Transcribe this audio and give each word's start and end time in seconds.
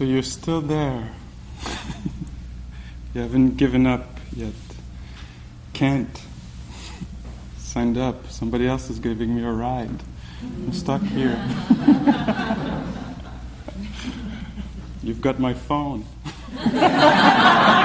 So 0.00 0.04
you're 0.04 0.22
still 0.22 0.62
there. 0.62 1.10
you 3.14 3.20
haven't 3.20 3.58
given 3.58 3.86
up 3.86 4.18
yet. 4.34 4.54
Can't. 5.74 6.22
Signed 7.58 7.98
up. 7.98 8.26
Somebody 8.30 8.66
else 8.66 8.88
is 8.88 8.98
giving 8.98 9.34
me 9.36 9.44
a 9.44 9.52
ride. 9.52 9.90
I'm 10.40 10.72
stuck 10.72 11.02
here. 11.02 11.36
You've 15.02 15.20
got 15.20 15.38
my 15.38 15.52
phone. 15.52 16.06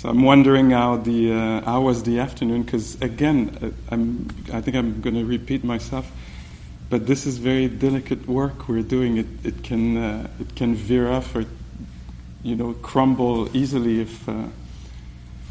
So 0.00 0.08
I'm 0.08 0.22
wondering 0.22 0.70
how 0.70 0.96
the 0.96 1.30
uh, 1.30 1.60
how 1.60 1.82
was 1.82 2.04
the 2.04 2.20
afternoon? 2.20 2.62
Because 2.62 2.98
again, 3.02 3.54
uh, 3.60 3.68
I'm 3.94 4.30
I 4.50 4.62
think 4.62 4.74
I'm 4.74 5.02
going 5.02 5.16
to 5.16 5.26
repeat 5.26 5.62
myself, 5.62 6.10
but 6.88 7.06
this 7.06 7.26
is 7.26 7.36
very 7.36 7.68
delicate 7.68 8.26
work 8.26 8.66
we're 8.66 8.80
doing. 8.80 9.18
It 9.18 9.26
it 9.44 9.62
can 9.62 9.98
uh, 9.98 10.30
it 10.40 10.56
can 10.56 10.74
veer 10.74 11.12
off 11.12 11.36
or 11.36 11.44
you 12.42 12.56
know 12.56 12.72
crumble 12.80 13.54
easily 13.54 14.00
if 14.00 14.26
uh, 14.26 14.44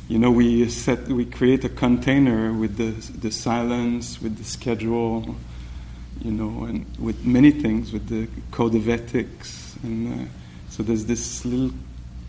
you 0.07 0.17
know 0.17 0.31
we 0.31 0.67
set 0.67 1.07
we 1.09 1.25
create 1.25 1.63
a 1.63 1.69
container 1.69 2.51
with 2.51 2.77
the 2.77 2.89
the 3.19 3.29
silence, 3.29 4.19
with 4.19 4.35
the 4.39 4.43
schedule, 4.43 5.35
you 6.23 6.31
know, 6.31 6.63
and 6.63 6.87
with 6.97 7.23
many 7.23 7.51
things, 7.51 7.93
with 7.93 8.07
the 8.07 8.27
code 8.49 8.73
of 8.73 8.89
ethics, 8.89 9.77
and 9.83 10.07
uh, 10.11 10.25
so 10.69 10.81
there's 10.81 11.05
this 11.05 11.45
little 11.45 11.71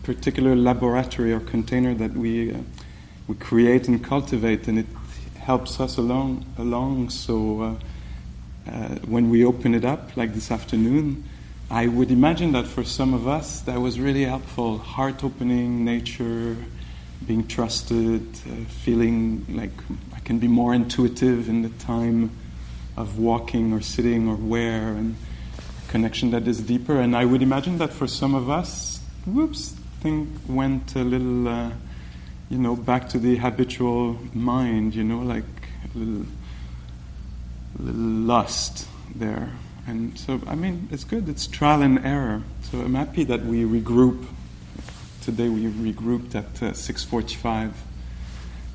particular 0.03 0.55
laboratory 0.55 1.33
or 1.33 1.39
container 1.39 1.93
that 1.95 2.13
we 2.13 2.53
uh, 2.53 2.57
we 3.27 3.35
create 3.35 3.87
and 3.87 4.03
cultivate, 4.03 4.67
and 4.67 4.79
it 4.79 4.87
helps 5.39 5.79
us 5.79 5.97
along 5.97 6.45
along. 6.57 7.09
So 7.09 7.61
uh, 7.61 7.75
uh, 8.69 8.71
when 9.05 9.29
we 9.29 9.45
open 9.45 9.73
it 9.73 9.85
up, 9.85 10.15
like 10.17 10.33
this 10.33 10.51
afternoon, 10.51 11.23
I 11.69 11.87
would 11.87 12.11
imagine 12.11 12.51
that 12.53 12.67
for 12.67 12.83
some 12.83 13.13
of 13.13 13.27
us 13.27 13.61
that 13.61 13.79
was 13.79 13.99
really 13.99 14.25
helpful. 14.25 14.77
Heart 14.77 15.23
opening, 15.23 15.85
nature, 15.85 16.57
being 17.25 17.47
trusted, 17.47 18.21
uh, 18.21 18.65
feeling 18.67 19.45
like 19.49 19.71
I 20.15 20.19
can 20.19 20.39
be 20.39 20.47
more 20.47 20.73
intuitive 20.73 21.47
in 21.47 21.61
the 21.61 21.69
time 21.69 22.31
of 22.97 23.19
walking 23.19 23.73
or 23.73 23.81
sitting 23.81 24.27
or 24.27 24.35
where, 24.35 24.89
and 24.89 25.15
connection 25.87 26.31
that 26.31 26.47
is 26.47 26.59
deeper. 26.59 26.99
And 26.99 27.15
I 27.15 27.25
would 27.25 27.41
imagine 27.41 27.77
that 27.77 27.93
for 27.93 28.07
some 28.07 28.35
of 28.35 28.49
us, 28.49 28.99
whoops, 29.25 29.75
thing 30.01 30.39
went 30.47 30.95
a 30.95 31.03
little, 31.03 31.47
uh, 31.47 31.71
you 32.49 32.57
know, 32.57 32.75
back 32.75 33.09
to 33.09 33.19
the 33.19 33.37
habitual 33.37 34.17
mind, 34.33 34.95
you 34.95 35.03
know, 35.03 35.19
like 35.19 35.43
a 35.93 35.97
little, 35.97 36.25
a 37.79 37.81
little 37.81 38.01
lust 38.01 38.87
there. 39.15 39.51
And 39.87 40.17
so, 40.17 40.41
I 40.47 40.55
mean, 40.55 40.87
it's 40.91 41.03
good. 41.03 41.29
It's 41.29 41.47
trial 41.47 41.81
and 41.81 42.03
error. 42.05 42.43
So 42.63 42.79
I'm 42.79 42.95
happy 42.95 43.23
that 43.25 43.45
we 43.45 43.63
regroup. 43.63 44.25
Today 45.21 45.49
we 45.49 45.65
regrouped 45.65 46.35
at 46.35 46.63
uh, 46.63 46.73
6:45 46.73 47.71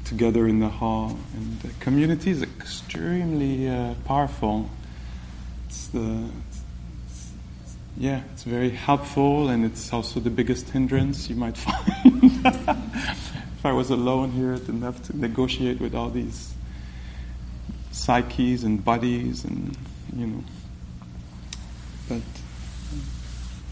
together 0.05 0.47
in 0.47 0.61
the 0.61 0.69
hall, 0.69 1.19
and 1.35 1.61
the 1.61 1.71
community 1.81 2.31
is 2.31 2.43
extremely 2.43 3.69
uh, 3.69 3.95
powerful. 4.05 4.71
It's 5.67 5.89
the 5.89 6.29
yeah, 7.99 8.23
it's 8.33 8.43
very 8.43 8.71
helpful, 8.71 9.49
and 9.49 9.65
it's 9.65 9.93
also 9.93 10.21
the 10.21 10.31
biggest 10.31 10.69
hindrance 10.69 11.31
you 11.31 11.37
might 11.37 11.57
find. 11.57 12.23
if 12.45 13.65
I 13.65 13.73
was 13.73 13.91
alone 13.91 14.33
here, 14.33 14.53
I 14.53 14.59
didn't 14.59 14.83
have 14.83 15.03
to 15.05 15.19
negotiate 15.19 15.81
with 15.81 15.95
all 15.95 16.11
these 16.11 16.53
psyches 17.93 18.65
and 18.65 18.85
bodies, 18.85 19.45
and 19.45 19.77
you 20.15 20.27
know. 20.27 20.45
But 22.09 22.23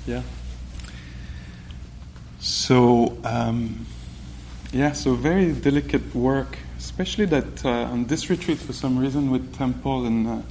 yeah. 0.07 0.23
So 2.41 3.19
um, 3.25 3.85
yeah, 4.73 4.93
so 4.93 5.15
very 5.15 5.53
delicate 5.53 6.15
work, 6.15 6.56
especially 6.79 7.27
that 7.27 7.65
uh, 7.65 7.93
on 7.93 8.06
this 8.06 8.31
retreat 8.31 8.59
for 8.59 8.73
some 8.73 8.99
reason 8.99 9.31
with 9.31 9.55
temple 9.55 10.06
and. 10.06 10.27
Uh, 10.27 10.43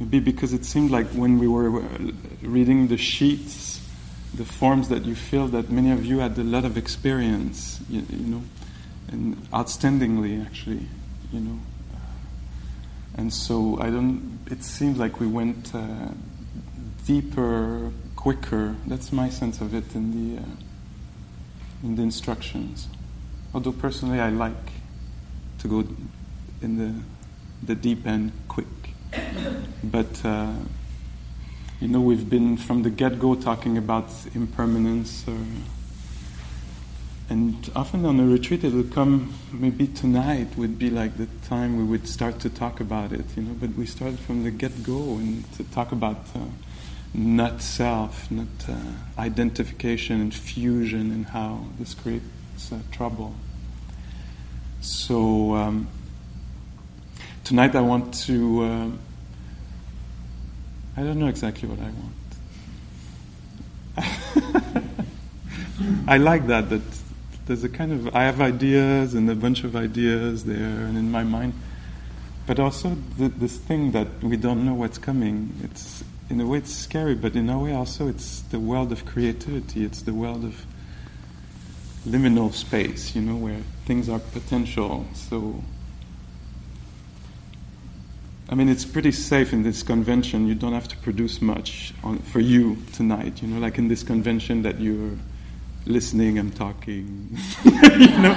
Maybe 0.00 0.18
because 0.18 0.54
it 0.54 0.64
seemed 0.64 0.90
like 0.90 1.06
when 1.08 1.38
we 1.38 1.46
were 1.46 1.82
uh, 1.82 1.98
reading 2.40 2.88
the 2.88 2.96
sheets, 2.96 3.86
the 4.32 4.46
forms 4.46 4.88
that 4.88 5.04
you 5.04 5.14
feel, 5.14 5.46
that 5.48 5.70
many 5.70 5.90
of 5.90 6.06
you 6.06 6.20
had 6.20 6.38
a 6.38 6.42
lot 6.42 6.64
of 6.64 6.78
experience, 6.78 7.80
you, 7.90 8.02
you 8.08 8.26
know, 8.26 8.42
and 9.08 9.36
outstandingly 9.50 10.44
actually, 10.44 10.86
you 11.32 11.40
know. 11.40 11.58
And 13.18 13.32
so 13.32 13.78
I 13.78 13.90
don't. 13.90 14.38
It 14.50 14.64
seemed 14.64 14.96
like 14.96 15.20
we 15.20 15.26
went 15.26 15.74
uh, 15.74 16.08
deeper, 17.06 17.92
quicker. 18.16 18.76
That's 18.86 19.12
my 19.12 19.28
sense 19.28 19.60
of 19.60 19.74
it 19.74 19.94
in 19.94 20.34
the 20.34 20.40
uh, 20.40 20.46
in 21.82 21.96
the 21.96 22.02
instructions. 22.02 22.88
Although 23.52 23.72
personally, 23.72 24.20
I 24.20 24.30
like 24.30 24.72
to 25.58 25.68
go 25.68 25.84
in 26.62 26.78
the 26.78 26.94
the 27.66 27.74
deep 27.74 28.06
end 28.06 28.32
quick. 28.48 28.66
But, 29.82 30.24
uh, 30.24 30.52
you 31.80 31.88
know, 31.88 32.00
we've 32.00 32.28
been 32.28 32.56
from 32.56 32.82
the 32.82 32.90
get 32.90 33.18
go 33.18 33.34
talking 33.34 33.78
about 33.78 34.08
impermanence. 34.34 35.24
Or, 35.26 35.36
and 37.28 37.70
often 37.74 38.04
on 38.04 38.20
a 38.20 38.26
retreat, 38.26 38.64
it 38.64 38.72
will 38.72 38.84
come, 38.84 39.34
maybe 39.52 39.86
tonight 39.86 40.56
would 40.56 40.78
be 40.78 40.90
like 40.90 41.16
the 41.16 41.28
time 41.48 41.76
we 41.76 41.84
would 41.84 42.06
start 42.06 42.40
to 42.40 42.50
talk 42.50 42.80
about 42.80 43.12
it, 43.12 43.24
you 43.36 43.42
know. 43.42 43.54
But 43.54 43.74
we 43.74 43.86
started 43.86 44.18
from 44.18 44.44
the 44.44 44.50
get 44.50 44.82
go 44.82 45.14
and 45.16 45.50
to 45.54 45.64
talk 45.64 45.92
about 45.92 46.26
uh, 46.34 46.40
not 47.14 47.62
self, 47.62 48.30
not 48.30 48.46
uh, 48.68 48.74
identification 49.18 50.20
and 50.20 50.34
fusion 50.34 51.10
and 51.10 51.26
how 51.26 51.64
this 51.78 51.94
creates 51.94 52.72
uh, 52.72 52.78
trouble. 52.92 53.34
So, 54.80 55.54
um, 55.54 55.88
tonight 57.44 57.74
I 57.74 57.80
want 57.80 58.14
to. 58.26 58.62
Uh, 58.62 58.90
I 60.96 61.02
don't 61.02 61.18
know 61.18 61.28
exactly 61.28 61.68
what 61.68 61.78
I 61.78 61.90
want. 61.90 62.14
I 66.08 66.18
like 66.18 66.46
that, 66.48 66.68
that 66.70 66.82
there's 67.46 67.64
a 67.64 67.68
kind 67.68 67.92
of. 67.92 68.14
I 68.14 68.24
have 68.24 68.40
ideas 68.40 69.14
and 69.14 69.30
a 69.30 69.34
bunch 69.34 69.64
of 69.64 69.76
ideas 69.76 70.44
there 70.44 70.56
and 70.56 70.96
in 70.96 71.10
my 71.10 71.24
mind. 71.24 71.54
But 72.46 72.58
also 72.58 72.96
this 73.16 73.56
thing 73.58 73.92
that 73.92 74.08
we 74.22 74.36
don't 74.36 74.64
know 74.64 74.74
what's 74.74 74.98
coming. 74.98 75.52
It's 75.62 76.02
in 76.28 76.40
a 76.40 76.46
way 76.46 76.58
it's 76.58 76.74
scary, 76.74 77.14
but 77.14 77.36
in 77.36 77.48
a 77.48 77.58
way 77.58 77.72
also 77.72 78.08
it's 78.08 78.40
the 78.42 78.58
world 78.58 78.92
of 78.92 79.04
creativity. 79.06 79.84
It's 79.84 80.02
the 80.02 80.14
world 80.14 80.44
of 80.44 80.66
liminal 82.06 82.52
space, 82.52 83.14
you 83.14 83.22
know, 83.22 83.36
where 83.36 83.60
things 83.84 84.08
are 84.08 84.18
potential. 84.18 85.06
So 85.14 85.62
I 88.50 88.56
mean, 88.56 88.68
it's 88.68 88.84
pretty 88.84 89.12
safe 89.12 89.52
in 89.52 89.62
this 89.62 89.84
convention. 89.84 90.48
You 90.48 90.56
don't 90.56 90.72
have 90.72 90.88
to 90.88 90.96
produce 90.96 91.40
much 91.40 91.94
on, 92.02 92.18
for 92.18 92.40
you 92.40 92.78
tonight. 92.92 93.40
You 93.42 93.48
know, 93.48 93.60
like 93.60 93.78
in 93.78 93.86
this 93.86 94.02
convention 94.02 94.62
that 94.62 94.80
you're 94.80 95.16
listening 95.86 96.36
and 96.36 96.54
talking. 96.56 97.38
you 97.64 98.18
know, 98.18 98.34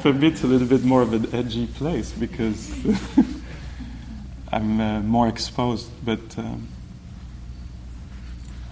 for 0.00 0.14
me 0.14 0.28
it's 0.28 0.42
a 0.44 0.46
little 0.46 0.66
bit 0.66 0.82
more 0.82 1.02
of 1.02 1.12
an 1.12 1.34
edgy 1.34 1.66
place 1.66 2.10
because 2.10 2.72
I'm 4.52 4.80
uh, 4.80 5.00
more 5.00 5.28
exposed. 5.28 5.90
But 6.06 6.38
um, 6.38 6.66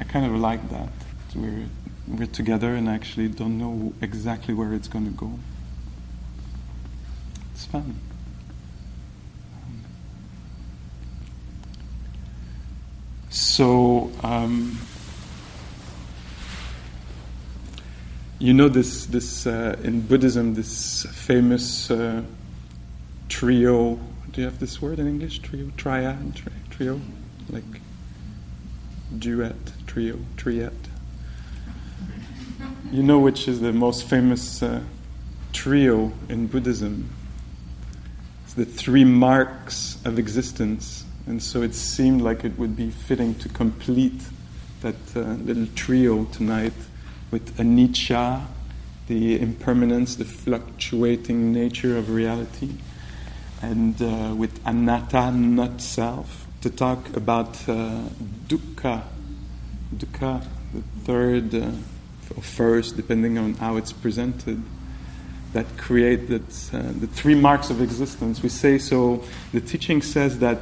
I 0.00 0.04
kind 0.04 0.24
of 0.24 0.40
like 0.40 0.70
that. 0.70 0.88
We're 1.34 1.66
we're 2.06 2.26
together 2.26 2.74
and 2.74 2.88
I 2.88 2.94
actually 2.94 3.28
don't 3.28 3.58
know 3.58 3.92
exactly 4.00 4.54
where 4.54 4.72
it's 4.72 4.88
going 4.88 5.04
to 5.04 5.10
go. 5.10 5.38
It's 7.52 7.66
fun. 7.66 8.00
So, 13.30 14.10
um, 14.22 14.78
you 18.38 18.54
know 18.54 18.68
this 18.68 19.06
this 19.06 19.46
uh, 19.46 19.76
in 19.82 20.00
Buddhism 20.00 20.54
this 20.54 21.04
famous 21.12 21.90
uh, 21.90 22.22
trio. 23.28 23.98
Do 24.30 24.40
you 24.40 24.46
have 24.46 24.58
this 24.58 24.80
word 24.80 24.98
in 24.98 25.06
English? 25.06 25.40
Trio, 25.40 25.70
triad, 25.76 26.36
tri- 26.36 26.52
trio, 26.70 27.00
like 27.50 27.64
duet, 29.18 29.56
trio, 29.86 30.18
triad. 30.36 30.76
You 32.90 33.02
know 33.02 33.18
which 33.18 33.46
is 33.46 33.60
the 33.60 33.72
most 33.72 34.08
famous 34.08 34.62
uh, 34.62 34.80
trio 35.52 36.12
in 36.30 36.46
Buddhism? 36.46 37.10
It's 38.44 38.54
the 38.54 38.64
three 38.64 39.04
marks 39.04 39.98
of 40.06 40.18
existence 40.18 41.04
and 41.28 41.42
so 41.42 41.60
it 41.60 41.74
seemed 41.74 42.22
like 42.22 42.42
it 42.42 42.58
would 42.58 42.74
be 42.74 42.88
fitting 42.88 43.34
to 43.34 43.50
complete 43.50 44.22
that 44.80 44.94
uh, 45.14 45.20
little 45.20 45.66
trio 45.74 46.24
tonight 46.24 46.72
with 47.30 47.54
anicca, 47.58 48.46
the 49.08 49.38
impermanence, 49.38 50.16
the 50.16 50.24
fluctuating 50.24 51.52
nature 51.52 51.98
of 51.98 52.08
reality, 52.08 52.70
and 53.60 54.00
uh, 54.00 54.34
with 54.34 54.58
anatta, 54.66 55.30
not 55.30 55.82
self, 55.82 56.46
to 56.62 56.70
talk 56.70 57.14
about 57.14 57.48
uh, 57.68 58.00
dukkha, 58.46 59.02
dukkha, 59.94 60.42
the 60.72 60.82
third 61.04 61.54
uh, 61.54 61.70
or 62.36 62.42
first, 62.42 62.96
depending 62.96 63.36
on 63.36 63.52
how 63.54 63.76
it's 63.76 63.92
presented, 63.92 64.62
that 65.52 65.66
create 65.76 66.28
that, 66.28 66.70
uh, 66.72 66.90
the 67.00 67.06
three 67.06 67.34
marks 67.34 67.68
of 67.68 67.82
existence. 67.82 68.42
We 68.42 68.48
say 68.48 68.78
so, 68.78 69.22
the 69.52 69.60
teaching 69.60 70.00
says 70.00 70.38
that 70.38 70.58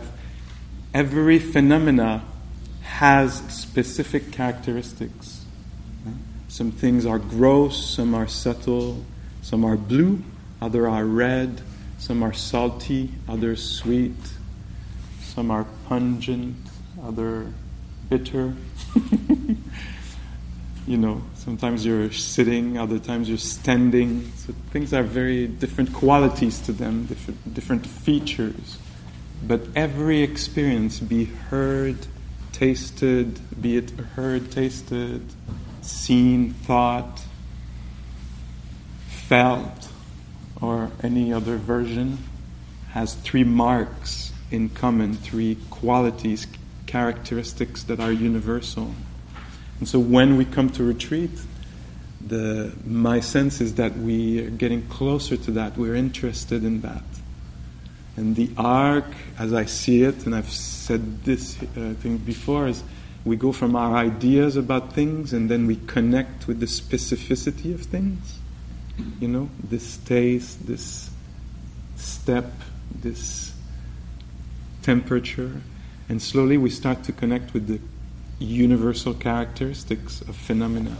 every 0.96 1.38
phenomena 1.38 2.24
has 2.80 3.34
specific 3.52 4.32
characteristics. 4.32 5.44
Some 6.48 6.72
things 6.72 7.04
are 7.04 7.18
gross, 7.18 7.94
some 7.94 8.14
are 8.14 8.26
subtle, 8.26 9.04
some 9.42 9.62
are 9.66 9.76
blue, 9.76 10.22
others 10.62 10.86
are 10.86 11.04
red, 11.04 11.60
some 11.98 12.22
are 12.22 12.32
salty, 12.32 13.10
others 13.28 13.62
sweet, 13.62 14.16
some 15.20 15.50
are 15.50 15.66
pungent, 15.86 16.56
other 17.04 17.52
bitter. 18.08 18.54
you 20.86 20.96
know, 20.96 21.20
sometimes 21.34 21.84
you're 21.84 22.10
sitting, 22.10 22.78
other 22.78 22.98
times 22.98 23.28
you're 23.28 23.36
standing. 23.36 24.32
So 24.36 24.54
things 24.70 24.92
have 24.92 25.08
very 25.08 25.46
different 25.46 25.92
qualities 25.92 26.58
to 26.60 26.72
them, 26.72 27.04
different, 27.04 27.52
different 27.52 27.86
features. 27.86 28.78
But 29.42 29.62
every 29.74 30.22
experience, 30.22 31.00
be 31.00 31.24
heard, 31.26 32.06
tasted, 32.52 33.40
be 33.60 33.76
it 33.76 33.90
heard, 33.90 34.50
tasted, 34.50 35.22
seen, 35.82 36.52
thought, 36.52 37.22
felt, 39.08 39.88
or 40.60 40.90
any 41.02 41.32
other 41.32 41.56
version, 41.56 42.18
has 42.90 43.14
three 43.14 43.44
marks 43.44 44.32
in 44.50 44.68
common, 44.70 45.14
three 45.14 45.58
qualities, 45.70 46.46
characteristics 46.86 47.82
that 47.84 48.00
are 48.00 48.12
universal. 48.12 48.94
And 49.78 49.88
so 49.88 49.98
when 49.98 50.36
we 50.36 50.44
come 50.44 50.70
to 50.70 50.84
retreat, 50.84 51.30
the, 52.26 52.72
my 52.84 53.20
sense 53.20 53.60
is 53.60 53.74
that 53.74 53.96
we 53.98 54.46
are 54.46 54.50
getting 54.50 54.86
closer 54.88 55.36
to 55.36 55.50
that, 55.52 55.76
we're 55.76 55.94
interested 55.94 56.64
in 56.64 56.80
that. 56.80 57.04
And 58.16 58.34
the 58.34 58.50
arc, 58.56 59.04
as 59.38 59.52
I 59.52 59.66
see 59.66 60.02
it, 60.02 60.24
and 60.24 60.34
I've 60.34 60.50
said 60.50 61.24
this 61.24 61.60
uh, 61.62 61.94
thing 62.00 62.16
before, 62.18 62.66
is 62.66 62.82
we 63.24 63.36
go 63.36 63.52
from 63.52 63.76
our 63.76 63.96
ideas 63.96 64.56
about 64.56 64.94
things 64.94 65.32
and 65.32 65.50
then 65.50 65.66
we 65.66 65.76
connect 65.86 66.46
with 66.46 66.60
the 66.60 66.66
specificity 66.66 67.74
of 67.74 67.82
things. 67.82 68.38
You 69.20 69.28
know, 69.28 69.50
this 69.62 69.98
taste, 69.98 70.66
this 70.66 71.10
step, 71.96 72.52
this 72.94 73.52
temperature, 74.82 75.60
and 76.08 76.22
slowly 76.22 76.56
we 76.56 76.70
start 76.70 77.02
to 77.04 77.12
connect 77.12 77.52
with 77.52 77.66
the 77.66 77.80
universal 78.38 79.12
characteristics 79.12 80.20
of 80.22 80.36
phenomena. 80.36 80.96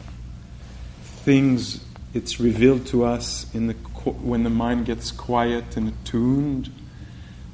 Things, 1.03 1.85
it's 2.13 2.41
revealed 2.41 2.87
to 2.89 3.05
us 3.05 3.47
in 3.55 3.69
the, 3.69 3.75
when 3.75 4.43
the 4.43 4.51
mind 4.51 4.87
gets 4.87 5.13
quiet 5.13 5.77
and 5.77 5.89
attuned 5.89 6.71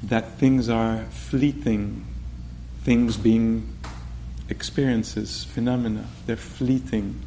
that 0.03 0.33
things 0.33 0.69
are 0.69 1.05
fleeting, 1.05 2.05
things 2.83 3.17
being 3.17 3.77
experiences, 4.49 5.45
phenomena, 5.45 6.05
they're 6.25 6.35
fleeting. 6.35 7.19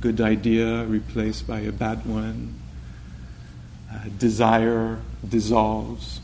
Good 0.00 0.20
idea 0.20 0.84
replaced 0.86 1.46
by 1.46 1.60
a 1.60 1.72
bad 1.72 2.04
one. 2.06 2.54
Uh, 3.92 4.08
desire 4.18 4.98
dissolves. 5.28 6.20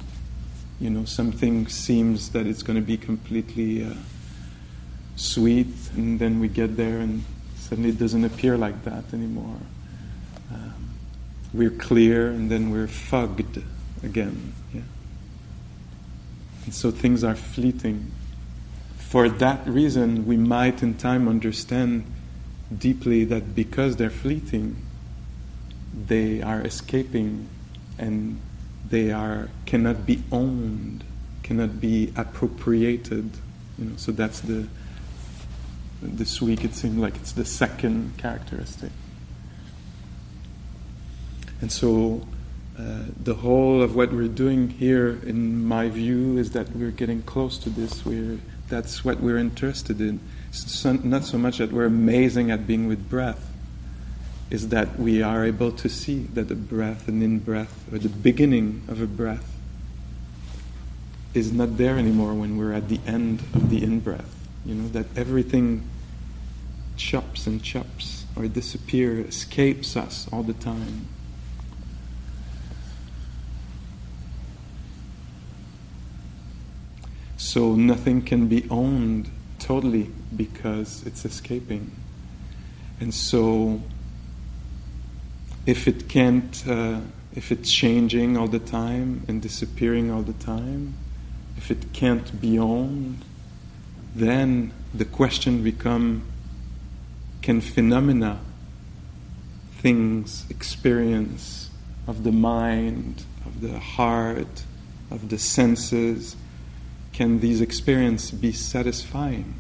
You 0.81 0.91
know, 0.91 1.05
something 1.05 1.67
seems 1.69 2.31
that 2.31 2.47
it's 2.47 2.63
going 2.63 2.79
to 2.79 2.85
be 2.85 2.97
completely 2.97 3.85
uh, 3.85 3.95
sweet, 5.17 5.75
and 5.95 6.19
then 6.19 6.39
we 6.39 6.49
get 6.49 6.77
there 6.77 6.99
and 6.99 7.25
suddenly 7.57 7.91
it 7.91 7.99
doesn't 7.99 8.25
appear 8.25 8.57
like 8.57 8.85
that 8.85 9.13
anymore. 9.13 9.59
Um, 10.53 10.91
we're 11.53 11.71
clear, 11.71 12.29
and 12.29 12.49
then 12.51 12.71
we're 12.71 12.87
fugged 12.87 13.61
again. 14.05 14.53
Yeah? 14.73 14.83
And 16.67 16.75
so 16.75 16.91
things 16.91 17.25
are 17.25 17.37
fleeting. 17.37 18.13
For 18.99 19.29
that 19.29 19.67
reason, 19.67 20.27
we 20.27 20.37
might 20.37 20.83
in 20.83 20.95
time 20.95 21.29
understand 21.29 22.05
deeply 22.77 23.25
that 23.25 23.55
because 23.55 23.97
they're 23.97 24.11
fleeting, 24.11 24.85
they 26.07 26.43
are 26.43 26.61
escaping 26.61 27.49
and 27.99 28.41
they 28.89 29.13
are 29.13 29.49
cannot 29.65 30.05
be 30.05 30.23
owned, 30.31 31.05
cannot 31.43 31.81
be 31.81 32.13
appropriated. 32.17 33.31
You 33.79 33.85
know, 33.85 33.97
so 33.97 34.13
that's 34.13 34.41
the 34.41 34.67
this 36.03 36.43
week 36.43 36.65
it 36.65 36.75
seemed 36.75 36.99
like 36.99 37.17
it's 37.17 37.33
the 37.33 37.45
second 37.45 38.19
characteristic. 38.19 38.91
And 41.61 41.73
so 41.73 42.27
uh, 42.79 43.05
the 43.23 43.35
whole 43.35 43.81
of 43.81 43.97
what 43.97 44.13
we're 44.13 44.29
doing 44.29 44.69
here, 44.69 45.19
in 45.25 45.65
my 45.65 45.89
view, 45.89 46.37
is 46.37 46.51
that 46.51 46.69
we're 46.77 46.91
getting 46.91 47.23
close 47.23 47.57
to 47.59 47.71
this. 47.71 48.05
We're, 48.05 48.39
that's 48.69 49.03
what 49.03 49.21
we're 49.21 49.39
interested 49.39 49.99
in. 50.01 50.21
So, 50.51 50.93
not 50.93 51.25
so 51.25 51.39
much 51.39 51.57
that 51.59 51.73
we're 51.73 51.87
amazing 51.87 52.51
at 52.51 52.67
being 52.67 52.87
with 52.87 53.09
breath, 53.09 53.51
is 54.51 54.69
that 54.69 54.99
we 54.99 55.23
are 55.23 55.45
able 55.45 55.73
to 55.73 55.89
see 55.89 56.25
that 56.35 56.49
the 56.49 56.55
breath, 56.55 57.09
and 57.09 57.23
in 57.23 57.39
breath, 57.39 57.91
or 57.91 57.99
the 57.99 58.11
beginning 58.11 58.83
of 58.89 59.01
a 59.01 59.07
breath, 59.07 59.57
is 61.33 61.53
not 61.53 61.79
there 61.79 61.97
anymore 61.97 62.35
when 62.35 62.59
we're 62.59 62.73
at 62.73 62.89
the 62.89 63.01
end 63.07 63.41
of 63.55 63.71
the 63.71 63.83
in 63.83 64.01
breath. 64.01 64.47
You 64.67 64.75
know, 64.75 64.89
that 64.89 65.07
everything 65.17 65.89
chops 66.97 67.47
and 67.47 67.63
chops 67.63 68.25
or 68.37 68.49
disappears, 68.49 69.29
escapes 69.29 69.97
us 69.97 70.29
all 70.31 70.43
the 70.43 70.55
time. 70.55 71.09
So 77.37 77.75
nothing 77.75 78.23
can 78.23 78.49
be 78.49 78.67
owned 78.71 79.31
totally 79.59 80.11
because 80.35 81.03
it's 81.07 81.25
escaping. 81.25 81.91
And 83.01 83.13
so 83.13 83.83
if 85.67 85.87
it 85.87 86.09
can't, 86.09 86.65
uh, 86.67 87.01
if 87.35 87.53
it's 87.53 87.71
changing 87.71 88.37
all 88.37 88.49
the 88.49 88.59
time 88.59 89.25
and 89.29 89.43
disappearing 89.43 90.11
all 90.11 90.23
the 90.23 90.33
time, 90.33 90.95
if 91.57 91.71
it 91.71 91.93
can't 91.93 92.41
be 92.41 92.59
owned, 92.59 93.25
then 94.15 94.73
the 94.95 95.05
question 95.05 95.63
becomes 95.63 96.23
can 97.43 97.61
phenomena, 97.61 98.41
things, 99.79 100.45
experience 100.51 101.71
of 102.09 102.25
the 102.25 102.33
mind, 102.33 103.25
of 103.45 103.61
the 103.61 103.79
heart, 103.79 104.65
of 105.13 105.29
the 105.29 105.39
senses, 105.39 106.35
can 107.17 107.41
these 107.41 107.63
experiences 107.63 108.31
be 108.31 108.53
satisfying? 108.53 109.55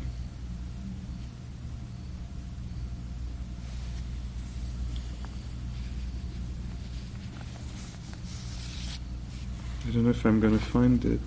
I 9.89 9.93
don't 9.93 10.05
know 10.05 10.11
if 10.11 10.23
I'm 10.27 10.39
going 10.39 10.53
to 10.53 10.63
find 10.63 11.03
it. 11.07 11.21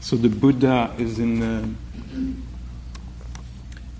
So 0.00 0.16
the 0.16 0.28
Buddha 0.28 0.92
is 0.98 1.20
in. 1.20 1.40
Uh, 1.40 1.68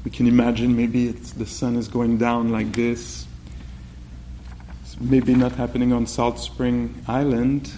we 0.04 0.10
can 0.10 0.26
imagine 0.26 0.76
maybe 0.76 1.12
the 1.12 1.46
sun 1.46 1.76
is 1.76 1.86
going 1.86 2.18
down 2.18 2.50
like 2.50 2.72
this. 2.72 3.28
It's 4.82 5.00
maybe 5.00 5.36
not 5.36 5.52
happening 5.52 5.92
on 5.92 6.08
Salt 6.08 6.40
Spring 6.40 7.00
Island, 7.06 7.72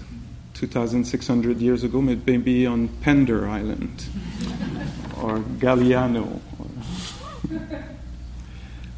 2,600 0.57 1.61
years 1.61 1.85
ago, 1.85 2.01
maybe 2.01 2.65
on 2.65 2.89
Pender 3.03 3.47
Island 3.47 4.07
or 5.21 5.41
Galiano 5.59 6.41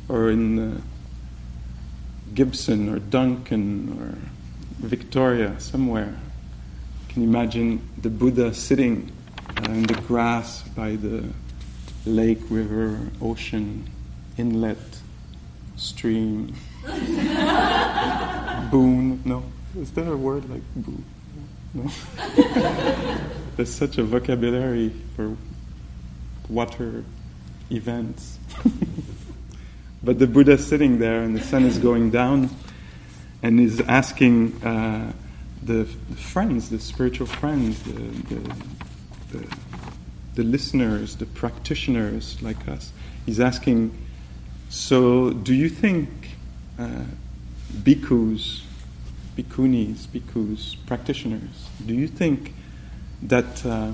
or, 0.08 0.16
or 0.16 0.30
in 0.30 0.58
uh, 0.58 0.80
Gibson 2.32 2.88
or 2.88 3.00
Duncan 3.00 3.98
or 3.98 4.86
Victoria, 4.86 5.58
somewhere. 5.58 6.14
Can 7.08 7.22
you 7.22 7.28
can 7.28 7.34
imagine 7.34 7.88
the 8.02 8.10
Buddha 8.10 8.54
sitting 8.54 9.10
uh, 9.56 9.70
in 9.70 9.82
the 9.82 10.00
grass 10.06 10.62
by 10.62 10.94
the 10.94 11.24
lake, 12.06 12.40
river, 12.50 13.00
ocean, 13.20 13.90
inlet, 14.36 14.78
stream, 15.76 16.54
boon. 18.70 19.20
No, 19.24 19.42
is 19.76 19.90
there 19.90 20.12
a 20.12 20.16
word 20.16 20.48
like 20.48 20.62
boon? 20.76 21.04
No. 21.74 21.90
There's 23.56 23.72
such 23.72 23.98
a 23.98 24.04
vocabulary 24.04 24.92
for 25.16 25.36
water 26.48 27.04
events. 27.70 28.38
but 30.02 30.18
the 30.18 30.26
Buddha 30.26 30.52
is 30.52 30.66
sitting 30.66 30.98
there 30.98 31.22
and 31.22 31.36
the 31.36 31.42
sun 31.42 31.64
is 31.64 31.78
going 31.78 32.10
down 32.10 32.50
and 33.42 33.60
is 33.60 33.80
asking 33.82 34.62
uh, 34.64 35.12
the, 35.62 35.88
the, 36.10 36.16
friends, 36.16 36.70
the 36.70 36.78
spiritual 36.78 37.26
friends, 37.26 37.82
the, 37.82 37.92
the, 37.92 38.54
the, 39.32 39.56
the 40.36 40.42
listeners, 40.42 41.16
the 41.16 41.26
practitioners 41.26 42.40
like 42.42 42.68
us, 42.68 42.92
he's 43.26 43.40
asking, 43.40 43.96
so 44.70 45.30
do 45.30 45.54
you 45.54 45.68
think 45.68 46.08
uh, 46.78 47.04
bhikkhus, 47.72 48.62
bhikkhunis, 49.38 50.08
bhikkhus, 50.08 50.76
practitioners, 50.86 51.68
do 51.86 51.94
you 51.94 52.08
think 52.08 52.54
that 53.22 53.64
uh, 53.64 53.92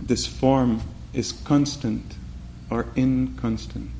this 0.00 0.26
form 0.26 0.80
is 1.12 1.30
constant 1.30 2.16
or 2.70 2.86
inconstant? 2.96 3.90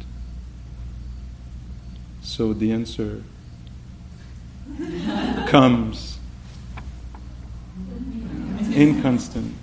So 2.23 2.53
the 2.53 2.73
answer 2.73 3.23
comes 5.47 6.19
inconstant. 8.75 9.55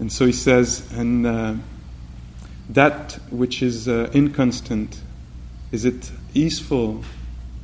And 0.00 0.12
so 0.12 0.26
he 0.26 0.32
says, 0.32 0.90
and 0.92 1.26
uh, 1.26 1.54
that 2.70 3.18
which 3.30 3.62
is 3.62 3.88
uh, 3.88 4.10
inconstant, 4.12 5.00
is 5.70 5.84
it 5.84 6.10
easeful 6.34 7.04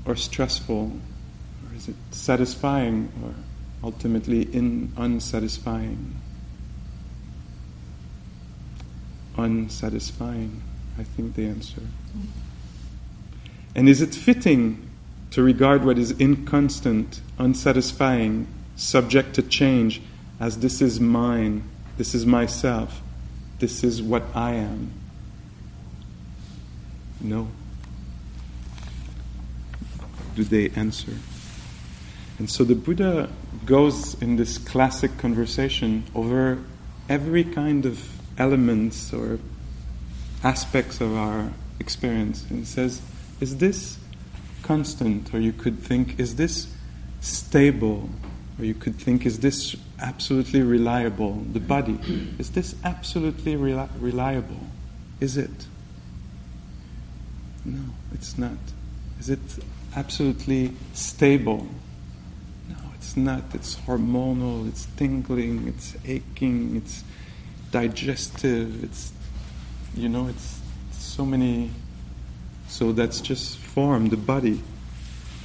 or 0.05 0.17
stressful? 0.17 0.93
Or 1.67 1.77
is 1.77 1.89
it 1.89 1.97
satisfying 2.11 3.13
or 3.23 3.35
ultimately 3.83 4.43
in 4.43 4.93
unsatisfying? 4.97 6.15
Unsatisfying, 9.37 10.63
I 10.99 11.03
think 11.03 11.35
the 11.35 11.47
answer. 11.47 11.83
And 13.75 13.89
is 13.89 14.01
it 14.01 14.15
fitting 14.15 14.89
to 15.33 15.43
regard 15.43 15.85
what 15.85 15.99
is 15.99 16.13
inconstant, 16.13 17.21
unsatisfying, 17.39 18.47
subject 18.77 19.35
to 19.35 19.43
change 19.43 20.01
as 20.39 20.59
this 20.59 20.81
is 20.81 21.01
mine, 21.01 21.69
this 21.97 22.15
is 22.15 22.25
myself, 22.25 23.03
this 23.59 23.83
is 23.83 24.01
what 24.01 24.23
I 24.35 24.53
am? 24.53 24.93
No. 27.21 27.49
Do 30.35 30.45
they 30.45 30.71
answer? 30.71 31.13
And 32.39 32.51
so 32.51 32.65
the 32.65 32.75
Buddha 32.75 33.31
goes 33.65 34.21
in 34.21 34.37
this 34.37 34.59
classic 34.59 35.17
conversation 35.19 36.05
over 36.15 36.59
every 37.09 37.45
kind 37.45 37.87
of 37.87 38.11
elements 38.39 39.13
or 39.13 39.39
aspects 40.43 41.01
of 41.01 41.15
our 41.15 41.53
experience 41.79 42.45
and 42.51 42.67
says, 42.67 43.01
Is 43.41 43.59
this 43.59 43.99
constant, 44.63 45.33
or 45.33 45.39
you 45.39 45.53
could 45.53 45.79
think, 45.79 46.19
is 46.19 46.37
this 46.37 46.67
stable? 47.21 48.09
Or 48.59 48.65
you 48.65 48.75
could 48.75 48.97
think, 48.97 49.27
is 49.27 49.41
this 49.41 49.77
absolutely 50.01 50.63
reliable? 50.63 51.45
The 51.53 51.61
body, 51.61 51.99
is 52.39 52.51
this 52.51 52.75
absolutely 52.85 53.55
reli- 53.55 53.89
reliable? 54.01 54.61
Is 55.21 55.37
it? 55.37 55.67
No, 57.65 57.81
it's 58.13 58.37
not. 58.37 58.59
Is 59.19 59.31
it 59.31 59.41
absolutely 59.97 60.73
stable? 60.93 61.67
No, 62.69 62.77
it's 62.95 63.17
not. 63.17 63.43
It's 63.55 63.77
hormonal, 63.77 64.69
it's 64.69 64.87
tingling, 64.97 65.69
it's 65.69 65.97
aching, 66.07 66.77
it's 66.77 67.05
digestive, 67.71 68.85
it's, 68.85 69.13
you 69.95 70.09
know, 70.09 70.29
it's 70.29 70.61
so 70.93 71.25
many. 71.25 71.71
So 72.69 72.93
that's 72.93 73.21
just 73.21 73.59
form, 73.59 74.09
the 74.09 74.17
body. 74.17 74.63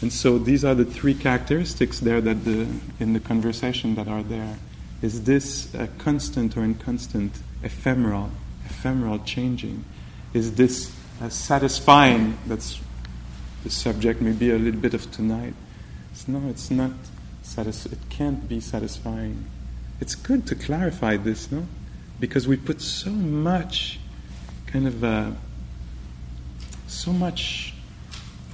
And 0.01 0.11
so 0.11 0.37
these 0.37 0.63
are 0.63 0.73
the 0.73 0.85
three 0.85 1.13
characteristics 1.13 1.99
there 1.99 2.21
that 2.21 2.45
the, 2.45 2.67
in 2.99 3.13
the 3.13 3.19
conversation 3.19 3.95
that 3.95 4.07
are 4.07 4.23
there. 4.23 4.57
Is 5.01 5.23
this 5.23 5.73
a 5.73 5.87
constant 5.87 6.57
or 6.57 6.63
inconstant, 6.63 7.33
ephemeral, 7.63 8.31
ephemeral, 8.65 9.19
changing? 9.19 9.83
Is 10.33 10.55
this 10.55 10.93
satisfying? 11.29 12.37
That's 12.47 12.79
the 13.63 13.69
subject, 13.69 14.21
may 14.21 14.31
be 14.31 14.51
a 14.51 14.57
little 14.57 14.79
bit 14.79 14.93
of 14.93 15.11
tonight. 15.11 15.53
It's, 16.11 16.27
no, 16.27 16.49
it's 16.49 16.71
not. 16.71 16.91
Satis- 17.43 17.87
it 17.87 17.99
can't 18.09 18.47
be 18.47 18.59
satisfying. 18.59 19.45
It's 19.99 20.15
good 20.15 20.45
to 20.47 20.55
clarify 20.55 21.17
this, 21.17 21.51
no? 21.51 21.65
Because 22.19 22.47
we 22.47 22.57
put 22.57 22.81
so 22.81 23.09
much 23.09 23.99
kind 24.67 24.87
of 24.87 25.03
uh, 25.03 25.31
so 26.87 27.11
much 27.11 27.73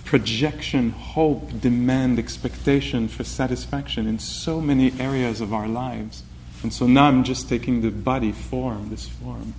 projection, 0.05 0.91
hope, 0.91 1.59
demand, 1.59 2.19
expectation 2.19 3.07
for 3.07 3.23
satisfaction 3.23 4.07
in 4.07 4.19
so 4.19 4.61
many 4.61 4.93
areas 4.99 5.41
of 5.41 5.53
our 5.53 5.67
lives. 5.67 6.23
And 6.63 6.71
so 6.71 6.87
now 6.87 7.05
I'm 7.05 7.23
just 7.23 7.49
taking 7.49 7.81
the 7.81 7.91
body 7.91 8.31
form, 8.31 8.89
this 8.89 9.07
form, 9.07 9.53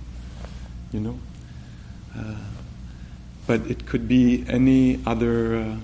you 0.91 0.99
know. 0.99 1.19
Uh, 2.17 2.35
but 3.47 3.61
it 3.71 3.85
could 3.85 4.07
be 4.07 4.45
any 4.47 4.99
other 5.05 5.55
uh, 5.55 5.75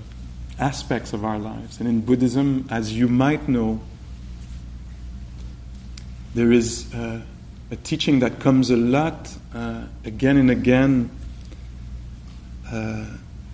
aspects 0.60 1.13
of 1.13 1.25
our 1.25 1.39
lives. 1.39 1.79
And 1.79 1.89
in 1.89 2.01
Buddhism, 2.01 2.67
as 2.70 2.93
you 2.93 3.08
might 3.08 3.48
know, 3.48 3.82
there 6.36 6.51
is 6.51 6.93
uh, 6.93 7.22
a 7.72 7.75
teaching 7.77 8.20
that 8.20 8.39
comes 8.39 8.70
a 8.70 8.77
lot 8.77 9.36
uh, 9.55 9.86
again 10.05 10.38
and 10.38 10.51
again 10.51 11.10
uh, 12.72 13.05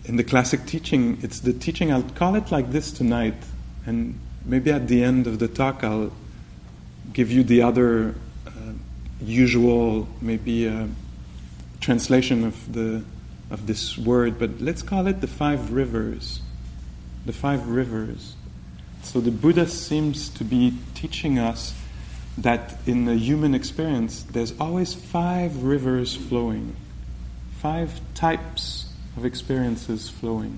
in 0.05 0.15
the 0.15 0.23
classic 0.23 0.65
teaching, 0.65 1.19
it's 1.21 1.41
the 1.41 1.53
teaching, 1.53 1.91
I'll 1.91 2.01
call 2.01 2.35
it 2.35 2.51
like 2.51 2.71
this 2.71 2.91
tonight, 2.91 3.35
and 3.85 4.19
maybe 4.43 4.71
at 4.71 4.87
the 4.87 5.03
end 5.03 5.27
of 5.27 5.39
the 5.39 5.47
talk 5.47 5.83
I'll 5.83 6.11
give 7.13 7.31
you 7.31 7.43
the 7.43 7.61
other 7.61 8.15
uh, 8.47 8.51
usual, 9.21 10.07
maybe 10.21 10.67
uh, 10.67 10.87
translation 11.79 12.45
of, 12.45 12.73
the, 12.73 13.03
of 13.49 13.67
this 13.67 13.97
word, 13.97 14.37
but 14.37 14.59
let's 14.59 14.81
call 14.81 15.07
it 15.07 15.21
the 15.21 15.27
five 15.27 15.71
rivers. 15.71 16.41
The 17.25 17.33
five 17.33 17.67
rivers. 17.67 18.35
So 19.03 19.21
the 19.21 19.31
Buddha 19.31 19.67
seems 19.67 20.29
to 20.29 20.43
be 20.43 20.77
teaching 20.93 21.39
us 21.39 21.73
that 22.37 22.77
in 22.85 23.05
the 23.05 23.15
human 23.15 23.53
experience, 23.53 24.23
there's 24.23 24.53
always 24.59 24.93
five 24.93 25.63
rivers 25.63 26.15
flowing, 26.15 26.75
five 27.57 27.99
types 28.13 28.91
of 29.17 29.25
experiences 29.25 30.09
flowing. 30.09 30.57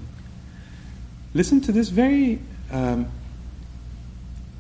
Listen 1.34 1.62
to 1.62 1.72
this 1.72 1.90
very, 1.90 2.40
um, 2.72 3.08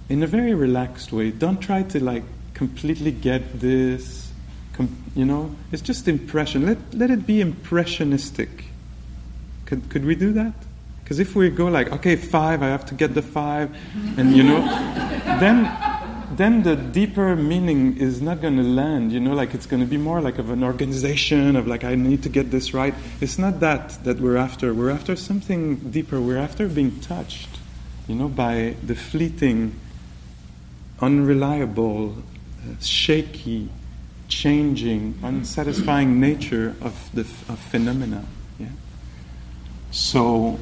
in 0.09 0.23
a 0.23 0.27
very 0.27 0.53
relaxed 0.53 1.11
way. 1.11 1.31
Don't 1.31 1.59
try 1.59 1.83
to 1.83 2.03
like 2.03 2.23
completely 2.53 3.11
get 3.11 3.59
this, 3.59 4.20
you 5.15 5.25
know, 5.25 5.55
it's 5.71 5.81
just 5.81 6.07
impression. 6.07 6.65
Let, 6.65 6.77
let 6.93 7.11
it 7.11 7.25
be 7.27 7.41
impressionistic. 7.41 8.65
Could, 9.65 9.89
could 9.89 10.05
we 10.05 10.15
do 10.15 10.33
that? 10.33 10.53
Because 11.03 11.19
if 11.19 11.35
we 11.35 11.49
go 11.49 11.67
like, 11.67 11.91
okay, 11.91 12.15
five, 12.15 12.63
I 12.63 12.67
have 12.67 12.85
to 12.85 12.93
get 12.93 13.13
the 13.13 13.21
five, 13.21 13.75
and 14.17 14.35
you 14.35 14.43
know, 14.43 14.61
then 15.41 15.65
then 16.37 16.63
the 16.63 16.75
deeper 16.77 17.35
meaning 17.35 17.97
is 17.97 18.21
not 18.21 18.41
going 18.41 18.55
to 18.55 18.63
land. 18.63 19.11
You 19.11 19.19
know, 19.19 19.33
like 19.33 19.53
it's 19.53 19.65
going 19.65 19.81
to 19.81 19.89
be 19.89 19.97
more 19.97 20.21
like 20.21 20.37
of 20.37 20.49
an 20.49 20.63
organization 20.63 21.57
of 21.57 21.67
like 21.67 21.83
I 21.83 21.95
need 21.95 22.23
to 22.23 22.29
get 22.29 22.51
this 22.51 22.73
right. 22.73 22.93
It's 23.19 23.37
not 23.37 23.59
that 23.59 24.03
that 24.05 24.19
we're 24.21 24.37
after. 24.37 24.73
We're 24.73 24.89
after 24.89 25.15
something 25.15 25.75
deeper. 25.91 26.21
We're 26.21 26.37
after 26.37 26.67
being 26.67 26.99
touched, 27.01 27.49
you 28.07 28.15
know, 28.15 28.29
by 28.29 28.75
the 28.81 28.95
fleeting, 28.95 29.75
unreliable, 31.01 32.15
uh, 32.19 32.81
shaky, 32.81 33.69
changing, 34.31 35.19
unsatisfying 35.21 36.19
nature 36.19 36.73
of 36.81 36.93
the 37.13 37.21
of 37.21 37.59
phenomena. 37.59 38.25
Yeah. 38.57 38.67
So 39.91 40.57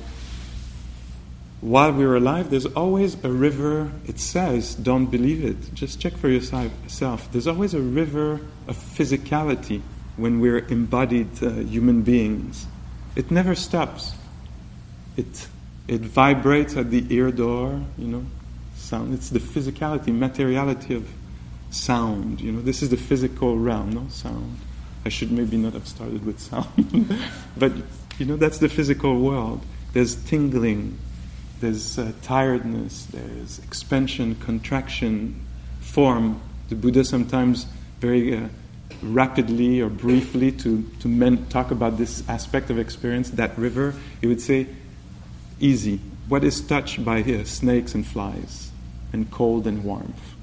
while 1.61 1.91
we're 1.93 2.15
alive, 2.15 2.49
there's 2.49 2.65
always 2.65 3.23
a 3.23 3.29
river. 3.29 3.91
It 4.07 4.19
says, 4.19 4.75
don't 4.75 5.05
believe 5.05 5.45
it. 5.45 5.73
Just 5.73 5.99
check 5.99 6.17
for 6.17 6.29
yourself. 6.29 7.31
There's 7.31 7.47
always 7.47 7.73
a 7.73 7.81
river 7.81 8.41
of 8.67 8.75
physicality 8.75 9.81
when 10.17 10.39
we're 10.39 10.65
embodied 10.67 11.43
uh, 11.43 11.49
human 11.49 12.01
beings. 12.01 12.65
It 13.15 13.29
never 13.29 13.55
stops. 13.55 14.13
It, 15.15 15.47
it 15.87 16.01
vibrates 16.01 16.75
at 16.75 16.89
the 16.91 17.05
ear 17.09 17.31
door, 17.31 17.81
you 17.97 18.07
know, 18.07 18.25
sound. 18.75 19.13
It's 19.13 19.29
the 19.29 19.39
physicality, 19.39 20.13
materiality 20.13 20.95
of 20.95 21.05
sound. 21.71 22.41
You 22.41 22.51
know, 22.51 22.61
this 22.61 22.81
is 22.81 22.89
the 22.89 22.97
physical 22.97 23.57
realm, 23.57 23.91
no 23.91 24.07
sound. 24.09 24.57
I 25.05 25.09
should 25.09 25.31
maybe 25.31 25.57
not 25.57 25.73
have 25.73 25.87
started 25.87 26.25
with 26.25 26.39
sound, 26.39 27.15
but 27.57 27.71
you 28.17 28.25
know, 28.25 28.35
that's 28.35 28.57
the 28.57 28.69
physical 28.69 29.19
world. 29.19 29.65
There's 29.93 30.15
tingling, 30.25 30.97
there's 31.61 31.97
uh, 31.97 32.11
tiredness, 32.21 33.05
there's 33.05 33.59
expansion, 33.59 34.35
contraction, 34.35 35.39
form. 35.79 36.41
The 36.67 36.75
Buddha 36.75 37.03
sometimes 37.03 37.65
very 37.99 38.35
uh, 38.35 38.49
rapidly 39.01 39.81
or 39.81 39.89
briefly 39.89 40.51
to, 40.51 40.83
to 40.99 41.07
men, 41.07 41.45
talk 41.47 41.71
about 41.71 41.97
this 41.97 42.27
aspect 42.29 42.69
of 42.69 42.77
experience, 42.77 43.31
that 43.31 43.57
river, 43.57 43.95
he 44.21 44.27
would 44.27 44.41
say, 44.41 44.67
easy. 45.59 45.99
What 46.27 46.43
is 46.43 46.61
touched 46.61 47.03
by 47.03 47.21
here? 47.21 47.45
Snakes 47.45 47.95
and 47.95 48.05
flies, 48.05 48.71
and 49.11 49.31
cold 49.31 49.65
and 49.65 49.83
warmth. 49.83 50.35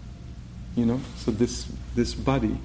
You 0.77 0.87
know? 0.87 1.01
So 1.17 1.33
this, 1.33 1.67
this 1.97 2.15
body. 2.15 2.57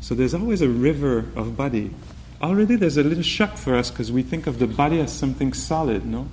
So 0.00 0.14
there's 0.14 0.34
always 0.34 0.62
a 0.62 0.68
river 0.68 1.18
of 1.36 1.56
body. 1.56 1.94
Already 2.42 2.76
there's 2.76 2.96
a 2.96 3.02
little 3.02 3.22
shock 3.22 3.56
for 3.56 3.76
us 3.76 3.90
because 3.90 4.10
we 4.10 4.22
think 4.22 4.46
of 4.46 4.58
the 4.58 4.66
body 4.66 4.98
as 5.00 5.12
something 5.12 5.52
solid, 5.52 6.04
no? 6.06 6.26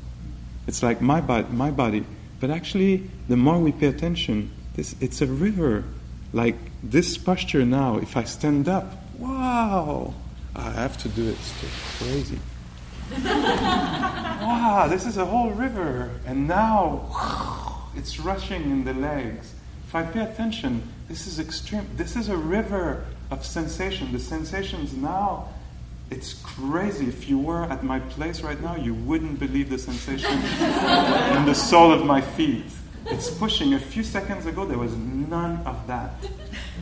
It's 0.66 0.82
like 0.82 1.02
my 1.02 1.22
body, 1.22 1.48
my 1.52 1.70
body. 1.70 2.06
But 2.40 2.50
actually, 2.50 3.10
the 3.28 3.38
more 3.38 3.60
we 3.60 3.72
pay 3.72 3.88
attention, 3.88 4.52
this, 4.76 4.96
it's 5.02 5.22
a 5.22 5.28
river. 5.28 5.84
Like 6.34 6.56
this 6.84 7.18
posture 7.18 7.66
now, 7.66 7.98
if 7.98 8.16
I 8.16 8.24
stand 8.24 8.70
up, 8.70 8.94
wow, 9.18 10.14
I 10.56 10.72
have 10.72 10.98
to 11.00 11.10
do 11.10 11.28
it. 11.28 11.32
It's 11.32 11.54
crazy. 11.98 12.40
wow, 13.24 14.88
this 14.90 15.06
is 15.06 15.18
a 15.18 15.26
whole 15.26 15.52
river. 15.52 16.12
And 16.26 16.48
now 16.48 17.90
it's 17.96 18.20
rushing 18.20 18.64
in 18.64 18.84
the 18.84 18.94
legs. 18.94 19.54
If 19.88 19.96
I 19.96 20.04
pay 20.04 20.20
attention, 20.20 20.84
this 21.08 21.28
is 21.28 21.40
extreme. 21.40 21.88
This 21.96 22.18
is 22.18 22.28
a 22.28 22.36
river 22.36 23.06
of 23.32 23.46
sensation. 23.46 24.12
The 24.12 24.20
sensations 24.20 24.94
now, 24.94 25.48
it's 26.12 26.34
crazy. 26.34 27.08
If 27.08 27.30
you 27.30 27.40
were 27.40 27.64
at 27.64 27.86
my 27.86 28.02
place 28.02 28.42
right 28.42 28.62
now, 28.62 28.76
you 28.76 28.94
wouldn't 28.94 29.40
believe 29.40 29.70
the 29.70 29.78
sensation 29.78 30.30
in 31.38 31.46
the 31.46 31.54
sole 31.54 31.94
of 31.94 32.06
my 32.06 32.20
feet. 32.20 32.66
It's 33.06 33.30
pushing. 33.30 33.76
A 33.76 33.80
few 33.80 34.04
seconds 34.04 34.46
ago, 34.46 34.66
there 34.66 34.78
was 34.78 34.94
none 34.94 35.66
of 35.66 35.88
that. 35.88 36.12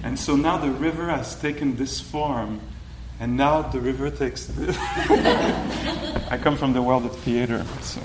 And 0.03 0.17
so 0.17 0.35
now 0.35 0.57
the 0.57 0.71
river 0.71 1.07
has 1.07 1.39
taken 1.39 1.75
this 1.75 1.99
form. 1.99 2.59
And 3.19 3.37
now 3.37 3.61
the 3.61 3.79
river 3.79 4.09
takes. 4.09 4.51
I 4.59 6.39
come 6.41 6.57
from 6.57 6.73
the 6.73 6.81
world 6.81 7.05
of 7.05 7.15
theater, 7.19 7.63
so. 7.81 8.01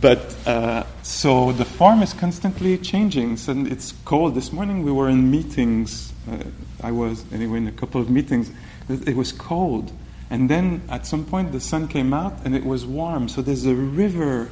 But 0.00 0.34
uh, 0.46 0.84
so 1.02 1.52
the 1.52 1.64
form 1.64 2.02
is 2.02 2.12
constantly 2.12 2.76
changing. 2.78 3.36
So 3.36 3.52
it's 3.56 3.92
cold. 4.04 4.34
This 4.34 4.52
morning 4.52 4.82
we 4.82 4.90
were 4.90 5.08
in 5.08 5.30
meetings. 5.30 6.12
Uh, 6.30 6.38
I 6.82 6.90
was 6.90 7.24
anyway 7.32 7.58
in 7.58 7.68
a 7.68 7.72
couple 7.72 8.00
of 8.00 8.10
meetings. 8.10 8.50
It 8.88 9.16
was 9.16 9.32
cold, 9.32 9.92
and 10.28 10.50
then 10.50 10.82
at 10.90 11.06
some 11.06 11.24
point 11.24 11.52
the 11.52 11.60
sun 11.60 11.88
came 11.88 12.12
out 12.12 12.34
and 12.44 12.54
it 12.54 12.64
was 12.64 12.84
warm. 12.84 13.28
So 13.28 13.40
there's 13.40 13.66
a 13.66 13.74
river 13.74 14.50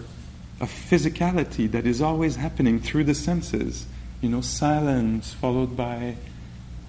of 0.60 0.70
physicality 0.70 1.70
that 1.72 1.86
is 1.86 2.00
always 2.00 2.36
happening 2.36 2.78
through 2.78 3.04
the 3.04 3.14
senses. 3.14 3.86
You 4.20 4.28
know, 4.28 4.40
silence 4.40 5.34
followed 5.34 5.76
by 5.76 6.16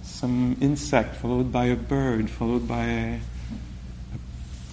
some 0.04 0.58
insect, 0.62 1.16
followed 1.16 1.52
by 1.52 1.66
a 1.66 1.76
bird, 1.76 2.30
followed 2.30 2.68
by 2.68 2.86
a, 2.86 3.16
a 3.16 3.20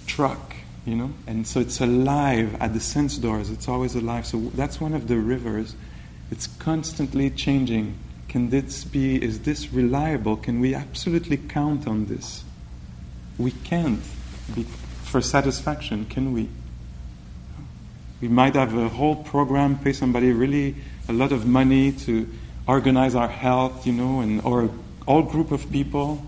truck, 0.05 0.50
you 0.85 0.95
know? 0.95 1.11
And 1.27 1.45
so 1.45 1.59
it's 1.59 1.79
alive 1.81 2.55
at 2.59 2.73
the 2.73 2.79
sense 2.79 3.17
doors, 3.17 3.49
it's 3.49 3.67
always 3.67 3.95
alive. 3.95 4.25
So 4.25 4.51
that's 4.55 4.81
one 4.81 4.93
of 4.93 5.07
the 5.07 5.17
rivers. 5.17 5.75
It's 6.31 6.47
constantly 6.47 7.29
changing. 7.29 7.97
Can 8.29 8.49
this 8.49 8.83
be, 8.85 9.21
is 9.21 9.41
this 9.41 9.73
reliable? 9.73 10.37
Can 10.37 10.61
we 10.61 10.73
absolutely 10.73 11.37
count 11.37 11.87
on 11.87 12.05
this? 12.05 12.43
We 13.37 13.51
can't 13.51 14.01
be, 14.55 14.63
for 15.03 15.21
satisfaction, 15.21 16.05
can 16.05 16.33
we? 16.33 16.47
We 18.21 18.27
might 18.27 18.55
have 18.55 18.77
a 18.77 18.87
whole 18.87 19.15
program, 19.15 19.79
pay 19.79 19.93
somebody 19.93 20.31
really 20.31 20.75
a 21.09 21.13
lot 21.13 21.31
of 21.31 21.45
money 21.45 21.91
to 21.91 22.27
organize 22.67 23.15
our 23.15 23.27
health, 23.27 23.85
you 23.85 23.93
know, 23.93 24.21
and 24.21 24.41
or 24.45 24.69
all 25.07 25.23
group 25.23 25.51
of 25.51 25.69
people, 25.71 26.23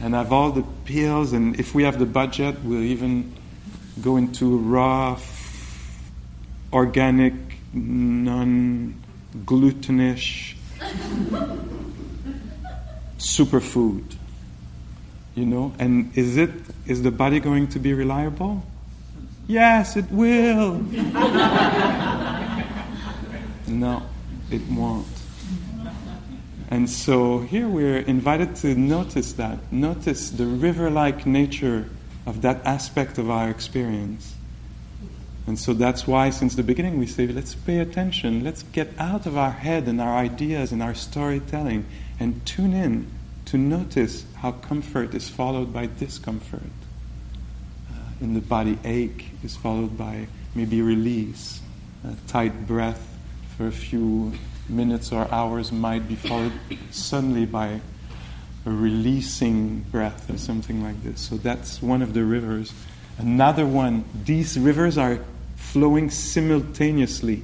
and 0.00 0.14
have 0.14 0.32
all 0.32 0.52
the 0.52 0.62
pills. 0.84 1.32
And 1.32 1.58
if 1.58 1.74
we 1.74 1.82
have 1.82 1.98
the 1.98 2.06
budget, 2.06 2.62
we'll 2.64 2.82
even 2.82 3.34
go 4.00 4.16
into 4.16 4.56
raw, 4.58 5.18
organic, 6.72 7.34
non-glutenish 7.72 10.54
superfood. 13.18 14.16
You 15.34 15.46
know, 15.46 15.72
and 15.78 16.14
is 16.16 16.36
it 16.36 16.50
is 16.86 17.02
the 17.02 17.10
body 17.10 17.40
going 17.40 17.68
to 17.68 17.78
be 17.78 17.94
reliable? 17.94 18.62
Yes, 19.46 19.96
it 19.96 20.10
will. 20.10 20.78
no, 23.66 24.02
it 24.50 24.62
won't. 24.68 25.06
And 26.70 26.88
so 26.88 27.40
here 27.40 27.68
we're 27.68 27.98
invited 27.98 28.56
to 28.56 28.74
notice 28.74 29.34
that, 29.34 29.58
notice 29.70 30.30
the 30.30 30.46
river 30.46 30.90
like 30.90 31.26
nature 31.26 31.86
of 32.26 32.42
that 32.42 32.64
aspect 32.64 33.18
of 33.18 33.30
our 33.30 33.48
experience. 33.50 34.34
And 35.46 35.58
so 35.58 35.72
that's 35.72 36.06
why, 36.06 36.30
since 36.30 36.54
the 36.54 36.62
beginning, 36.62 36.98
we 36.98 37.06
say, 37.06 37.26
let's 37.26 37.54
pay 37.54 37.80
attention, 37.80 38.44
let's 38.44 38.62
get 38.62 38.90
out 38.98 39.26
of 39.26 39.36
our 39.36 39.50
head 39.50 39.88
and 39.88 40.00
our 40.00 40.16
ideas 40.16 40.70
and 40.70 40.82
our 40.82 40.94
storytelling 40.94 41.84
and 42.20 42.44
tune 42.46 42.72
in 42.72 43.10
to 43.46 43.58
notice 43.58 44.24
how 44.36 44.52
comfort 44.52 45.14
is 45.14 45.28
followed 45.28 45.72
by 45.72 45.86
discomfort 45.98 46.62
uh, 47.90 47.94
in 48.20 48.34
the 48.34 48.40
body 48.40 48.78
ache 48.84 49.30
is 49.42 49.56
followed 49.56 49.98
by 49.98 50.26
maybe 50.54 50.80
release. 50.80 51.60
A 52.04 52.14
tight 52.28 52.66
breath 52.66 53.08
for 53.56 53.66
a 53.66 53.72
few 53.72 54.32
minutes 54.68 55.12
or 55.12 55.28
hours 55.32 55.72
might 55.72 56.06
be 56.08 56.14
followed 56.14 56.52
suddenly 56.90 57.46
by 57.46 57.80
a 58.64 58.70
releasing 58.70 59.80
breath 59.90 60.30
or 60.30 60.38
something 60.38 60.82
like 60.82 61.02
this. 61.02 61.20
So 61.20 61.36
that's 61.36 61.82
one 61.82 62.02
of 62.02 62.14
the 62.14 62.24
rivers. 62.24 62.72
Another 63.18 63.66
one, 63.66 64.04
these 64.24 64.58
rivers 64.58 64.96
are 64.96 65.18
flowing 65.56 66.10
simultaneously 66.10 67.42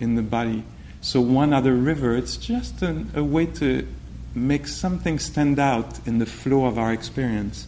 in 0.00 0.14
the 0.14 0.22
body. 0.22 0.64
So 1.00 1.20
one 1.20 1.52
other 1.52 1.74
river, 1.74 2.16
it's 2.16 2.36
just 2.36 2.82
an, 2.82 3.10
a 3.14 3.22
way 3.22 3.46
to 3.46 3.86
make 4.34 4.66
something 4.66 5.18
stand 5.18 5.58
out 5.58 6.06
in 6.06 6.18
the 6.18 6.26
flow 6.26 6.64
of 6.64 6.78
our 6.78 6.92
experience. 6.92 7.66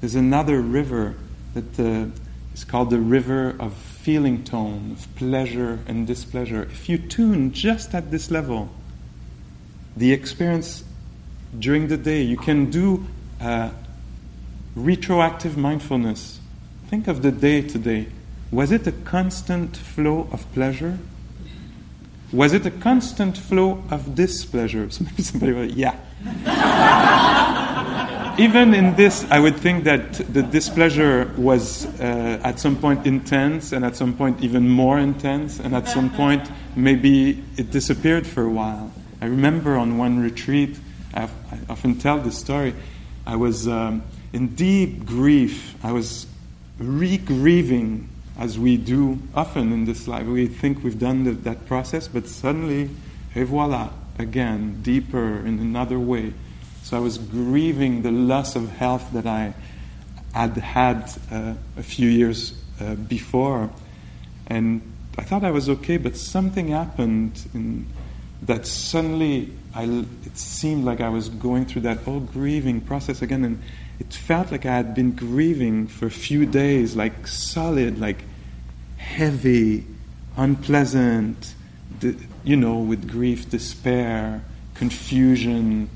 There's 0.00 0.14
another 0.14 0.60
river 0.60 1.16
that 1.54 1.78
uh, 1.78 2.10
is 2.54 2.64
called 2.64 2.90
the 2.90 2.98
river 2.98 3.54
of 3.58 3.74
feeling 3.74 4.44
tone, 4.44 4.92
of 4.92 5.14
pleasure 5.16 5.80
and 5.86 6.06
displeasure. 6.06 6.62
If 6.62 6.88
you 6.88 6.98
tune 6.98 7.52
just 7.52 7.94
at 7.94 8.10
this 8.10 8.30
level, 8.30 8.70
the 9.96 10.12
experience 10.12 10.84
during 11.58 11.88
the 11.88 11.96
day, 11.96 12.22
you 12.22 12.36
can 12.36 12.70
do 12.70 13.06
uh, 13.40 13.70
retroactive 14.74 15.56
mindfulness. 15.56 16.40
Think 16.88 17.08
of 17.08 17.22
the 17.22 17.32
day 17.32 17.62
today. 17.62 18.08
Was 18.50 18.72
it 18.72 18.86
a 18.86 18.92
constant 18.92 19.76
flow 19.76 20.28
of 20.32 20.50
pleasure? 20.52 20.98
Was 22.32 22.52
it 22.52 22.64
a 22.64 22.70
constant 22.70 23.36
flow 23.36 23.82
of 23.90 24.14
displeasure? 24.14 24.88
Somebody 24.90 25.52
will, 25.52 25.70
yeah. 25.70 25.96
even 28.38 28.74
in 28.74 28.96
this, 28.96 29.26
I 29.30 29.38
would 29.38 29.56
think 29.56 29.84
that 29.84 30.14
the 30.32 30.42
displeasure 30.42 31.30
was 31.36 31.86
uh, 32.00 32.40
at 32.42 32.58
some 32.58 32.76
point 32.76 33.06
intense, 33.06 33.72
and 33.72 33.84
at 33.84 33.96
some 33.96 34.14
point 34.14 34.42
even 34.42 34.68
more 34.68 34.98
intense, 34.98 35.60
and 35.60 35.74
at 35.74 35.88
some 35.88 36.10
point 36.10 36.50
maybe 36.74 37.42
it 37.56 37.70
disappeared 37.70 38.26
for 38.26 38.44
a 38.44 38.50
while. 38.50 38.90
I 39.20 39.26
remember 39.26 39.76
on 39.76 39.98
one 39.98 40.22
retreat, 40.22 40.78
I 41.14 41.28
often 41.68 41.98
tell 41.98 42.18
this 42.18 42.38
story, 42.38 42.74
I 43.26 43.36
was 43.36 43.68
um, 43.68 44.02
in 44.32 44.54
deep 44.54 45.04
grief. 45.04 45.74
I 45.84 45.92
was 45.92 46.26
re 46.78 47.18
grieving, 47.18 48.08
as 48.38 48.58
we 48.58 48.76
do 48.76 49.18
often 49.34 49.72
in 49.72 49.84
this 49.84 50.08
life. 50.08 50.26
We 50.26 50.46
think 50.46 50.82
we've 50.82 50.98
done 50.98 51.24
the, 51.24 51.32
that 51.32 51.66
process, 51.66 52.08
but 52.08 52.26
suddenly, 52.26 52.90
et 53.34 53.44
voila, 53.44 53.90
again, 54.18 54.82
deeper 54.82 55.38
in 55.38 55.58
another 55.58 55.98
way 55.98 56.32
so 56.82 56.96
I 56.96 57.00
was 57.00 57.16
grieving 57.16 58.02
the 58.02 58.10
loss 58.10 58.56
of 58.56 58.68
health 58.70 59.12
that 59.12 59.26
I 59.26 59.54
had 60.34 60.56
had 60.56 61.12
uh, 61.30 61.54
a 61.76 61.82
few 61.82 62.08
years 62.08 62.60
uh, 62.80 62.96
before. 62.96 63.70
And 64.48 64.82
I 65.16 65.22
thought 65.22 65.44
I 65.44 65.52
was 65.52 65.68
okay, 65.68 65.96
but 65.96 66.16
something 66.16 66.68
happened 66.68 67.46
in 67.54 67.86
that 68.42 68.66
suddenly 68.66 69.52
I, 69.74 69.84
it 69.84 70.36
seemed 70.36 70.84
like 70.84 71.00
I 71.00 71.08
was 71.08 71.28
going 71.28 71.66
through 71.66 71.82
that 71.82 71.98
whole 71.98 72.20
grieving 72.20 72.80
process 72.80 73.22
again. 73.22 73.44
And 73.44 73.62
it 73.98 74.12
felt 74.12 74.52
like 74.52 74.66
I 74.66 74.76
had 74.76 74.94
been 74.94 75.12
grieving 75.12 75.86
for 75.86 76.06
a 76.06 76.10
few 76.10 76.44
days, 76.44 76.94
like 76.94 77.26
solid, 77.26 77.98
like 77.98 78.24
heavy, 78.96 79.86
unpleasant, 80.36 81.54
you 82.44 82.56
know, 82.56 82.78
with 82.78 83.10
grief, 83.10 83.48
despair, 83.48 84.42
confusion, 84.74 85.88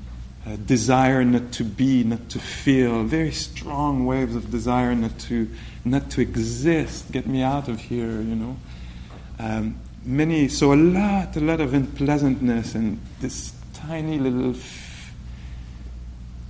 uh, 0.45 0.55
desire 0.65 1.23
not 1.25 1.51
to 1.51 1.63
be, 1.63 2.03
not 2.03 2.29
to 2.29 2.39
feel, 2.39 3.03
very 3.03 3.31
strong 3.31 4.05
waves 4.05 4.35
of 4.35 4.49
desire 4.49 4.95
not 4.95 5.17
to, 5.19 5.49
not 5.83 6.09
to 6.11 6.21
exist. 6.21 7.11
Get 7.11 7.27
me 7.27 7.41
out 7.43 7.67
of 7.67 7.81
here, 7.81 8.21
you 8.21 8.35
know. 8.35 8.57
Um, 9.39 9.79
many, 10.05 10.47
so 10.47 10.73
a 10.73 10.75
lot, 10.75 11.35
a 11.35 11.41
lot 11.41 11.59
of 11.59 11.73
unpleasantness 11.73 12.75
and 12.75 12.99
this 13.19 13.51
tiny 13.87 14.19
little 14.19 14.51
f- 14.51 15.13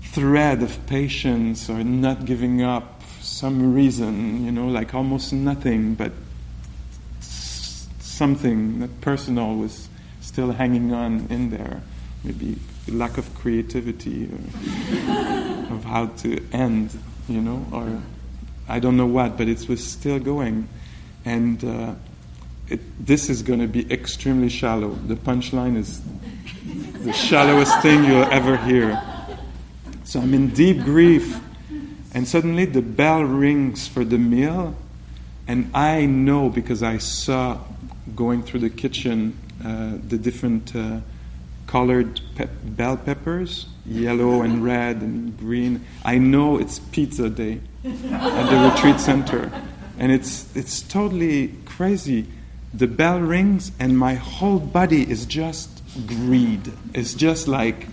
thread 0.01 0.63
of 0.63 0.87
patience 0.87 1.69
or 1.69 1.83
not 1.83 2.25
giving 2.25 2.63
up 2.63 3.03
for 3.03 3.23
some 3.23 3.75
reason, 3.75 4.43
you 4.43 4.51
know, 4.51 4.67
like 4.67 4.95
almost 4.95 5.31
nothing, 5.31 5.93
but 5.93 6.11
something 7.19 8.79
that 8.79 9.01
personal 9.01 9.53
was 9.55 9.87
still 10.21 10.51
hanging 10.51 10.91
on 10.93 11.27
in 11.29 11.51
there. 11.51 11.79
Maybe 12.23 12.57
lack 12.87 13.19
of 13.19 13.35
creativity 13.35 14.25
or 14.25 14.37
of 15.75 15.83
how 15.83 16.07
to 16.07 16.43
end, 16.51 16.97
you 17.29 17.41
know, 17.41 17.63
or 17.71 18.01
I 18.67 18.79
don't 18.79 18.97
know 18.97 19.05
what, 19.05 19.37
but 19.37 19.47
it 19.47 19.69
was 19.69 19.85
still 19.85 20.17
going. 20.17 20.67
And 21.23 21.63
uh, 21.63 21.93
it, 22.67 23.05
this 23.05 23.29
is 23.29 23.43
going 23.43 23.59
to 23.59 23.67
be 23.67 23.91
extremely 23.93 24.49
shallow. 24.49 24.89
The 24.89 25.15
punchline 25.15 25.77
is 25.77 26.01
the 27.03 27.13
shallowest 27.13 27.81
thing 27.81 28.03
you'll 28.03 28.31
ever 28.31 28.57
hear. 28.57 29.01
So 30.03 30.21
I'm 30.21 30.33
in 30.33 30.49
deep 30.49 30.83
grief, 30.83 31.39
and 32.13 32.27
suddenly 32.27 32.65
the 32.65 32.81
bell 32.81 33.23
rings 33.23 33.87
for 33.87 34.05
the 34.05 34.17
meal, 34.17 34.75
and 35.47 35.69
I 35.73 36.05
know 36.05 36.49
because 36.49 36.83
I 36.83 36.97
saw 36.97 37.59
going 38.15 38.43
through 38.43 38.61
the 38.61 38.69
kitchen 38.69 39.37
uh, 39.63 39.97
the 40.07 40.17
different 40.17 40.75
uh, 40.75 40.99
colored 41.65 42.21
bell 42.63 42.95
peppers, 42.95 43.65
yellow 43.85 44.43
and 44.43 44.63
red 44.63 44.97
and 44.97 45.37
green. 45.37 45.85
I 46.05 46.19
know 46.19 46.57
it's 46.57 46.79
pizza 46.79 47.29
day 47.29 47.61
at 47.83 48.49
the 48.49 48.71
retreat 48.71 48.99
center, 48.99 49.51
and 49.97 50.11
it's 50.11 50.55
it's 50.55 50.81
totally 50.81 51.55
crazy. 51.65 52.27
The 52.73 52.87
bell 52.87 53.19
rings, 53.19 53.71
and 53.79 53.97
my 53.97 54.13
whole 54.13 54.59
body 54.59 55.09
is 55.09 55.25
just 55.25 55.76
greed. 56.05 56.71
It's 56.93 57.13
just 57.13 57.47
like 57.47 57.87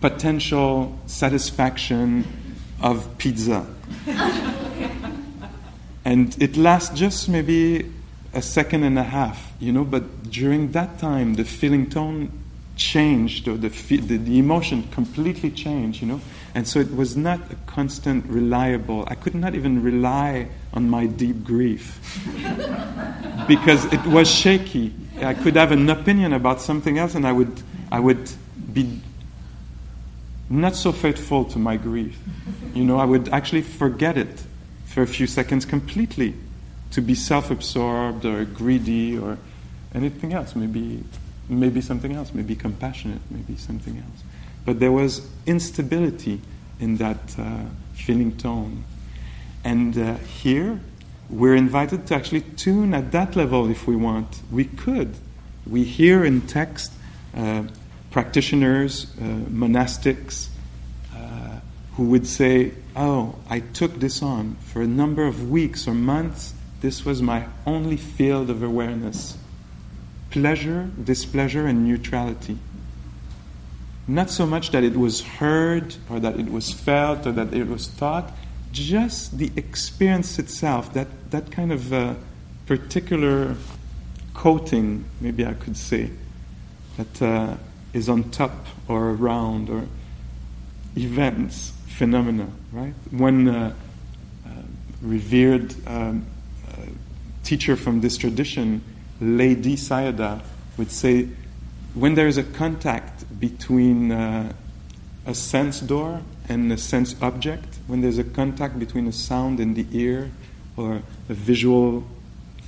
potential 0.00 0.98
satisfaction 1.06 2.26
of 2.80 3.18
pizza. 3.18 3.66
and 6.04 6.36
it 6.42 6.56
lasts 6.56 6.96
just 6.98 7.28
maybe 7.28 7.90
a 8.34 8.42
second 8.42 8.82
and 8.82 8.98
a 8.98 9.02
half, 9.02 9.52
you 9.60 9.72
know, 9.72 9.84
but 9.84 10.30
during 10.30 10.72
that 10.72 10.98
time, 10.98 11.34
the 11.34 11.44
feeling 11.44 11.88
tone 11.88 12.30
changed, 12.76 13.46
or 13.48 13.56
the, 13.56 13.68
the, 13.68 14.16
the 14.16 14.38
emotion 14.38 14.82
completely 14.90 15.50
changed, 15.50 16.02
you 16.02 16.08
know. 16.08 16.20
And 16.54 16.68
so 16.68 16.78
it 16.78 16.94
was 16.94 17.16
not 17.16 17.40
a 17.50 17.56
constant, 17.66 18.26
reliable, 18.26 19.04
I 19.08 19.16
could 19.16 19.34
not 19.34 19.54
even 19.56 19.82
rely 19.82 20.48
on 20.72 20.88
my 20.88 21.06
deep 21.06 21.42
grief 21.42 22.00
because 23.48 23.84
it 23.92 24.04
was 24.06 24.30
shaky. 24.30 24.94
I 25.20 25.34
could 25.34 25.56
have 25.56 25.72
an 25.72 25.90
opinion 25.90 26.32
about 26.32 26.60
something 26.60 26.96
else 26.96 27.16
and 27.16 27.26
I 27.26 27.32
would, 27.32 27.60
I 27.90 27.98
would 27.98 28.30
be 28.72 29.00
not 30.48 30.76
so 30.76 30.92
faithful 30.92 31.44
to 31.46 31.58
my 31.58 31.76
grief. 31.76 32.18
You 32.74 32.84
know, 32.84 32.98
I 32.98 33.04
would 33.04 33.28
actually 33.30 33.62
forget 33.62 34.16
it 34.16 34.42
for 34.86 35.02
a 35.02 35.06
few 35.06 35.26
seconds 35.26 35.64
completely 35.64 36.34
to 36.92 37.00
be 37.00 37.14
self 37.14 37.50
absorbed 37.50 38.24
or 38.24 38.44
greedy 38.44 39.18
or 39.18 39.38
anything 39.94 40.32
else. 40.32 40.54
Maybe, 40.54 41.02
maybe 41.48 41.80
something 41.80 42.12
else, 42.12 42.32
maybe 42.32 42.54
compassionate, 42.54 43.20
maybe 43.30 43.56
something 43.56 43.96
else. 43.96 44.23
But 44.64 44.80
there 44.80 44.92
was 44.92 45.26
instability 45.46 46.40
in 46.80 46.96
that 46.96 47.38
uh, 47.38 47.64
feeling 47.94 48.36
tone. 48.36 48.84
And 49.62 49.96
uh, 49.96 50.14
here, 50.16 50.80
we're 51.30 51.54
invited 51.54 52.06
to 52.08 52.14
actually 52.14 52.42
tune 52.42 52.94
at 52.94 53.12
that 53.12 53.36
level 53.36 53.70
if 53.70 53.86
we 53.86 53.96
want. 53.96 54.42
We 54.50 54.64
could. 54.64 55.16
We 55.66 55.84
hear 55.84 56.24
in 56.24 56.42
text 56.42 56.92
uh, 57.36 57.64
practitioners, 58.10 59.06
uh, 59.18 59.24
monastics, 59.50 60.48
uh, 61.14 61.60
who 61.96 62.04
would 62.04 62.26
say, 62.26 62.72
Oh, 62.96 63.36
I 63.48 63.60
took 63.60 63.98
this 63.98 64.22
on 64.22 64.56
for 64.60 64.82
a 64.82 64.86
number 64.86 65.26
of 65.26 65.50
weeks 65.50 65.88
or 65.88 65.94
months. 65.94 66.54
This 66.80 67.04
was 67.04 67.22
my 67.22 67.46
only 67.66 67.96
field 67.96 68.50
of 68.50 68.62
awareness 68.62 69.38
pleasure, 70.34 70.90
displeasure, 71.04 71.64
and 71.64 71.86
neutrality. 71.86 72.58
Not 74.06 74.30
so 74.30 74.44
much 74.44 74.70
that 74.70 74.84
it 74.84 74.96
was 74.96 75.22
heard 75.22 75.96
or 76.10 76.20
that 76.20 76.38
it 76.38 76.50
was 76.50 76.70
felt 76.70 77.26
or 77.26 77.32
that 77.32 77.54
it 77.54 77.66
was 77.66 77.88
thought, 77.88 78.32
just 78.72 79.38
the 79.38 79.50
experience 79.56 80.38
itself, 80.38 80.92
that, 80.94 81.08
that 81.30 81.50
kind 81.50 81.72
of 81.72 81.92
uh, 81.92 82.14
particular 82.66 83.56
coating, 84.34 85.04
maybe 85.20 85.46
I 85.46 85.54
could 85.54 85.76
say, 85.76 86.10
that 86.96 87.22
uh, 87.22 87.56
is 87.92 88.08
on 88.08 88.30
top 88.30 88.66
or 88.88 89.10
around 89.10 89.70
or 89.70 89.86
events, 90.96 91.72
phenomena, 91.86 92.48
right? 92.72 92.94
One 93.10 93.48
uh, 93.48 93.74
uh 94.44 94.50
revered 95.00 95.74
um, 95.86 96.26
uh, 96.68 96.76
teacher 97.42 97.76
from 97.76 98.00
this 98.00 98.16
tradition, 98.16 98.82
Ledi 99.20 99.74
Sayadaw, 99.74 100.40
would 100.76 100.90
say, 100.90 101.28
when 101.94 102.14
there 102.14 102.26
is 102.26 102.38
a 102.38 102.42
contact 102.42 103.13
between 103.48 104.10
uh, 104.10 104.50
a 105.26 105.34
sense 105.34 105.80
door 105.80 106.22
and 106.48 106.72
a 106.72 106.78
sense 106.78 107.14
object, 107.20 107.78
when 107.88 108.00
there's 108.00 108.16
a 108.16 108.24
contact 108.24 108.78
between 108.78 109.06
a 109.06 109.12
sound 109.12 109.60
and 109.60 109.76
the 109.76 109.86
ear 109.92 110.30
or 110.78 111.02
a 111.28 111.34
visual 111.34 112.04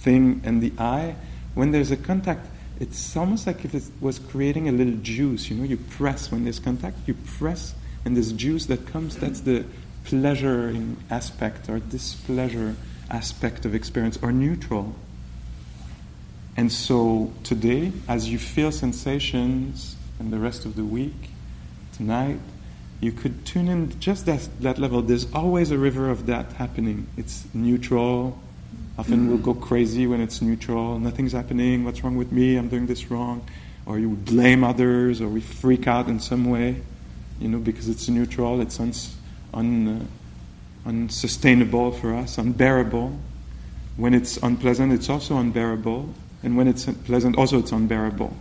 thing 0.05 0.43
and 0.45 0.63
the 0.63 0.73
eye, 0.79 1.17
when 1.55 1.71
there's 1.71 1.91
a 1.91 1.97
contact, 1.97 2.47
it's 2.79 3.17
almost 3.17 3.47
like 3.47 3.65
if 3.65 3.75
it 3.75 3.85
was 4.03 4.19
creating 4.19 4.69
a 4.69 4.73
little 4.73 4.99
juice. 5.01 5.49
You 5.49 5.57
know, 5.57 5.65
you 5.65 5.79
press 5.79 6.31
when 6.31 6.45
there's 6.45 6.61
contact, 6.61 6.99
you 7.07 7.15
press, 7.39 7.75
and 8.05 8.15
this 8.15 8.33
juice 8.33 8.67
that 8.67 8.87
comes, 8.87 9.17
that's 9.17 9.41
the 9.41 9.65
pleasuring 10.05 10.99
aspect 11.09 11.71
or 11.71 11.79
displeasure 11.79 12.77
aspect 13.11 13.65
of 13.65 13.75
experience 13.75 14.19
or 14.21 14.31
neutral. 14.31 14.95
And 16.55 16.71
so 16.71 17.33
today, 17.45 17.93
as 18.09 18.29
you 18.29 18.39
feel 18.39 18.73
sensations 18.73 19.96
and 20.19 20.33
the 20.33 20.39
rest 20.39 20.65
of 20.65 20.77
the 20.77 20.85
week, 20.85 21.31
tonight, 21.97 22.39
you 23.01 23.13
could 23.13 23.45
tune 23.45 23.69
in 23.69 23.99
just 24.01 24.27
that, 24.27 24.49
that 24.61 24.79
level. 24.79 25.03
There's 25.03 25.33
always 25.35 25.71
a 25.71 25.79
river 25.79 26.09
of 26.11 26.27
that 26.27 26.53
happening. 26.53 27.07
It's 27.17 27.45
neutral. 27.53 28.39
Often 28.99 29.29
we'll 29.29 29.39
go 29.39 29.53
crazy 29.53 30.07
when 30.07 30.23
it's 30.23 30.41
neutral. 30.41 30.99
Nothing's 30.99 31.33
happening. 31.33 31.85
What's 31.85 32.03
wrong 32.03 32.17
with 32.17 32.33
me? 32.33 32.57
I'm 32.57 32.69
doing 32.69 32.87
this 32.87 33.11
wrong. 33.11 33.47
Or 33.85 33.99
you 33.99 34.09
blame 34.09 34.65
others, 34.65 35.21
or 35.21 35.29
we 35.29 35.43
freak 35.43 35.87
out 35.87 36.09
in 36.09 36.19
some 36.19 36.47
way, 36.47 36.81
you 37.39 37.49
know, 37.49 37.59
because 37.59 37.89
it's 37.89 38.09
neutral. 38.09 38.61
It's 38.61 38.81
un, 38.81 38.93
un, 39.53 39.89
uh, 39.89 40.89
unsustainable 40.89 41.93
for 41.93 42.15
us, 42.15 42.39
unbearable. 42.39 43.17
When 43.97 44.15
it's 44.15 44.39
unpleasant, 44.39 44.93
it's 44.93 45.11
also 45.11 45.37
unbearable. 45.37 46.13
And 46.43 46.57
when 46.57 46.67
it's 46.67 46.87
pleasant, 46.87 47.37
also 47.37 47.59
it's 47.59 47.73
unbearable 47.73 48.35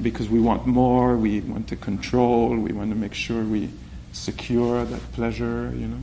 because 0.00 0.28
we 0.28 0.40
want 0.40 0.66
more, 0.66 1.16
we 1.16 1.40
want 1.40 1.68
to 1.68 1.76
control, 1.76 2.56
we 2.56 2.72
want 2.72 2.90
to 2.90 2.96
make 2.96 3.14
sure 3.14 3.42
we 3.42 3.70
secure 4.12 4.84
that 4.84 5.12
pleasure, 5.12 5.72
you 5.76 5.88
know, 5.88 6.00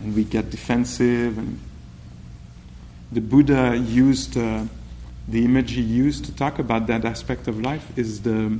and 0.00 0.14
we 0.14 0.24
get 0.24 0.50
defensive. 0.50 1.38
And 1.38 1.58
the 3.12 3.20
Buddha 3.20 3.76
used 3.76 4.36
uh, 4.36 4.64
the 5.28 5.44
image 5.44 5.72
he 5.72 5.82
used 5.82 6.24
to 6.24 6.34
talk 6.34 6.58
about 6.58 6.86
that 6.88 7.04
aspect 7.04 7.46
of 7.46 7.60
life 7.60 7.86
is 7.96 8.22
the 8.22 8.58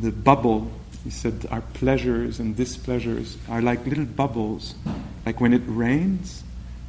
the 0.00 0.10
bubble. 0.10 0.70
He 1.04 1.10
said 1.10 1.46
our 1.50 1.62
pleasures 1.74 2.40
and 2.40 2.56
displeasures 2.56 3.36
are 3.48 3.60
like 3.60 3.84
little 3.86 4.04
bubbles, 4.04 4.74
like 5.26 5.40
when 5.40 5.52
it 5.52 5.62
rains, 5.66 6.44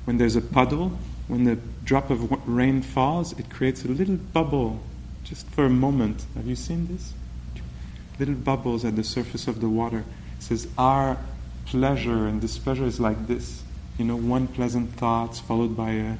when 0.05 0.17
there's 0.17 0.35
a 0.35 0.41
puddle, 0.41 0.91
when 1.27 1.45
the 1.45 1.57
drop 1.83 2.09
of 2.09 2.29
rain 2.47 2.81
falls, 2.81 3.37
it 3.39 3.49
creates 3.49 3.83
a 3.85 3.87
little 3.87 4.17
bubble 4.17 4.81
just 5.31 5.47
for 5.51 5.63
a 5.63 5.69
moment. 5.69 6.25
Have 6.35 6.45
you 6.45 6.57
seen 6.57 6.87
this? 6.87 7.13
Little 8.19 8.35
bubbles 8.35 8.83
at 8.83 8.97
the 8.97 9.03
surface 9.03 9.47
of 9.47 9.61
the 9.61 9.69
water. 9.69 9.99
It 10.37 10.43
says, 10.43 10.67
Our 10.77 11.17
pleasure 11.65 12.27
and 12.27 12.41
displeasure 12.41 12.83
is 12.83 12.99
like 12.99 13.27
this. 13.27 13.63
You 13.97 14.03
know, 14.03 14.17
one 14.17 14.47
pleasant 14.47 14.91
thought 14.95 15.37
followed 15.37 15.77
by 15.77 15.91
a 15.91 16.17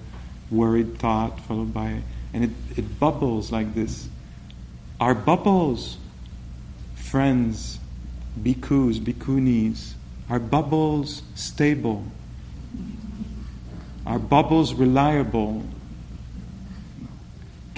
worried 0.50 0.97
thought, 0.97 1.41
followed 1.41 1.74
by. 1.74 2.04
And 2.34 2.45
it, 2.45 2.52
it 2.78 3.00
bubbles 3.02 3.52
like 3.52 3.76
this. 3.76 4.08
Our 5.02 5.13
bubbles, 5.13 5.97
friends, 6.95 7.80
bhikkhus, 8.41 8.97
bhikkhunis, 8.97 9.95
are 10.30 10.39
bubbles 10.39 11.21
stable? 11.36 12.06
Are 14.06 14.19
bubbles 14.19 14.74
reliable? 14.74 15.65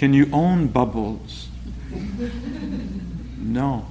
Can 0.03 0.13
you 0.13 0.27
own 0.33 0.67
bubbles? 0.67 1.47
No. 3.37 3.87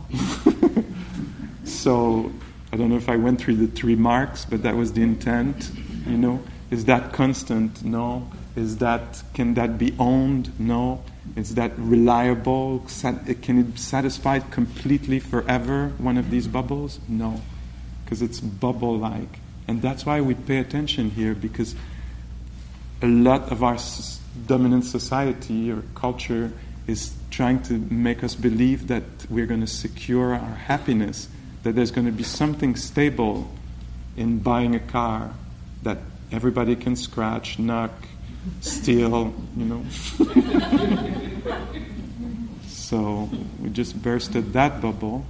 so 1.64 2.30
I 2.70 2.76
don't 2.76 2.90
know 2.90 2.98
if 2.98 3.08
I 3.08 3.16
went 3.16 3.40
through 3.40 3.56
the 3.56 3.66
three 3.66 3.96
marks, 3.96 4.44
but 4.44 4.62
that 4.62 4.76
was 4.76 4.92
the 4.92 5.00
intent. 5.00 5.70
You 6.06 6.18
know, 6.18 6.42
is 6.70 6.84
that 6.84 7.14
constant? 7.14 7.82
No. 7.82 8.30
Is 8.56 8.76
that 8.76 9.22
can 9.32 9.54
that 9.54 9.78
be 9.78 9.94
owned? 9.98 10.52
No. 10.60 11.02
Is 11.34 11.54
that 11.54 11.72
reliable? 11.78 12.84
Can 13.00 13.58
it 13.60 13.72
be 13.72 13.78
satisfied 13.78 14.50
completely 14.50 15.18
forever? 15.18 15.92
One 15.96 16.18
of 16.18 16.28
these 16.30 16.46
bubbles? 16.46 17.00
No, 17.08 17.40
because 18.04 18.20
it's 18.20 18.38
bubble 18.38 18.98
like. 18.98 19.38
And 19.66 19.80
that's 19.80 20.04
why 20.04 20.20
we 20.20 20.34
pay 20.34 20.58
attention 20.58 21.08
here 21.08 21.34
because 21.34 21.74
a 23.00 23.06
lot 23.06 23.50
of 23.50 23.64
our 23.64 23.78
dominant 24.46 24.84
society 24.84 25.70
or 25.70 25.82
culture 25.94 26.52
is 26.86 27.14
trying 27.30 27.62
to 27.62 27.74
make 27.74 28.24
us 28.24 28.34
believe 28.34 28.88
that 28.88 29.04
we're 29.30 29.46
going 29.46 29.60
to 29.60 29.66
secure 29.66 30.34
our 30.34 30.54
happiness, 30.54 31.28
that 31.62 31.74
there's 31.74 31.90
going 31.90 32.06
to 32.06 32.12
be 32.12 32.24
something 32.24 32.76
stable 32.76 33.50
in 34.16 34.38
buying 34.38 34.74
a 34.74 34.80
car 34.80 35.32
that 35.82 35.98
everybody 36.30 36.76
can 36.76 36.96
scratch, 36.96 37.58
knock, 37.58 37.92
steal, 38.60 39.34
you 39.56 39.64
know. 39.64 39.84
so 42.66 43.30
we 43.60 43.70
just 43.70 44.00
bursted 44.02 44.52
that 44.52 44.80
bubble. 44.80 45.24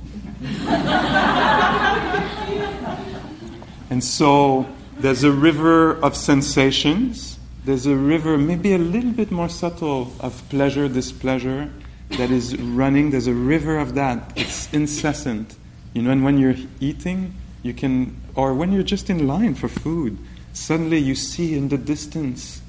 and 3.90 4.02
so 4.02 4.66
there's 4.98 5.24
a 5.24 5.30
river 5.30 5.92
of 6.02 6.16
sensations. 6.16 7.31
There's 7.64 7.86
a 7.86 7.94
river, 7.94 8.36
maybe 8.38 8.74
a 8.74 8.78
little 8.78 9.12
bit 9.12 9.30
more 9.30 9.48
subtle, 9.48 10.12
of 10.20 10.42
pleasure, 10.48 10.88
displeasure, 10.88 11.70
that 12.10 12.30
is 12.30 12.56
running. 12.58 13.10
There's 13.10 13.28
a 13.28 13.34
river 13.34 13.78
of 13.78 13.94
that. 13.94 14.32
It's 14.36 14.72
incessant. 14.72 15.54
You 15.94 16.02
know, 16.02 16.10
and 16.10 16.24
when 16.24 16.38
you're 16.38 16.56
eating, 16.80 17.34
you 17.62 17.72
can, 17.72 18.16
or 18.34 18.54
when 18.54 18.72
you're 18.72 18.82
just 18.82 19.10
in 19.10 19.26
line 19.26 19.54
for 19.54 19.68
food, 19.68 20.18
suddenly 20.52 20.98
you 20.98 21.14
see 21.14 21.54
in 21.56 21.68
the 21.68 21.78
distance 21.78 22.60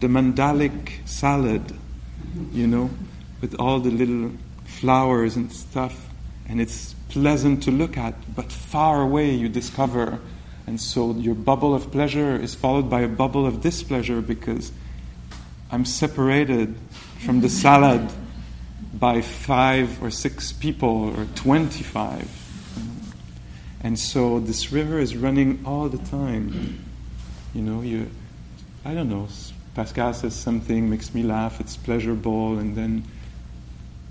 the 0.00 0.06
mandalic 0.06 1.06
salad, 1.06 1.76
you 2.52 2.66
know, 2.66 2.90
with 3.40 3.54
all 3.58 3.80
the 3.80 3.90
little 3.90 4.30
flowers 4.64 5.36
and 5.36 5.50
stuff, 5.52 6.08
and 6.48 6.60
it's 6.60 6.94
pleasant 7.08 7.62
to 7.64 7.70
look 7.70 7.96
at, 7.96 8.14
but 8.34 8.52
far 8.52 9.02
away 9.02 9.30
you 9.30 9.48
discover. 9.48 10.20
And 10.66 10.80
so 10.80 11.12
your 11.14 11.34
bubble 11.34 11.74
of 11.74 11.92
pleasure 11.92 12.36
is 12.36 12.54
followed 12.54 12.90
by 12.90 13.02
a 13.02 13.08
bubble 13.08 13.46
of 13.46 13.60
displeasure 13.60 14.20
because 14.20 14.72
I'm 15.70 15.84
separated 15.84 16.76
from 17.18 17.40
the 17.40 17.48
salad 17.48 18.10
by 18.92 19.20
five 19.20 20.02
or 20.02 20.10
six 20.10 20.52
people 20.52 21.14
or 21.16 21.26
25. 21.36 22.46
And 23.82 23.98
so 23.98 24.40
this 24.40 24.72
river 24.72 24.98
is 24.98 25.16
running 25.16 25.62
all 25.64 25.88
the 25.88 25.98
time. 25.98 26.84
You 27.54 27.62
know, 27.62 27.82
you, 27.82 28.10
I 28.84 28.94
don't 28.94 29.08
know, 29.08 29.28
Pascal 29.74 30.14
says 30.14 30.34
something, 30.34 30.90
makes 30.90 31.14
me 31.14 31.22
laugh, 31.22 31.60
it's 31.60 31.76
pleasurable, 31.76 32.58
and 32.58 32.74
then 32.74 33.04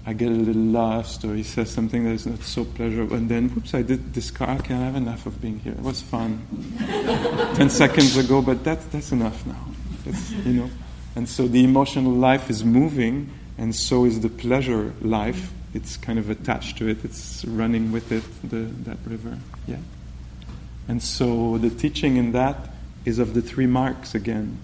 I 0.08 0.14
get 0.14 0.30
a 0.30 0.36
little 0.36 0.62
lost, 0.62 1.26
or 1.26 1.34
he 1.34 1.42
says 1.42 1.72
something 1.72 2.04
that 2.04 2.12
is 2.12 2.28
not 2.28 2.44
so 2.44 2.64
pleasurable, 2.64 3.16
and 3.16 3.28
then, 3.28 3.50
whoops, 3.50 3.74
I 3.74 3.82
did 3.82 4.14
this 4.14 4.30
car, 4.30 4.50
I 4.50 4.58
can't 4.58 4.84
have 4.84 4.96
enough 4.96 5.26
of 5.26 5.42
being 5.42 5.60
here. 5.60 5.74
It 5.74 5.82
was 5.82 6.02
fun. 6.02 6.46
Ten 7.56 7.72
seconds 7.72 8.16
ago, 8.16 8.42
but 8.44 8.64
that's, 8.64 8.86
that's 8.86 9.12
enough 9.12 9.44
now. 9.48 9.66
It's, 10.06 10.32
you 10.32 10.54
know. 10.54 10.70
And 11.16 11.28
so 11.28 11.48
the 11.48 11.64
emotional 11.64 12.12
life 12.12 12.52
is 12.52 12.64
moving, 12.64 13.32
and 13.58 13.74
so 13.74 14.06
is 14.06 14.20
the 14.20 14.30
pleasure 14.30 14.94
life. 15.02 15.52
It's 15.74 15.98
kind 15.98 16.20
of 16.20 16.30
attached 16.30 16.78
to 16.78 16.88
it, 16.88 17.04
it's 17.04 17.44
running 17.44 17.92
with 17.92 18.12
it, 18.12 18.24
the, 18.44 18.58
that 18.90 18.98
river. 19.06 19.40
Yeah? 19.66 19.78
And 20.88 21.02
so 21.02 21.58
the 21.58 21.72
teaching 21.72 22.18
in 22.18 22.32
that 22.34 22.70
is 23.06 23.18
of 23.18 23.34
the 23.34 23.42
three 23.42 23.66
marks 23.66 24.14
again 24.14 24.60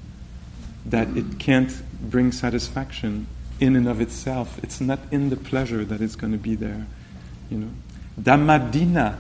that 0.86 1.08
it 1.18 1.40
can't 1.40 1.82
bring 2.00 2.32
satisfaction 2.32 3.28
in 3.62 3.78
and 3.78 3.88
of 3.88 4.02
itself. 4.02 4.60
It's 4.62 4.82
not 4.82 5.00
in 5.12 5.30
the 5.30 5.38
pleasure 5.38 5.86
that 5.86 6.02
it's 6.02 6.16
going 6.16 6.34
to 6.34 6.40
be 6.40 6.56
there. 6.56 6.86
You 7.50 7.58
know, 7.60 7.70
Dhammadina. 8.20 9.18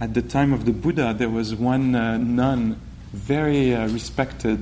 At 0.00 0.12
the 0.12 0.22
time 0.22 0.52
of 0.52 0.64
the 0.64 0.72
Buddha, 0.72 1.14
there 1.16 1.30
was 1.30 1.54
one 1.54 1.94
uh, 1.94 2.18
nun, 2.18 2.80
very 3.12 3.72
uh, 3.72 3.86
respected. 3.88 4.58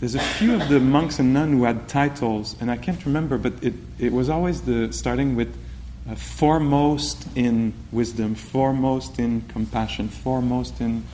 There's 0.00 0.16
a 0.16 0.20
few 0.20 0.60
of 0.60 0.68
the 0.68 0.80
monks 0.80 1.20
and 1.20 1.32
nuns 1.32 1.52
who 1.52 1.62
had 1.62 1.88
titles, 1.88 2.56
and 2.60 2.68
I 2.68 2.76
can't 2.76 3.02
remember, 3.06 3.38
but 3.38 3.52
it, 3.62 3.74
it 4.00 4.12
was 4.12 4.28
always 4.28 4.62
the 4.62 4.92
starting 4.92 5.36
with 5.36 5.56
uh, 6.10 6.16
foremost 6.16 7.28
in 7.36 7.72
wisdom, 7.92 8.34
foremost 8.34 9.20
in 9.20 9.42
compassion, 9.42 10.08
foremost 10.08 10.80
in 10.80 11.04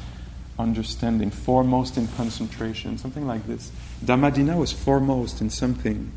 understanding, 0.59 1.31
foremost 1.31 1.99
in 1.99 2.09
concentration, 2.09 2.97
something 2.97 3.27
like 3.27 3.47
this. 3.47 3.71
Dhammadina 4.05 4.57
was 4.57 4.73
foremost 4.73 5.43
in 5.43 5.51
something. 5.51 6.11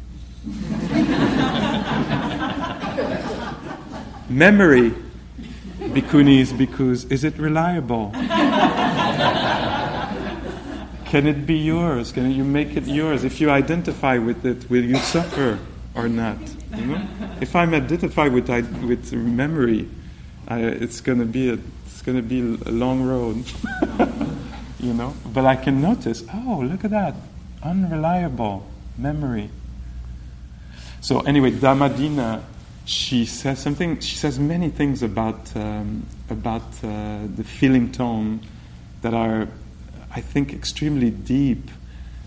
Memory, 4.29 4.91
bhikkhunis, 5.79 6.53
bhikkhus, 6.53 7.12
is 7.12 7.23
it 7.23 7.36
reliable? 7.38 8.12
Can 11.05 11.27
it 11.27 11.47
be 11.47 11.55
yours? 11.55 12.12
Can 12.12 12.31
you 12.31 12.43
make 12.43 12.75
it 12.75 12.84
yours? 12.84 13.23
If 13.23 13.41
you 13.41 13.49
identify 13.49 14.17
with 14.17 14.45
it, 14.45 14.69
will 14.69 14.84
you 14.84 14.97
suffer 14.97 15.58
or 15.95 16.08
not? 16.08 16.38
You 16.75 16.86
know? 16.86 17.08
If 17.41 17.55
I'm 17.55 17.73
identified 17.73 18.34
with 18.34 18.49
with 18.49 19.13
memory, 19.13 19.89
I, 20.47 20.60
it's 20.60 21.01
going 21.01 21.19
to 21.19 21.25
be 21.25 21.49
a 21.49 21.58
it's 21.86 22.01
going 22.03 22.17
to 22.17 22.23
be 22.23 22.41
a 22.41 22.71
long 22.71 23.03
road. 23.03 23.43
you 24.79 24.93
know. 24.93 25.15
But 25.34 25.45
I 25.45 25.55
can 25.55 25.81
notice, 25.81 26.23
oh, 26.34 26.62
look 26.63 26.86
at 26.86 26.91
that, 26.91 27.15
unreliable 27.63 28.65
memory. 28.97 29.49
So 31.01 31.19
anyway, 31.21 31.51
Dhammadina, 31.51 32.41
she 32.86 33.25
says 33.25 33.60
something. 33.60 33.99
She 33.99 34.15
says 34.15 34.39
many 34.39 34.69
things 34.69 35.03
about 35.03 35.55
um, 35.55 36.05
about 36.29 36.63
uh, 36.84 37.19
the 37.36 37.43
feeling 37.43 37.91
tone 37.91 38.41
that 39.01 39.13
are, 39.13 39.47
I 40.12 40.21
think, 40.21 40.53
extremely 40.53 41.12
deep. 41.12 41.69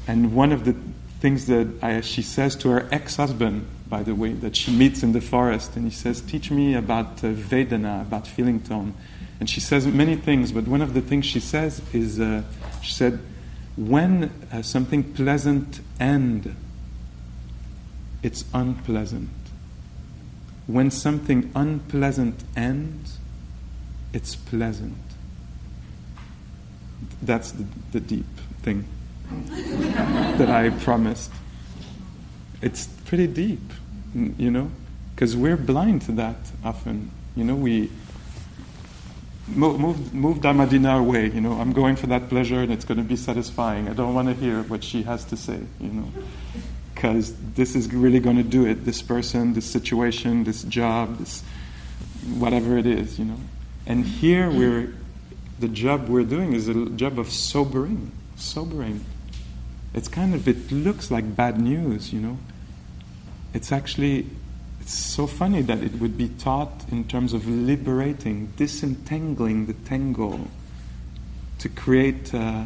And 0.07 0.35
one 0.35 0.52
of 0.52 0.64
the 0.64 0.74
things 1.20 1.46
that 1.46 1.68
I, 1.83 2.00
she 2.00 2.22
says 2.22 2.57
to 2.57 2.70
her 2.70 2.88
ex-husband, 2.90 3.66
by 3.88 4.02
the 4.02 4.14
way, 4.14 4.33
that 4.33 4.57
she 4.57 4.70
meets 4.70 5.02
in 5.02 5.12
the 5.12 5.20
forest, 5.20 5.76
and 5.76 5.85
he 5.85 5.90
says, 5.90 6.20
"Teach 6.20 6.50
me 6.50 6.74
about 6.74 7.24
uh, 7.24 7.33
Vedana, 7.33 8.02
about 8.02 8.26
feeling 8.26 8.61
tone." 8.61 8.94
And 9.40 9.48
she 9.48 9.61
says 9.61 9.87
many 9.87 10.16
things, 10.16 10.50
but 10.50 10.66
one 10.66 10.83
of 10.83 10.94
the 10.94 11.00
things 11.00 11.24
she 11.24 11.40
says 11.40 11.81
is, 11.92 12.18
uh, 12.18 12.42
she 12.83 12.92
said, 12.92 13.20
when 13.76 14.33
uh, 14.52 14.62
something 14.62 15.04
pleasant 15.14 15.81
ends, 16.00 16.48
it's 18.22 18.44
unpleasant. 18.52 19.31
When 20.66 20.90
something 20.90 21.50
unpleasant 21.54 22.44
ends, 22.57 23.18
it's 24.12 24.37
pleasant. 24.37 24.96
That's 27.22 27.52
the, 27.52 27.64
the 27.92 28.00
deep 28.00 28.26
thing 28.62 28.85
that 30.38 30.50
I 30.50 30.70
promised. 30.70 31.31
It's 32.61 32.87
pretty 32.87 33.28
deep, 33.28 33.72
you 34.14 34.50
know, 34.50 34.70
because 35.14 35.37
we're 35.37 35.57
blind 35.57 36.02
to 36.02 36.12
that 36.12 36.37
often. 36.64 37.11
You 37.37 37.44
know, 37.44 37.54
we 37.54 37.90
move, 39.48 39.81
move, 39.81 40.14
move 40.14 40.38
Dhammadina 40.38 40.98
away. 40.98 41.31
You 41.31 41.40
know, 41.40 41.52
I'm 41.52 41.72
going 41.72 41.96
for 41.96 42.07
that 42.09 42.28
pleasure 42.28 42.61
and 42.61 42.72
it's 42.72 42.85
going 42.85 42.98
to 42.98 43.04
be 43.04 43.16
satisfying. 43.16 43.88
I 43.88 43.92
don't 43.92 44.14
want 44.14 44.28
to 44.28 44.35
hear 44.35 44.62
what 44.64 44.85
she 44.85 45.02
has 45.04 45.24
to 45.26 45.37
say, 45.37 45.61
you 45.81 45.88
know, 45.88 46.12
because 46.98 47.32
this 47.54 47.76
is 47.76 47.92
really 47.92 48.18
going 48.18 48.38
to 48.38 48.42
do 48.42 48.66
it. 48.66 48.84
This 48.84 49.02
person, 49.02 49.54
this 49.54 49.64
situation, 49.64 50.42
this 50.42 50.64
job, 50.64 51.18
this 51.18 51.44
whatever 52.38 52.76
it 52.76 52.87
is, 52.87 53.20
you 53.20 53.24
know. 53.24 53.38
And 53.87 54.04
here 54.04 54.50
we're, 54.50 54.92
the 55.61 55.68
job 55.68 56.08
we're 56.08 56.24
doing 56.24 56.54
is 56.54 56.66
a 56.66 56.87
job 56.90 57.20
of 57.20 57.30
sobering, 57.30 58.11
sobering. 58.34 59.04
It's 59.94 60.08
kind 60.08 60.34
of, 60.34 60.48
it 60.48 60.72
looks 60.72 61.08
like 61.08 61.37
bad 61.37 61.61
news, 61.61 62.12
you 62.12 62.18
know. 62.18 62.37
It's 63.54 63.70
actually 63.70 64.26
it's 64.80 64.92
so 64.92 65.28
funny 65.28 65.62
that 65.62 65.80
it 65.80 66.00
would 66.00 66.18
be 66.18 66.30
taught 66.30 66.84
in 66.90 67.04
terms 67.04 67.32
of 67.32 67.46
liberating, 67.46 68.52
disentangling 68.56 69.66
the 69.66 69.74
tangle, 69.74 70.48
to 71.61 71.68
create 71.68 72.34
uh, 72.34 72.64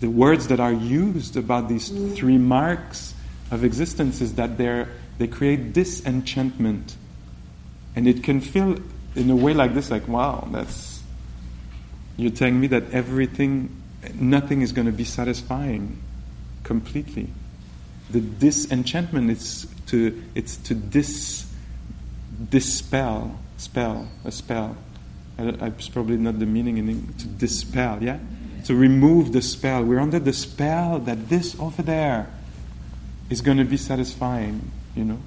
the 0.00 0.10
words 0.10 0.48
that 0.48 0.58
are 0.58 0.72
used 0.72 1.36
about 1.36 1.68
these 1.68 1.88
three 2.16 2.38
marks 2.38 3.14
of 3.50 3.64
existence 3.64 4.20
is 4.20 4.34
that 4.34 4.58
they 4.58 5.26
create 5.28 5.72
disenchantment, 5.72 6.96
and 7.94 8.08
it 8.08 8.22
can 8.22 8.40
feel 8.40 8.78
in 9.14 9.30
a 9.30 9.36
way 9.36 9.54
like 9.54 9.74
this, 9.74 9.90
like 9.90 10.08
wow, 10.08 10.48
that's 10.50 11.02
you're 12.16 12.30
telling 12.30 12.60
me 12.60 12.68
that 12.68 12.90
everything, 12.92 13.70
nothing 14.14 14.62
is 14.62 14.72
going 14.72 14.86
to 14.86 14.92
be 14.92 15.04
satisfying 15.04 16.00
completely. 16.62 17.28
The 18.10 18.20
disenchantment 18.20 19.30
is 19.30 19.66
to 19.86 20.22
it's 20.34 20.56
to 20.58 20.74
dis 20.74 21.46
dispel 22.50 23.38
spell 23.56 24.08
a 24.24 24.30
spell. 24.30 24.76
It's 25.38 25.88
probably 25.88 26.16
not 26.16 26.38
the 26.38 26.46
meaning 26.46 26.78
in 26.78 26.88
English. 26.88 27.16
To 27.22 27.26
dispel, 27.26 28.02
yeah, 28.02 28.18
to 28.64 28.74
remove 28.74 29.32
the 29.32 29.42
spell. 29.42 29.82
We're 29.84 30.00
under 30.00 30.20
the 30.20 30.32
spell 30.32 30.98
that 31.00 31.28
this 31.28 31.58
over 31.58 31.82
there 31.82 32.28
is 33.30 33.40
going 33.40 33.58
to 33.58 33.64
be 33.64 33.76
satisfying, 33.76 34.70
you 34.94 35.04
know. 35.04 35.20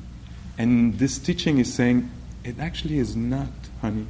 And 0.57 0.97
this 0.99 1.17
teaching 1.19 1.57
is 1.59 1.73
saying 1.73 2.09
it 2.43 2.59
actually 2.59 2.97
is 2.97 3.15
not, 3.15 3.49
honey. 3.81 4.07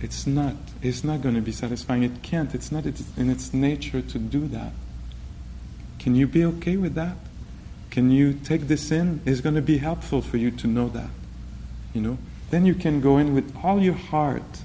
It's 0.00 0.26
not. 0.26 0.56
It's 0.82 1.02
not 1.02 1.22
going 1.22 1.34
to 1.34 1.40
be 1.40 1.52
satisfying. 1.52 2.02
It 2.02 2.22
can't. 2.22 2.54
It's 2.54 2.70
not 2.70 2.84
in 2.84 3.30
its 3.30 3.54
nature 3.54 4.02
to 4.02 4.18
do 4.18 4.46
that. 4.48 4.72
Can 5.98 6.14
you 6.14 6.26
be 6.26 6.44
okay 6.44 6.76
with 6.76 6.94
that? 6.94 7.16
Can 7.90 8.10
you 8.10 8.34
take 8.34 8.68
this 8.68 8.90
in? 8.90 9.20
It's 9.24 9.40
going 9.40 9.54
to 9.54 9.62
be 9.62 9.78
helpful 9.78 10.20
for 10.20 10.36
you 10.36 10.50
to 10.50 10.66
know 10.66 10.88
that. 10.90 11.08
You 11.94 12.02
know? 12.02 12.18
Then 12.50 12.66
you 12.66 12.74
can 12.74 13.00
go 13.00 13.18
in 13.18 13.34
with 13.34 13.56
all 13.62 13.80
your 13.80 13.94
heart. 13.94 14.60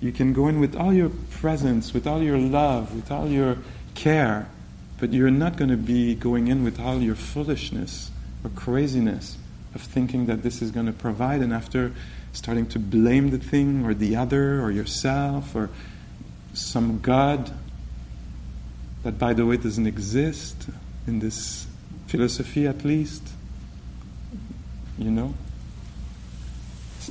You 0.00 0.12
can 0.12 0.32
go 0.32 0.48
in 0.48 0.60
with 0.60 0.76
all 0.76 0.92
your 0.92 1.10
presence, 1.30 1.94
with 1.94 2.06
all 2.06 2.22
your 2.22 2.36
love, 2.36 2.94
with 2.94 3.10
all 3.10 3.28
your 3.28 3.56
care. 3.94 4.48
But 4.98 5.12
you're 5.12 5.30
not 5.30 5.56
going 5.56 5.70
to 5.70 5.76
be 5.76 6.14
going 6.14 6.48
in 6.48 6.64
with 6.64 6.80
all 6.80 7.00
your 7.00 7.14
foolishness 7.14 8.10
or 8.42 8.50
craziness 8.50 9.36
of 9.74 9.82
thinking 9.82 10.26
that 10.26 10.42
this 10.42 10.62
is 10.62 10.70
going 10.70 10.86
to 10.86 10.92
provide, 10.92 11.42
and 11.42 11.52
after 11.52 11.92
starting 12.32 12.66
to 12.66 12.78
blame 12.78 13.30
the 13.30 13.38
thing 13.38 13.84
or 13.84 13.94
the 13.94 14.16
other 14.16 14.60
or 14.60 14.70
yourself 14.70 15.54
or 15.54 15.70
some 16.54 17.00
God 17.00 17.52
that, 19.02 19.18
by 19.18 19.34
the 19.34 19.44
way, 19.46 19.56
doesn't 19.56 19.86
exist 19.86 20.68
in 21.06 21.20
this 21.20 21.66
philosophy 22.06 22.66
at 22.66 22.84
least. 22.84 23.22
You 24.98 25.10
know? 25.10 25.34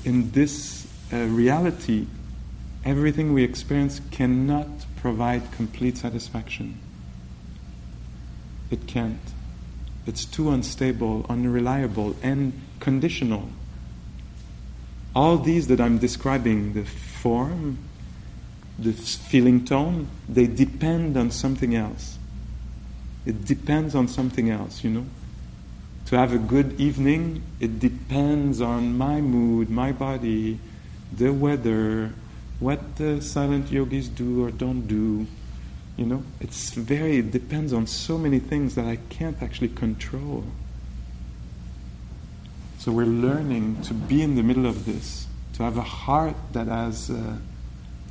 In 0.03 0.31
this 0.31 0.87
uh, 1.13 1.17
reality, 1.17 2.07
everything 2.83 3.33
we 3.33 3.43
experience 3.43 4.01
cannot 4.11 4.67
provide 4.97 5.51
complete 5.51 5.97
satisfaction. 5.97 6.79
It 8.71 8.88
can't. 8.88 9.19
It's 10.06 10.25
too 10.25 10.51
unstable, 10.51 11.25
unreliable, 11.30 12.15
and 12.21 12.54
conditional. 12.80 13.49
All 15.15 15.38
these 15.38 15.67
that 15.67 15.80
I'm 15.80 15.97
describing, 15.97 16.73
the 16.73 16.84
form, 16.86 17.78
the 18.78 18.93
feeling 18.93 19.65
tone, 19.65 20.08
they 20.28 20.47
depend 20.47 21.17
on 21.17 21.32
something 21.32 21.75
else. 21.75 22.17
It 23.25 23.45
depends 23.45 23.95
on 23.95 24.08
something 24.08 24.49
else, 24.49 24.84
you 24.84 24.89
know. 24.89 25.06
To 26.08 26.17
have 26.17 26.34
a 26.34 26.38
good 26.38 26.80
evening, 26.80 27.41
it 27.60 27.80
depends 27.80 28.62
on 28.62 28.95
my 28.95 29.21
mood, 29.21 29.69
my 29.71 29.91
body, 29.91 30.60
the 31.12 31.32
weather, 31.32 32.13
what 32.60 32.97
the 32.97 33.21
silent 33.21 33.71
yogis 33.71 34.08
do 34.10 34.43
or 34.43 34.51
don't 34.51 34.88
do, 34.88 35.25
you 35.97 36.05
know, 36.05 36.23
it's 36.41 36.71
very, 36.71 37.17
it 37.17 37.31
depends 37.31 37.71
on 37.71 37.88
so 37.88 38.17
many 38.17 38.39
things 38.39 38.75
that 38.75 38.86
I 38.86 38.97
can't 39.10 39.41
actually 39.41 39.69
control. 39.69 40.43
So 42.79 42.91
we're 42.91 43.05
learning 43.05 43.81
to 43.84 43.93
be 43.93 44.21
in 44.21 44.36
the 44.36 44.43
middle 44.43 44.65
of 44.65 44.86
this, 44.86 45.27
to 45.53 45.63
have 45.63 45.77
a 45.77 45.81
heart 45.81 46.36
that 46.51 46.67
has, 46.67 47.10
uh, 47.10 47.38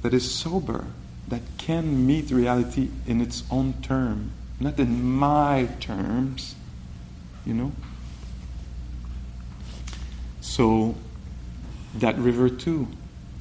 that 0.02 0.14
is 0.14 0.28
sober, 0.30 0.86
that 1.28 1.42
can 1.58 2.06
meet 2.06 2.30
reality 2.30 2.88
in 3.06 3.20
its 3.20 3.44
own 3.50 3.74
term, 3.82 4.32
not 4.60 4.78
in 4.78 5.02
my 5.04 5.68
terms, 5.80 6.54
you 7.44 7.54
know. 7.54 7.72
So 10.40 10.94
that 11.96 12.16
river 12.18 12.48
too 12.48 12.88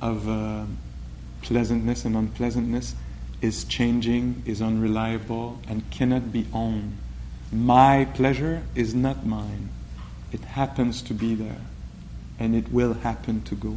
of 0.01 0.27
uh, 0.27 0.65
pleasantness 1.41 2.06
and 2.06 2.15
unpleasantness 2.15 2.95
is 3.43 3.65
changing, 3.65 4.41
is 4.45 4.62
unreliable, 4.62 5.60
and 5.67 5.91
cannot 5.91 6.32
be 6.32 6.47
owned. 6.53 6.97
My 7.51 8.06
pleasure 8.06 8.63
is 8.73 8.95
not 8.95 9.25
mine. 9.25 9.69
It 10.32 10.39
happens 10.45 11.01
to 11.03 11.13
be 11.13 11.36
there, 11.36 11.60
and 12.39 12.56
it 12.56 12.71
will 12.71 12.93
happen 12.93 13.41
to 13.41 13.56
go. 13.56 13.75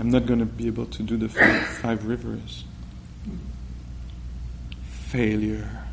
I'm 0.00 0.10
not 0.10 0.26
going 0.26 0.40
to 0.40 0.44
be 0.46 0.66
able 0.66 0.86
to 0.86 1.02
do 1.04 1.16
the 1.16 1.28
five, 1.28 1.66
five 1.66 2.04
rivers. 2.04 2.64
Failure 4.90 5.84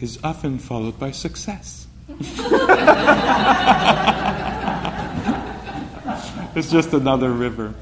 is 0.00 0.18
often 0.24 0.58
followed 0.58 0.98
by 0.98 1.10
success. 1.10 1.87
it's 6.56 6.70
just 6.70 6.92
another 6.92 7.30
river. 7.30 7.74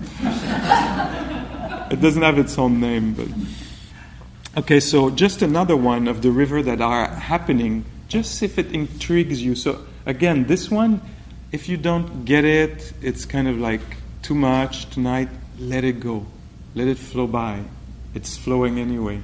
It 1.91 2.01
doesn't 2.01 2.23
have 2.23 2.39
its 2.39 2.59
own 2.59 2.81
name, 2.81 3.15
but. 3.15 3.29
Okay, 4.59 4.81
so 4.81 5.11
just 5.11 5.43
another 5.43 5.77
one 5.77 6.09
of 6.09 6.23
the 6.23 6.31
river 6.31 6.63
that 6.63 6.81
are 6.81 7.09
happening, 7.09 7.85
just 8.09 8.43
if 8.43 8.59
it 8.59 8.73
intrigues 8.73 9.43
you. 9.43 9.55
So, 9.55 9.85
again, 10.07 10.47
this 10.47 10.71
one, 10.71 11.01
if 11.53 11.69
you 11.69 11.77
don't 11.77 12.25
get 12.25 12.45
it, 12.45 12.93
it's 13.03 13.25
kind 13.25 13.49
of 13.49 13.59
like 13.59 13.81
too 14.23 14.35
much 14.35 14.89
tonight, 14.91 15.29
let 15.59 15.85
it 15.85 16.01
go. 16.01 16.27
Let 16.75 16.89
it 16.89 16.99
flow 16.99 17.27
by. 17.27 17.63
It's 18.15 18.37
flowing 18.37 18.79
anyway. 18.79 19.21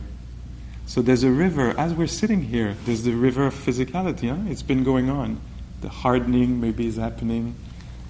So 0.92 1.00
there's 1.00 1.24
a 1.24 1.30
river, 1.30 1.70
as 1.78 1.94
we're 1.94 2.06
sitting 2.06 2.42
here, 2.42 2.76
there's 2.84 3.02
the 3.02 3.14
river 3.14 3.46
of 3.46 3.54
physicality. 3.54 4.28
Huh? 4.28 4.50
It's 4.50 4.60
been 4.60 4.84
going 4.84 5.08
on. 5.08 5.40
The 5.80 5.88
hardening 5.88 6.60
maybe 6.60 6.86
is 6.86 6.96
happening, 6.96 7.54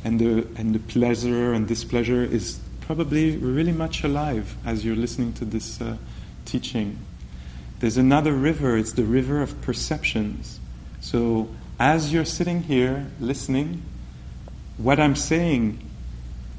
and 0.02 0.18
the, 0.18 0.48
and 0.56 0.74
the 0.74 0.80
pleasure 0.80 1.52
and 1.52 1.68
displeasure 1.68 2.24
is 2.24 2.58
probably 2.80 3.36
really 3.36 3.70
much 3.70 4.02
alive 4.02 4.56
as 4.66 4.84
you're 4.84 4.96
listening 4.96 5.32
to 5.34 5.44
this 5.44 5.80
uh, 5.80 5.96
teaching. 6.44 6.98
There's 7.78 7.98
another 7.98 8.32
river, 8.32 8.76
it's 8.76 8.94
the 8.94 9.04
river 9.04 9.40
of 9.40 9.62
perceptions. 9.62 10.58
So 11.00 11.50
as 11.78 12.12
you're 12.12 12.24
sitting 12.24 12.64
here 12.64 13.06
listening, 13.20 13.84
what 14.76 14.98
I'm 14.98 15.14
saying 15.14 15.88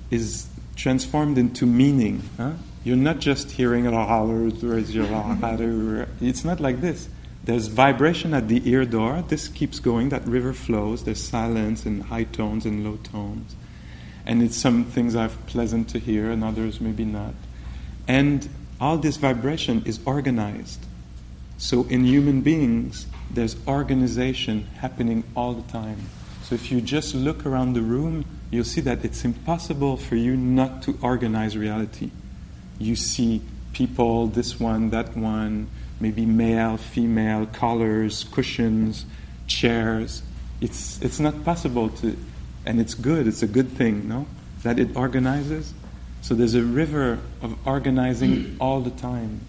is 0.10 0.48
transformed 0.78 1.38
into 1.38 1.66
meaning. 1.66 2.24
Huh? 2.38 2.54
You're 2.84 2.98
not 2.98 3.20
just 3.20 3.52
hearing 3.52 3.86
it's 6.22 6.44
not 6.44 6.60
like 6.60 6.82
this. 6.82 7.08
There's 7.46 7.68
vibration 7.68 8.34
at 8.34 8.50
the 8.50 8.62
ear 8.70 8.84
door. 8.86 9.24
This 9.28 9.48
keeps 9.48 9.80
going. 9.80 10.10
That 10.10 10.28
river 10.28 10.54
flows. 10.54 11.04
There's 11.04 11.24
silence 11.24 11.86
and 11.86 12.04
high 12.04 12.26
tones 12.26 12.66
and 12.66 12.84
low 12.84 12.98
tones. 12.98 13.56
And 14.26 14.44
it's 14.44 14.58
some 14.58 14.84
things 14.86 15.16
are 15.16 15.30
pleasant 15.48 15.90
to 15.90 16.00
hear 16.00 16.30
and 16.30 16.44
others 16.44 16.82
maybe 16.82 17.06
not. 17.06 17.34
And 18.08 18.48
all 18.82 18.98
this 18.98 19.18
vibration 19.18 19.84
is 19.86 20.00
organized. 20.06 20.86
So 21.58 21.86
in 21.86 22.04
human 22.04 22.42
beings, 22.42 23.08
there's 23.32 23.56
organization 23.66 24.68
happening 24.80 25.24
all 25.36 25.54
the 25.54 25.72
time. 25.72 26.10
So 26.44 26.56
if 26.56 26.72
you 26.72 26.82
just 26.82 27.16
look 27.16 27.46
around 27.46 27.74
the 27.74 27.82
room, 27.82 28.26
you'll 28.52 28.66
see 28.66 28.82
that 28.82 29.06
it's 29.06 29.24
impossible 29.24 29.96
for 29.96 30.18
you 30.18 30.36
not 30.36 30.82
to 30.84 30.98
organize 31.02 31.58
reality 31.58 32.12
you 32.80 32.96
see 32.96 33.42
people, 33.74 34.28
this 34.28 34.60
one, 34.60 34.90
that 34.92 35.16
one, 35.18 35.68
maybe 36.00 36.26
male, 36.26 36.78
female, 36.78 37.46
colors, 37.46 38.26
cushions, 38.32 39.06
chairs. 39.48 40.24
It's, 40.62 41.02
it's 41.02 41.20
not 41.20 41.44
possible 41.44 41.90
to, 41.90 42.18
and 42.66 42.80
it's 42.80 42.94
good, 42.94 43.28
it's 43.28 43.44
a 43.44 43.48
good 43.48 43.70
thing, 43.70 44.08
no? 44.08 44.28
That 44.64 44.80
it 44.80 44.96
organizes. 44.96 45.74
So 46.22 46.36
there's 46.36 46.56
a 46.56 46.64
river 46.64 47.20
of 47.42 47.56
organizing 47.68 48.56
all 48.60 48.80
the 48.80 48.92
time. 48.92 49.42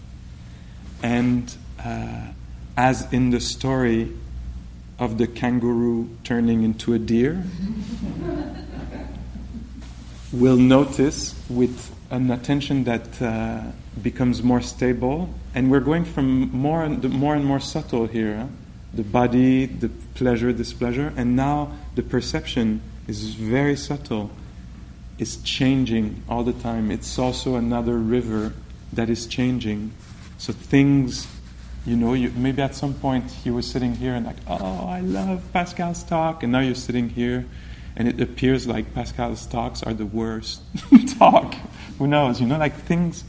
And 1.03 1.55
uh, 1.85 2.29
as 2.77 3.13
in 3.13 3.31
the 3.31 3.41
story 3.41 4.11
of 4.99 5.19
the 5.19 5.27
kangaroo 5.27 6.09
turning 6.25 6.65
into 6.65 6.95
a 6.95 6.99
deer, 6.99 7.45
we'll 10.33 10.57
notice 10.57 11.35
with 11.49 11.94
an 12.11 12.31
attention 12.31 12.85
that 12.85 13.21
uh, 13.23 13.63
becomes 14.03 14.43
more 14.43 14.61
stable, 14.61 15.33
and 15.55 15.71
we're 15.71 15.81
going 15.81 16.05
from 16.05 16.51
more 16.51 16.83
and 16.83 17.09
more 17.11 17.35
and 17.35 17.45
more 17.45 17.61
subtle 17.61 18.07
here. 18.07 18.49
The 18.93 19.03
body, 19.03 19.67
the 19.67 19.89
pleasure, 20.15 20.53
displeasure, 20.53 21.13
and 21.17 21.35
now 21.35 21.73
the 21.95 22.03
perception 22.03 22.81
is 23.09 23.35
very 23.35 23.77
subtle. 23.77 24.31
It's 25.19 25.37
changing 25.39 26.23
all 26.29 26.45
the 26.45 26.53
time. 26.53 26.91
It's 26.91 27.19
also 27.19 27.57
another 27.57 27.99
river 27.99 28.53
that 28.93 29.11
is 29.11 29.27
changing. 29.27 29.93
So 30.39 30.53
things, 30.53 31.27
you 31.87 31.97
know, 31.97 32.15
you, 32.15 32.31
maybe 32.37 32.63
at 32.63 32.75
some 32.75 32.95
point 32.95 33.25
you 33.45 33.55
were 33.55 33.63
sitting 33.63 33.95
here 33.95 34.15
and 34.15 34.27
like, 34.27 34.37
oh, 34.47 34.87
I 34.87 35.01
love 35.01 35.43
Pascal's 35.53 36.05
talk, 36.05 36.43
and 36.43 36.53
now 36.53 36.61
you're 36.61 36.75
sitting 36.75 37.09
here, 37.09 37.47
and 37.97 38.09
it 38.09 38.21
appears 38.21 38.67
like 38.67 38.95
Pascal's 38.95 39.47
talks 39.47 39.83
are 39.83 39.95
the 39.95 40.07
worst 40.07 40.63
talk 41.19 41.55
who 41.99 42.07
knows? 42.07 42.41
You 42.41 42.47
know, 42.47 42.59
like 42.59 42.75
things 42.75 43.25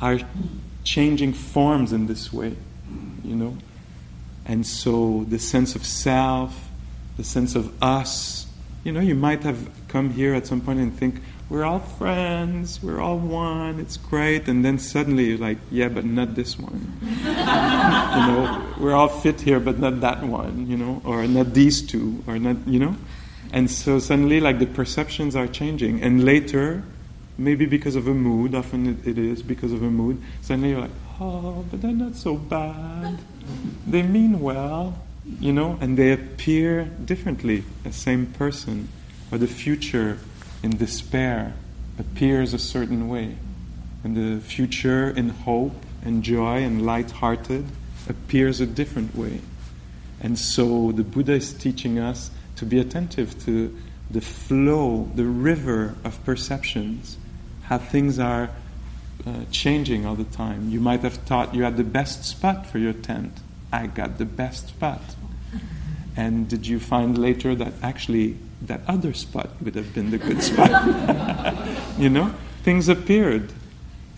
are 0.00 0.18
changing 0.84 1.32
forms 1.32 1.92
in 1.92 2.06
this 2.06 2.32
way, 2.32 2.56
you 3.24 3.36
know? 3.36 3.56
And 4.44 4.66
so 4.66 5.24
the 5.28 5.38
sense 5.38 5.76
of 5.76 5.86
self, 5.86 6.68
the 7.16 7.24
sense 7.24 7.54
of 7.54 7.72
us, 7.82 8.46
you 8.84 8.90
know, 8.90 9.00
you 9.00 9.14
might 9.14 9.44
have 9.44 9.70
come 9.88 10.10
here 10.10 10.34
at 10.34 10.46
some 10.46 10.60
point 10.60 10.80
and 10.80 10.96
think, 10.96 11.20
we're 11.48 11.64
all 11.64 11.80
friends, 11.80 12.82
we're 12.82 12.98
all 12.98 13.18
one, 13.18 13.78
it's 13.78 13.98
great. 13.98 14.48
And 14.48 14.64
then 14.64 14.78
suddenly 14.78 15.26
you're 15.26 15.38
like, 15.38 15.58
yeah, 15.70 15.88
but 15.88 16.04
not 16.04 16.34
this 16.34 16.58
one. 16.58 16.96
you 17.02 17.24
know, 17.24 18.74
we're 18.80 18.94
all 18.94 19.08
fit 19.08 19.40
here, 19.40 19.60
but 19.60 19.78
not 19.78 20.00
that 20.00 20.22
one, 20.22 20.66
you 20.66 20.78
know, 20.78 21.02
or 21.04 21.26
not 21.26 21.52
these 21.52 21.82
two, 21.82 22.24
or 22.26 22.38
not, 22.38 22.56
you 22.66 22.78
know. 22.78 22.96
And 23.52 23.70
so 23.70 23.98
suddenly, 23.98 24.40
like, 24.40 24.60
the 24.60 24.66
perceptions 24.66 25.36
are 25.36 25.46
changing. 25.46 26.02
And 26.02 26.24
later, 26.24 26.82
maybe 27.38 27.66
because 27.66 27.96
of 27.96 28.06
a 28.06 28.14
mood, 28.14 28.54
often 28.54 28.86
it, 28.86 29.06
it 29.06 29.18
is 29.18 29.42
because 29.42 29.72
of 29.72 29.82
a 29.82 29.90
mood, 29.90 30.22
suddenly 30.40 30.70
you're 30.70 30.80
like, 30.80 30.90
oh, 31.20 31.64
but 31.70 31.80
they're 31.80 31.92
not 31.92 32.14
so 32.14 32.36
bad. 32.36 33.18
They 33.86 34.02
mean 34.02 34.40
well, 34.40 34.98
you 35.40 35.52
know, 35.52 35.78
and 35.80 35.96
they 35.96 36.12
appear 36.12 36.84
differently, 36.84 37.64
the 37.84 37.92
same 37.92 38.26
person. 38.26 38.88
Or 39.30 39.38
the 39.38 39.46
future 39.46 40.18
in 40.62 40.76
despair 40.76 41.54
appears 41.98 42.52
a 42.52 42.58
certain 42.58 43.08
way. 43.08 43.36
And 44.04 44.16
the 44.16 44.40
future 44.44 45.10
in 45.10 45.30
hope 45.30 45.74
and 46.04 46.22
joy 46.22 46.62
and 46.62 46.84
light-hearted 46.84 47.64
appears 48.08 48.60
a 48.60 48.66
different 48.66 49.14
way. 49.16 49.40
And 50.20 50.38
so 50.38 50.92
the 50.92 51.04
Buddha 51.04 51.32
is 51.32 51.52
teaching 51.52 51.98
us 51.98 52.30
to 52.56 52.66
be 52.66 52.78
attentive 52.78 53.42
to 53.44 53.76
the 54.10 54.20
flow, 54.20 55.10
the 55.14 55.24
river 55.24 55.94
of 56.04 56.22
perceptions, 56.24 57.16
how 57.72 57.78
things 57.78 58.18
are 58.18 58.50
uh, 59.26 59.30
changing 59.50 60.04
all 60.04 60.14
the 60.14 60.30
time. 60.36 60.68
You 60.68 60.78
might 60.78 61.00
have 61.00 61.14
thought 61.14 61.54
you 61.54 61.62
had 61.62 61.78
the 61.78 61.90
best 61.98 62.22
spot 62.22 62.66
for 62.66 62.78
your 62.78 62.92
tent. 62.92 63.32
I 63.72 63.86
got 63.86 64.18
the 64.18 64.26
best 64.26 64.68
spot. 64.68 65.00
And 66.14 66.48
did 66.48 66.66
you 66.66 66.78
find 66.78 67.16
later 67.16 67.54
that 67.54 67.72
actually 67.82 68.36
that 68.60 68.82
other 68.86 69.14
spot 69.14 69.48
would 69.62 69.74
have 69.74 69.94
been 69.94 70.10
the 70.10 70.18
good 70.18 70.42
spot? 70.50 70.70
you 71.98 72.10
know? 72.10 72.34
Things 72.62 72.90
appeared 72.90 73.50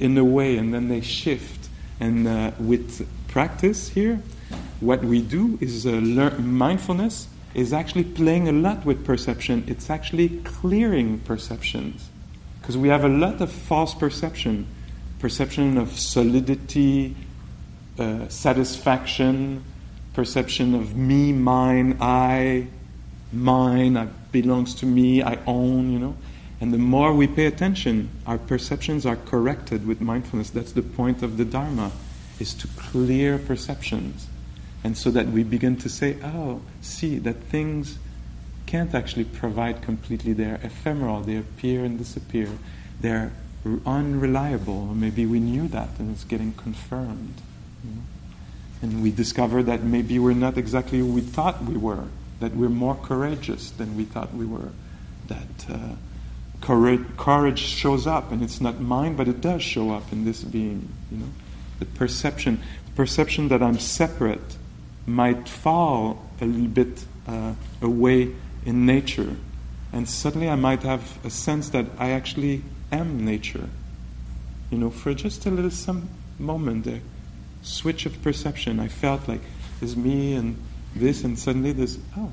in 0.00 0.18
a 0.18 0.24
way 0.24 0.56
and 0.56 0.74
then 0.74 0.88
they 0.88 1.00
shift. 1.00 1.68
And 2.00 2.26
uh, 2.26 2.50
with 2.58 3.06
practice 3.28 3.88
here, 3.88 4.20
what 4.80 5.04
we 5.04 5.22
do 5.22 5.58
is 5.60 5.86
uh, 5.86 5.90
learn 5.90 6.52
mindfulness 6.52 7.28
is 7.54 7.72
actually 7.72 8.04
playing 8.04 8.48
a 8.48 8.52
lot 8.52 8.84
with 8.84 9.04
perception. 9.04 9.62
It's 9.68 9.90
actually 9.90 10.40
clearing 10.42 11.20
perceptions. 11.20 12.10
Because 12.64 12.78
we 12.78 12.88
have 12.88 13.04
a 13.04 13.10
lot 13.10 13.42
of 13.42 13.52
false 13.52 13.92
perception 13.92 14.66
perception 15.18 15.76
of 15.76 15.98
solidity, 15.98 17.14
uh, 17.98 18.26
satisfaction, 18.28 19.62
perception 20.14 20.74
of 20.74 20.96
me, 20.96 21.30
mine, 21.32 21.98
I, 22.00 22.68
mine, 23.32 23.98
I 23.98 24.08
belongs 24.32 24.74
to 24.76 24.86
me, 24.86 25.22
I 25.22 25.38
own, 25.46 25.92
you 25.92 25.98
know. 25.98 26.16
And 26.58 26.72
the 26.72 26.78
more 26.78 27.12
we 27.12 27.26
pay 27.26 27.44
attention, 27.44 28.08
our 28.26 28.38
perceptions 28.38 29.04
are 29.04 29.16
corrected 29.16 29.86
with 29.86 30.00
mindfulness. 30.00 30.48
That's 30.48 30.72
the 30.72 30.82
point 30.82 31.22
of 31.22 31.36
the 31.36 31.44
Dharma, 31.44 31.92
is 32.38 32.54
to 32.54 32.68
clear 32.68 33.36
perceptions. 33.36 34.26
And 34.82 34.96
so 34.96 35.10
that 35.10 35.28
we 35.28 35.42
begin 35.42 35.76
to 35.76 35.90
say, 35.90 36.16
oh, 36.22 36.62
see, 36.80 37.18
that 37.18 37.36
things 37.44 37.98
can't 38.74 38.92
actually 38.92 39.22
provide 39.22 39.80
completely. 39.82 40.32
They're 40.32 40.58
ephemeral, 40.64 41.20
they 41.20 41.36
appear 41.36 41.84
and 41.84 41.96
disappear. 41.96 42.48
They're 43.00 43.30
unreliable, 43.86 44.86
maybe 44.86 45.26
we 45.26 45.38
knew 45.38 45.68
that 45.68 45.90
and 46.00 46.10
it's 46.10 46.24
getting 46.24 46.52
confirmed. 46.54 47.40
You 47.84 47.90
know? 47.90 48.02
And 48.82 49.00
we 49.00 49.12
discover 49.12 49.62
that 49.62 49.84
maybe 49.84 50.18
we're 50.18 50.34
not 50.34 50.58
exactly 50.58 50.98
who 50.98 51.06
we 51.06 51.20
thought 51.20 51.62
we 51.62 51.76
were, 51.76 52.06
that 52.40 52.56
we're 52.56 52.68
more 52.68 52.96
courageous 52.96 53.70
than 53.70 53.96
we 53.96 54.06
thought 54.06 54.34
we 54.34 54.44
were, 54.44 54.72
that 55.28 55.70
uh, 55.70 55.94
courage, 56.60 57.06
courage 57.16 57.60
shows 57.60 58.08
up, 58.08 58.32
and 58.32 58.42
it's 58.42 58.60
not 58.60 58.80
mine, 58.80 59.14
but 59.14 59.28
it 59.28 59.40
does 59.40 59.62
show 59.62 59.92
up 59.92 60.10
in 60.10 60.24
this 60.24 60.42
being. 60.42 60.88
You 61.12 61.18
know, 61.18 61.30
the 61.78 61.86
perception, 61.86 62.60
perception 62.96 63.46
that 63.50 63.62
I'm 63.62 63.78
separate, 63.78 64.56
might 65.06 65.48
fall 65.48 66.28
a 66.40 66.44
little 66.44 66.66
bit 66.66 67.04
uh, 67.28 67.52
away 67.80 68.34
in 68.64 68.86
nature, 68.86 69.36
and 69.92 70.08
suddenly 70.08 70.48
I 70.48 70.56
might 70.56 70.82
have 70.82 71.18
a 71.24 71.30
sense 71.30 71.68
that 71.70 71.86
I 71.98 72.10
actually 72.10 72.62
am 72.90 73.24
nature. 73.24 73.68
You 74.70 74.78
know, 74.78 74.90
for 74.90 75.14
just 75.14 75.46
a 75.46 75.50
little 75.50 75.70
some 75.70 76.08
moment, 76.38 76.86
a 76.86 77.00
switch 77.62 78.06
of 78.06 78.20
perception, 78.22 78.80
I 78.80 78.88
felt 78.88 79.28
like 79.28 79.40
there's 79.80 79.96
me 79.96 80.34
and 80.34 80.56
this, 80.94 81.24
and 81.24 81.38
suddenly 81.38 81.72
there's, 81.72 81.98
oh. 82.16 82.32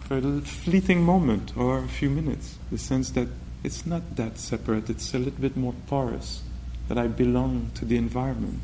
For 0.00 0.18
a 0.18 0.40
fleeting 0.40 1.02
moment 1.02 1.56
or 1.56 1.78
a 1.78 1.88
few 1.88 2.10
minutes, 2.10 2.58
the 2.70 2.78
sense 2.78 3.10
that 3.10 3.28
it's 3.64 3.86
not 3.86 4.16
that 4.16 4.38
separate, 4.38 4.90
it's 4.90 5.14
a 5.14 5.18
little 5.18 5.40
bit 5.40 5.56
more 5.56 5.74
porous, 5.86 6.42
that 6.88 6.98
I 6.98 7.06
belong 7.06 7.70
to 7.74 7.84
the 7.84 7.96
environment, 7.96 8.60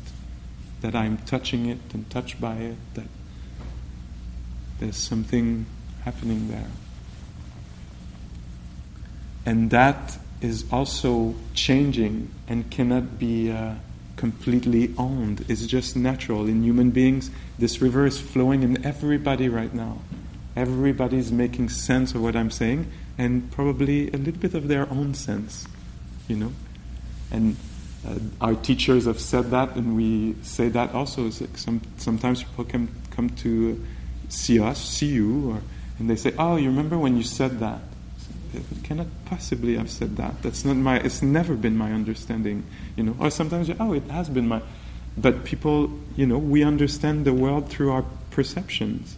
that 0.81 0.93
I'm 0.95 1.17
touching 1.17 1.65
it 1.65 1.79
and 1.93 2.09
touched 2.09 2.39
by 2.39 2.55
it, 2.55 2.77
that 2.93 3.07
there's 4.79 4.97
something 4.97 5.65
happening 6.03 6.49
there. 6.49 6.69
And 9.45 9.71
that 9.71 10.17
is 10.41 10.65
also 10.71 11.35
changing 11.53 12.29
and 12.47 12.69
cannot 12.69 13.19
be 13.19 13.51
uh, 13.51 13.75
completely 14.15 14.93
owned. 14.97 15.45
It's 15.47 15.65
just 15.65 15.95
natural. 15.95 16.47
In 16.47 16.63
human 16.63 16.91
beings, 16.91 17.31
this 17.57 17.81
river 17.81 18.05
is 18.05 18.19
flowing 18.19 18.63
in 18.63 18.85
everybody 18.85 19.49
right 19.49 19.73
now. 19.73 19.99
Everybody's 20.55 21.31
making 21.31 21.69
sense 21.69 22.13
of 22.13 22.21
what 22.21 22.35
I'm 22.35 22.51
saying 22.51 22.91
and 23.17 23.51
probably 23.51 24.07
a 24.11 24.17
little 24.17 24.39
bit 24.39 24.53
of 24.53 24.67
their 24.67 24.89
own 24.89 25.13
sense, 25.13 25.67
you 26.27 26.35
know? 26.35 26.51
And 27.31 27.57
uh, 28.07 28.15
our 28.39 28.55
teachers 28.55 29.05
have 29.05 29.19
said 29.19 29.51
that, 29.51 29.75
and 29.75 29.95
we 29.95 30.35
say 30.41 30.69
that 30.69 30.93
also. 30.93 31.23
Like 31.23 31.57
some, 31.57 31.81
sometimes 31.97 32.43
people 32.43 32.63
can 32.63 32.87
come 33.11 33.29
to 33.29 33.85
see 34.29 34.59
us, 34.59 34.79
see 34.79 35.07
you, 35.07 35.51
or, 35.51 35.61
and 35.99 36.09
they 36.09 36.15
say, 36.15 36.33
Oh, 36.37 36.55
you 36.55 36.69
remember 36.69 36.97
when 36.97 37.17
you 37.17 37.23
said 37.23 37.59
that? 37.59 37.81
it 38.53 38.83
cannot 38.83 39.07
possibly 39.25 39.75
have 39.77 39.89
said 39.89 40.17
that. 40.17 40.41
That's 40.41 40.65
not 40.65 40.75
my. 40.75 40.97
It's 40.97 41.21
never 41.21 41.55
been 41.55 41.77
my 41.77 41.91
understanding, 41.91 42.65
you 42.95 43.03
know. 43.03 43.15
Or 43.19 43.29
sometimes, 43.29 43.69
oh, 43.79 43.93
it 43.93 44.03
has 44.09 44.29
been 44.29 44.47
my. 44.47 44.61
But 45.17 45.43
people, 45.43 45.91
you 46.15 46.25
know, 46.25 46.37
we 46.37 46.63
understand 46.63 47.25
the 47.25 47.33
world 47.33 47.69
through 47.69 47.91
our 47.91 48.05
perceptions, 48.31 49.17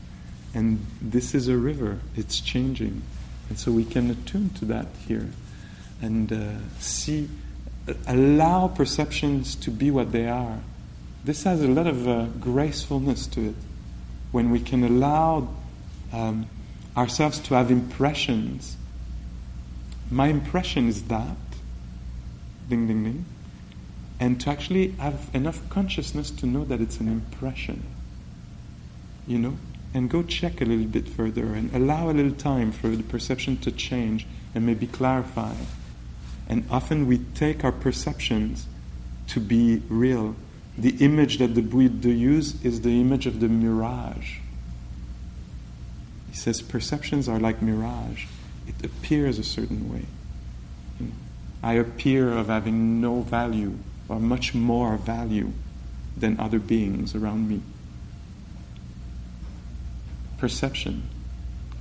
and 0.53 0.85
this 1.01 1.33
is 1.33 1.47
a 1.47 1.57
river. 1.57 1.99
It's 2.15 2.39
changing, 2.39 3.01
and 3.49 3.57
so 3.57 3.71
we 3.71 3.85
can 3.85 4.09
attune 4.09 4.49
to 4.51 4.65
that 4.65 4.87
here, 5.07 5.29
and 6.01 6.31
uh, 6.31 6.51
see, 6.79 7.29
allow 8.07 8.67
perceptions 8.67 9.55
to 9.55 9.71
be 9.71 9.91
what 9.91 10.11
they 10.11 10.27
are. 10.27 10.59
This 11.23 11.43
has 11.43 11.61
a 11.61 11.67
lot 11.67 11.87
of 11.87 12.07
uh, 12.07 12.25
gracefulness 12.39 13.27
to 13.27 13.49
it, 13.49 13.55
when 14.31 14.51
we 14.51 14.59
can 14.59 14.83
allow 14.83 15.47
um, 16.13 16.47
ourselves 16.95 17.39
to 17.39 17.53
have 17.53 17.71
impressions 17.71 18.77
my 20.11 20.27
impression 20.27 20.89
is 20.89 21.03
that, 21.03 21.37
ding, 22.67 22.85
ding, 22.85 23.03
ding, 23.05 23.25
and 24.19 24.39
to 24.41 24.49
actually 24.49 24.89
have 24.99 25.29
enough 25.33 25.67
consciousness 25.69 26.29
to 26.31 26.45
know 26.45 26.65
that 26.65 26.81
it's 26.81 26.99
an 26.99 27.07
impression, 27.07 27.81
you 29.25 29.39
know, 29.39 29.57
and 29.93 30.09
go 30.09 30.21
check 30.21 30.59
a 30.59 30.65
little 30.65 30.85
bit 30.85 31.07
further 31.07 31.53
and 31.53 31.73
allow 31.73 32.09
a 32.09 32.11
little 32.11 32.33
time 32.33 32.73
for 32.73 32.89
the 32.89 33.03
perception 33.03 33.55
to 33.59 33.71
change 33.71 34.27
and 34.53 34.65
maybe 34.65 34.85
clarify. 34.85 35.55
And 36.49 36.65
often 36.69 37.07
we 37.07 37.19
take 37.19 37.63
our 37.63 37.71
perceptions 37.71 38.67
to 39.27 39.39
be 39.39 39.81
real. 39.87 40.35
The 40.81 40.97
image 40.99 41.37
that 41.37 41.55
the 41.55 41.61
Buddha 41.61 42.11
used 42.11 42.65
is 42.65 42.81
the 42.81 42.99
image 42.99 43.25
of 43.25 43.39
the 43.39 43.47
mirage. 43.47 44.39
He 46.29 46.35
says 46.35 46.61
perceptions 46.61 47.29
are 47.29 47.39
like 47.39 47.61
mirage 47.61 48.25
it 48.67 48.85
appears 48.85 49.39
a 49.39 49.43
certain 49.43 49.91
way. 49.91 50.05
I 51.63 51.73
appear 51.73 52.31
of 52.31 52.47
having 52.47 53.01
no 53.01 53.21
value 53.21 53.77
or 54.09 54.19
much 54.19 54.53
more 54.53 54.97
value 54.97 55.51
than 56.17 56.39
other 56.39 56.59
beings 56.59 57.15
around 57.15 57.47
me. 57.47 57.61
Perception, 60.37 61.03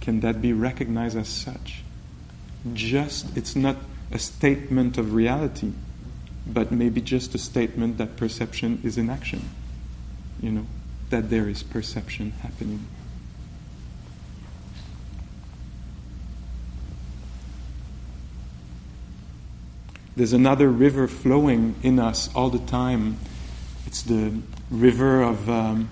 can 0.01 0.21
that 0.21 0.43
be 0.43 0.53
recognized 0.53 1.17
as 1.17 1.29
such? 1.29 1.83
Just, 2.75 3.37
it's 3.37 3.57
not 3.57 3.77
a 4.11 4.19
statement 4.19 4.99
of 4.99 5.15
reality, 5.15 5.73
but 6.47 6.73
maybe 6.73 7.01
just 7.01 7.35
a 7.35 7.39
statement 7.39 7.99
that 7.99 8.17
perception 8.17 8.81
is 8.83 8.99
in 8.99 9.11
action. 9.11 9.49
You 10.41 10.51
know, 10.51 10.67
that 11.11 11.31
there 11.31 11.49
is 11.49 11.63
perception 11.63 12.33
happening. 12.43 12.87
There's 20.17 20.33
another 20.33 20.69
river 20.69 21.07
flowing 21.09 21.77
in 21.83 21.99
us 21.99 22.29
all 22.35 22.51
the 22.51 22.59
time. 22.59 23.19
It's 23.87 24.03
the 24.03 24.33
river 24.71 25.23
of. 25.23 25.49
Um, 25.49 25.91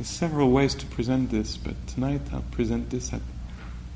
there's 0.00 0.08
several 0.08 0.50
ways 0.50 0.74
to 0.76 0.86
present 0.86 1.30
this, 1.30 1.58
but 1.58 1.74
tonight 1.86 2.22
I'll 2.32 2.40
present 2.40 2.88
this 2.88 3.12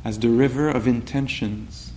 as 0.05 0.19
the 0.19 0.29
river 0.29 0.69
of 0.69 0.87
intentions. 0.87 1.94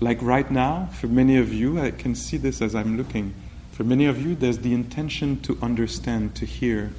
Like 0.00 0.20
right 0.20 0.50
now, 0.50 0.88
for 0.92 1.06
many 1.06 1.36
of 1.36 1.52
you, 1.52 1.80
I 1.80 1.90
can 1.90 2.14
see 2.14 2.36
this 2.36 2.60
as 2.60 2.74
I'm 2.74 2.96
looking. 2.96 3.34
For 3.72 3.84
many 3.84 4.06
of 4.06 4.20
you, 4.20 4.34
there's 4.34 4.58
the 4.58 4.74
intention 4.74 5.40
to 5.42 5.58
understand, 5.62 6.34
to 6.36 6.46
hear. 6.46 6.92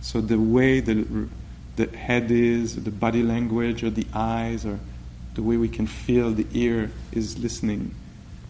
So 0.00 0.20
the 0.20 0.38
way 0.38 0.80
the, 0.80 1.28
the 1.76 1.86
head 1.96 2.30
is, 2.30 2.82
the 2.82 2.90
body 2.90 3.22
language, 3.22 3.82
or 3.82 3.90
the 3.90 4.06
eyes, 4.14 4.64
or 4.64 4.78
the 5.34 5.42
way 5.42 5.56
we 5.56 5.68
can 5.68 5.86
feel 5.86 6.30
the 6.32 6.46
ear 6.52 6.90
is 7.12 7.38
listening. 7.38 7.94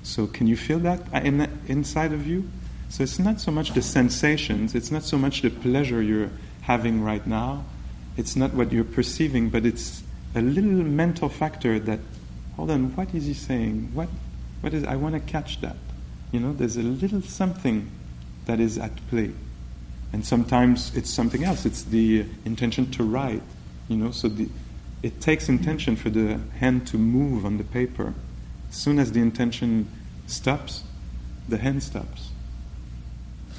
So 0.02 0.26
can 0.28 0.46
you 0.46 0.56
feel 0.56 0.78
that 0.80 1.00
uh, 1.12 1.18
in, 1.18 1.48
inside 1.66 2.12
of 2.12 2.26
you? 2.26 2.48
So 2.88 3.02
it's 3.02 3.18
not 3.18 3.40
so 3.40 3.50
much 3.50 3.72
the 3.72 3.82
sensations, 3.82 4.74
it's 4.74 4.92
not 4.92 5.02
so 5.02 5.18
much 5.18 5.42
the 5.42 5.50
pleasure 5.50 6.00
you're 6.00 6.30
having 6.62 7.02
right 7.02 7.26
now, 7.26 7.64
it's 8.16 8.36
not 8.36 8.54
what 8.54 8.72
you're 8.72 8.84
perceiving, 8.84 9.50
but 9.50 9.66
it's 9.66 10.02
a 10.36 10.40
little 10.40 10.70
mental 10.70 11.28
factor 11.28 11.80
that, 11.80 11.98
hold 12.56 12.70
on, 12.70 12.94
what 12.96 13.14
is 13.14 13.26
he 13.26 13.34
saying? 13.34 13.90
What, 13.94 14.08
what 14.60 14.74
is, 14.74 14.84
I 14.84 14.96
want 14.96 15.14
to 15.14 15.20
catch 15.20 15.60
that. 15.60 15.76
You 16.32 16.40
know, 16.40 16.52
there's 16.52 16.76
a 16.76 16.82
little 16.82 17.22
something 17.22 17.90
that 18.46 18.60
is 18.60 18.78
at 18.78 18.94
play. 19.08 19.32
And 20.12 20.24
sometimes 20.24 20.94
it's 20.96 21.10
something 21.10 21.44
else, 21.44 21.66
it's 21.66 21.82
the 21.82 22.24
intention 22.44 22.90
to 22.92 23.04
write, 23.04 23.42
you 23.88 23.96
know, 23.96 24.10
so 24.10 24.28
the, 24.28 24.48
it 25.02 25.20
takes 25.20 25.48
intention 25.48 25.96
for 25.96 26.10
the 26.10 26.40
hand 26.58 26.86
to 26.88 26.98
move 26.98 27.44
on 27.44 27.58
the 27.58 27.64
paper. 27.64 28.14
As 28.70 28.76
soon 28.76 28.98
as 28.98 29.12
the 29.12 29.20
intention 29.20 29.88
stops, 30.26 30.84
the 31.48 31.58
hand 31.58 31.82
stops. 31.82 32.30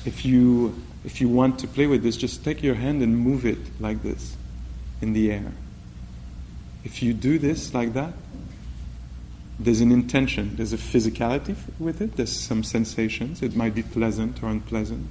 If 0.05 0.25
you, 0.25 0.81
if 1.05 1.21
you 1.21 1.29
want 1.29 1.59
to 1.59 1.67
play 1.67 1.87
with 1.87 2.01
this, 2.03 2.17
just 2.17 2.43
take 2.43 2.63
your 2.63 2.75
hand 2.75 3.01
and 3.01 3.17
move 3.17 3.45
it 3.45 3.59
like 3.79 4.01
this 4.03 4.35
in 5.01 5.13
the 5.13 5.31
air. 5.31 5.51
If 6.83 7.03
you 7.03 7.13
do 7.13 7.37
this 7.37 7.73
like 7.73 7.93
that, 7.93 8.13
there's 9.59 9.81
an 9.81 9.91
intention, 9.91 10.55
there's 10.55 10.73
a 10.73 10.77
physicality 10.77 11.55
with 11.79 12.01
it, 12.01 12.15
there's 12.15 12.31
some 12.31 12.63
sensations. 12.63 13.41
It 13.41 13.55
might 13.55 13.73
be 13.73 13.83
pleasant 13.83 14.43
or 14.43 14.47
unpleasant. 14.47 15.07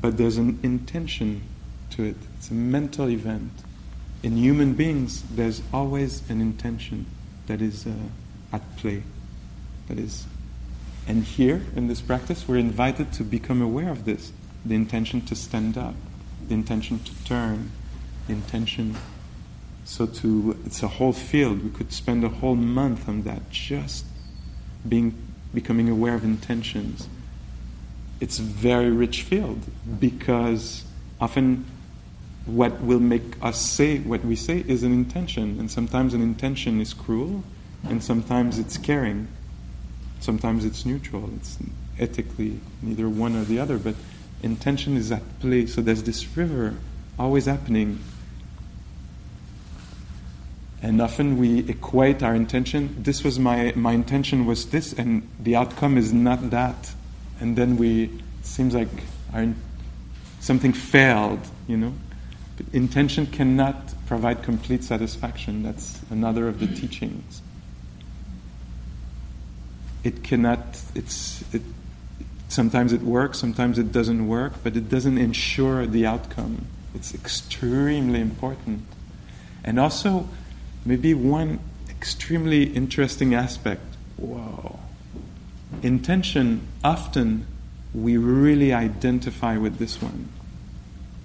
But 0.00 0.16
there's 0.16 0.38
an 0.38 0.58
intention 0.62 1.42
to 1.90 2.04
it, 2.04 2.16
it's 2.36 2.50
a 2.50 2.54
mental 2.54 3.08
event. 3.08 3.52
In 4.22 4.36
human 4.36 4.74
beings, 4.74 5.22
there's 5.30 5.62
always 5.72 6.28
an 6.28 6.40
intention 6.40 7.06
that 7.46 7.62
is 7.62 7.86
uh, 7.86 7.92
at 8.52 8.76
play. 8.76 9.02
That 9.88 9.98
is. 9.98 10.26
And 11.06 11.24
here, 11.24 11.62
in 11.74 11.88
this 11.88 12.00
practice, 12.00 12.46
we're 12.46 12.58
invited 12.58 13.12
to 13.14 13.24
become 13.24 13.62
aware 13.62 13.90
of 13.90 14.04
this 14.04 14.32
the 14.64 14.74
intention 14.74 15.22
to 15.22 15.34
stand 15.34 15.78
up, 15.78 15.94
the 16.48 16.54
intention 16.54 16.98
to 16.98 17.24
turn, 17.24 17.70
the 18.26 18.34
intention 18.34 18.94
so 19.90 20.06
to 20.06 20.56
it's 20.64 20.84
a 20.84 20.88
whole 20.88 21.12
field. 21.12 21.64
We 21.64 21.70
could 21.70 21.92
spend 21.92 22.22
a 22.22 22.28
whole 22.28 22.54
month 22.54 23.08
on 23.08 23.22
that, 23.22 23.50
just 23.50 24.04
being 24.88 25.16
becoming 25.52 25.88
aware 25.88 26.14
of 26.14 26.22
intentions. 26.22 27.08
It's 28.20 28.38
a 28.38 28.42
very 28.42 28.90
rich 28.90 29.22
field 29.22 29.58
because 29.98 30.84
often 31.20 31.64
what 32.46 32.80
will 32.80 33.00
make 33.00 33.34
us 33.42 33.60
say 33.60 33.98
what 33.98 34.24
we 34.24 34.36
say 34.36 34.64
is 34.68 34.84
an 34.84 34.92
intention, 34.92 35.58
and 35.58 35.68
sometimes 35.68 36.14
an 36.14 36.22
intention 36.22 36.80
is 36.80 36.94
cruel, 36.94 37.42
and 37.88 38.00
sometimes 38.00 38.60
it's 38.60 38.78
caring, 38.78 39.26
sometimes 40.20 40.64
it's 40.64 40.86
neutral. 40.86 41.30
It's 41.34 41.58
ethically 41.98 42.60
neither 42.80 43.08
one 43.08 43.34
or 43.34 43.42
the 43.42 43.58
other, 43.58 43.76
but 43.76 43.96
intention 44.40 44.96
is 44.96 45.10
at 45.10 45.40
play. 45.40 45.66
So 45.66 45.82
there's 45.82 46.04
this 46.04 46.36
river 46.36 46.76
always 47.18 47.46
happening 47.46 47.98
and 50.82 51.00
often 51.02 51.36
we 51.36 51.58
equate 51.68 52.22
our 52.22 52.34
intention, 52.34 53.02
this 53.02 53.22
was 53.22 53.38
my, 53.38 53.72
my 53.76 53.92
intention 53.92 54.46
was 54.46 54.66
this, 54.66 54.94
and 54.94 55.28
the 55.38 55.56
outcome 55.56 55.98
is 55.98 56.12
not 56.12 56.50
that. 56.50 56.94
And 57.38 57.56
then 57.56 57.76
we, 57.76 58.04
it 58.04 58.46
seems 58.46 58.74
like 58.74 58.88
our, 59.34 59.46
something 60.40 60.72
failed, 60.72 61.40
you 61.68 61.76
know. 61.76 61.92
But 62.56 62.66
intention 62.72 63.26
cannot 63.26 63.94
provide 64.06 64.42
complete 64.42 64.82
satisfaction. 64.82 65.62
That's 65.62 66.00
another 66.10 66.48
of 66.48 66.60
the 66.60 66.66
teachings. 66.66 67.42
It 70.02 70.24
cannot, 70.24 70.80
it's, 70.94 71.44
it, 71.54 71.60
sometimes 72.48 72.94
it 72.94 73.02
works, 73.02 73.38
sometimes 73.38 73.78
it 73.78 73.92
doesn't 73.92 74.26
work, 74.26 74.54
but 74.62 74.76
it 74.76 74.88
doesn't 74.88 75.18
ensure 75.18 75.86
the 75.86 76.06
outcome. 76.06 76.64
It's 76.94 77.14
extremely 77.14 78.20
important. 78.20 78.84
And 79.62 79.78
also, 79.78 80.26
Maybe 80.84 81.14
one 81.14 81.60
extremely 81.88 82.64
interesting 82.64 83.34
aspect. 83.34 83.82
Wow. 84.16 84.80
Intention, 85.82 86.66
often 86.82 87.46
we 87.94 88.16
really 88.16 88.72
identify 88.72 89.56
with 89.56 89.78
this 89.78 90.00
one. 90.00 90.28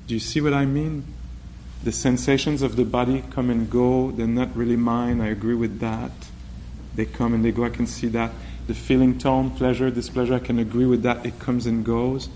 Do 0.08 0.14
you 0.14 0.20
see 0.20 0.42
what 0.42 0.54
I 0.54 0.66
mean? 0.66 1.04
The 1.84 1.92
sensations 1.92 2.62
of 2.62 2.76
the 2.76 2.86
body 2.86 3.24
come 3.32 3.50
and 3.50 3.70
go, 3.70 4.12
they're 4.12 4.28
not 4.28 4.56
really 4.56 4.76
mine, 4.76 5.22
I 5.22 5.28
agree 5.28 5.56
with 5.56 5.80
that. 5.80 6.12
They 6.96 7.06
come 7.06 7.34
and 7.34 7.44
they 7.44 7.52
go, 7.52 7.64
I 7.66 7.70
can 7.70 7.88
see 7.88 8.08
that. 8.08 8.32
The 8.68 8.74
feeling 8.74 9.18
tone, 9.18 9.52
pleasure, 9.52 9.92
displeasure, 9.92 10.36
I 10.36 10.40
can 10.40 10.60
agree 10.60 10.86
with 10.86 11.04
that, 11.04 11.26
it 11.26 11.40
comes 11.40 11.66
and 11.66 11.86
goes. 11.86 12.30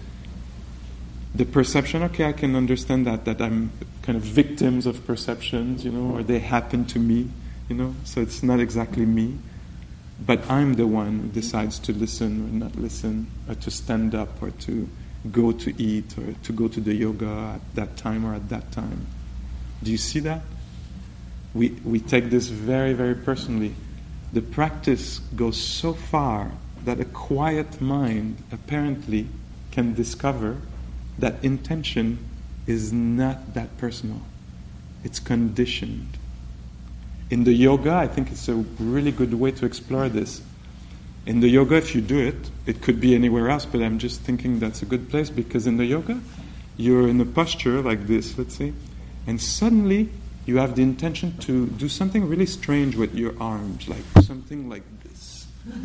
The 1.35 1.45
perception, 1.45 2.01
okay, 2.03 2.25
I 2.25 2.31
can 2.31 2.55
understand 2.55 3.05
that, 3.05 3.25
that 3.25 3.41
I'm 3.41 3.71
kind 4.01 4.17
of 4.17 4.23
victims 4.23 4.85
of 4.85 5.05
perceptions, 5.05 5.85
you 5.85 5.91
know, 5.91 6.15
or 6.15 6.23
they 6.23 6.39
happen 6.39 6.85
to 6.85 6.99
me, 6.99 7.29
you 7.69 7.75
know, 7.75 7.95
so 8.03 8.21
it's 8.21 8.41
not 8.41 8.59
exactly 8.59 9.05
me. 9.05 9.37
But 10.25 10.49
I'm 10.49 10.73
the 10.73 10.87
one 10.87 11.19
who 11.19 11.27
decides 11.27 11.79
to 11.79 11.93
listen 11.93 12.45
or 12.45 12.65
not 12.65 12.75
listen, 12.75 13.29
or 13.47 13.55
to 13.55 13.71
stand 13.71 14.15
up, 14.15 14.41
or 14.41 14.51
to 14.51 14.89
go 15.31 15.51
to 15.51 15.81
eat, 15.81 16.17
or 16.17 16.33
to 16.43 16.51
go 16.51 16.67
to 16.67 16.81
the 16.81 16.93
yoga 16.93 17.53
at 17.55 17.75
that 17.75 17.95
time 17.95 18.25
or 18.25 18.33
at 18.33 18.49
that 18.49 18.71
time. 18.71 19.05
Do 19.83 19.91
you 19.91 19.97
see 19.97 20.19
that? 20.21 20.41
We, 21.53 21.69
we 21.85 21.99
take 21.99 22.29
this 22.29 22.47
very, 22.47 22.93
very 22.93 23.15
personally. 23.15 23.75
The 24.33 24.41
practice 24.41 25.19
goes 25.35 25.57
so 25.61 25.93
far 25.93 26.51
that 26.85 26.99
a 26.99 27.05
quiet 27.05 27.81
mind 27.81 28.37
apparently 28.51 29.27
can 29.71 29.93
discover 29.93 30.57
that 31.19 31.43
intention 31.43 32.17
is 32.67 32.93
not 32.93 33.53
that 33.53 33.77
personal, 33.77 34.21
it's 35.03 35.19
conditioned. 35.19 36.17
In 37.29 37.43
the 37.43 37.53
yoga, 37.53 37.93
I 37.93 38.07
think 38.07 38.31
it's 38.31 38.47
a 38.47 38.55
really 38.79 39.11
good 39.11 39.33
way 39.33 39.51
to 39.51 39.65
explore 39.65 40.09
this. 40.09 40.41
In 41.25 41.41
the 41.41 41.49
yoga, 41.49 41.75
if 41.75 41.93
you 41.93 42.01
do 42.01 42.19
it, 42.19 42.49
it 42.65 42.81
could 42.81 42.99
be 42.99 43.13
anywhere 43.13 43.49
else, 43.49 43.65
but 43.65 43.81
I'm 43.81 43.99
just 43.99 44.21
thinking 44.21 44.59
that's 44.59 44.81
a 44.81 44.85
good 44.85 45.09
place 45.09 45.29
because 45.29 45.67
in 45.67 45.77
the 45.77 45.85
yoga, 45.85 46.19
you're 46.77 47.07
in 47.07 47.19
a 47.21 47.25
posture 47.25 47.81
like 47.81 48.07
this, 48.07 48.37
let's 48.37 48.55
say, 48.55 48.73
and 49.27 49.39
suddenly 49.39 50.09
you 50.45 50.57
have 50.57 50.75
the 50.75 50.81
intention 50.81 51.37
to 51.39 51.67
do 51.67 51.87
something 51.87 52.27
really 52.27 52.45
strange 52.45 52.95
with 52.95 53.13
your 53.13 53.33
arms, 53.39 53.87
like 53.87 54.03
something 54.23 54.69
like 54.69 54.83
this, 55.03 55.45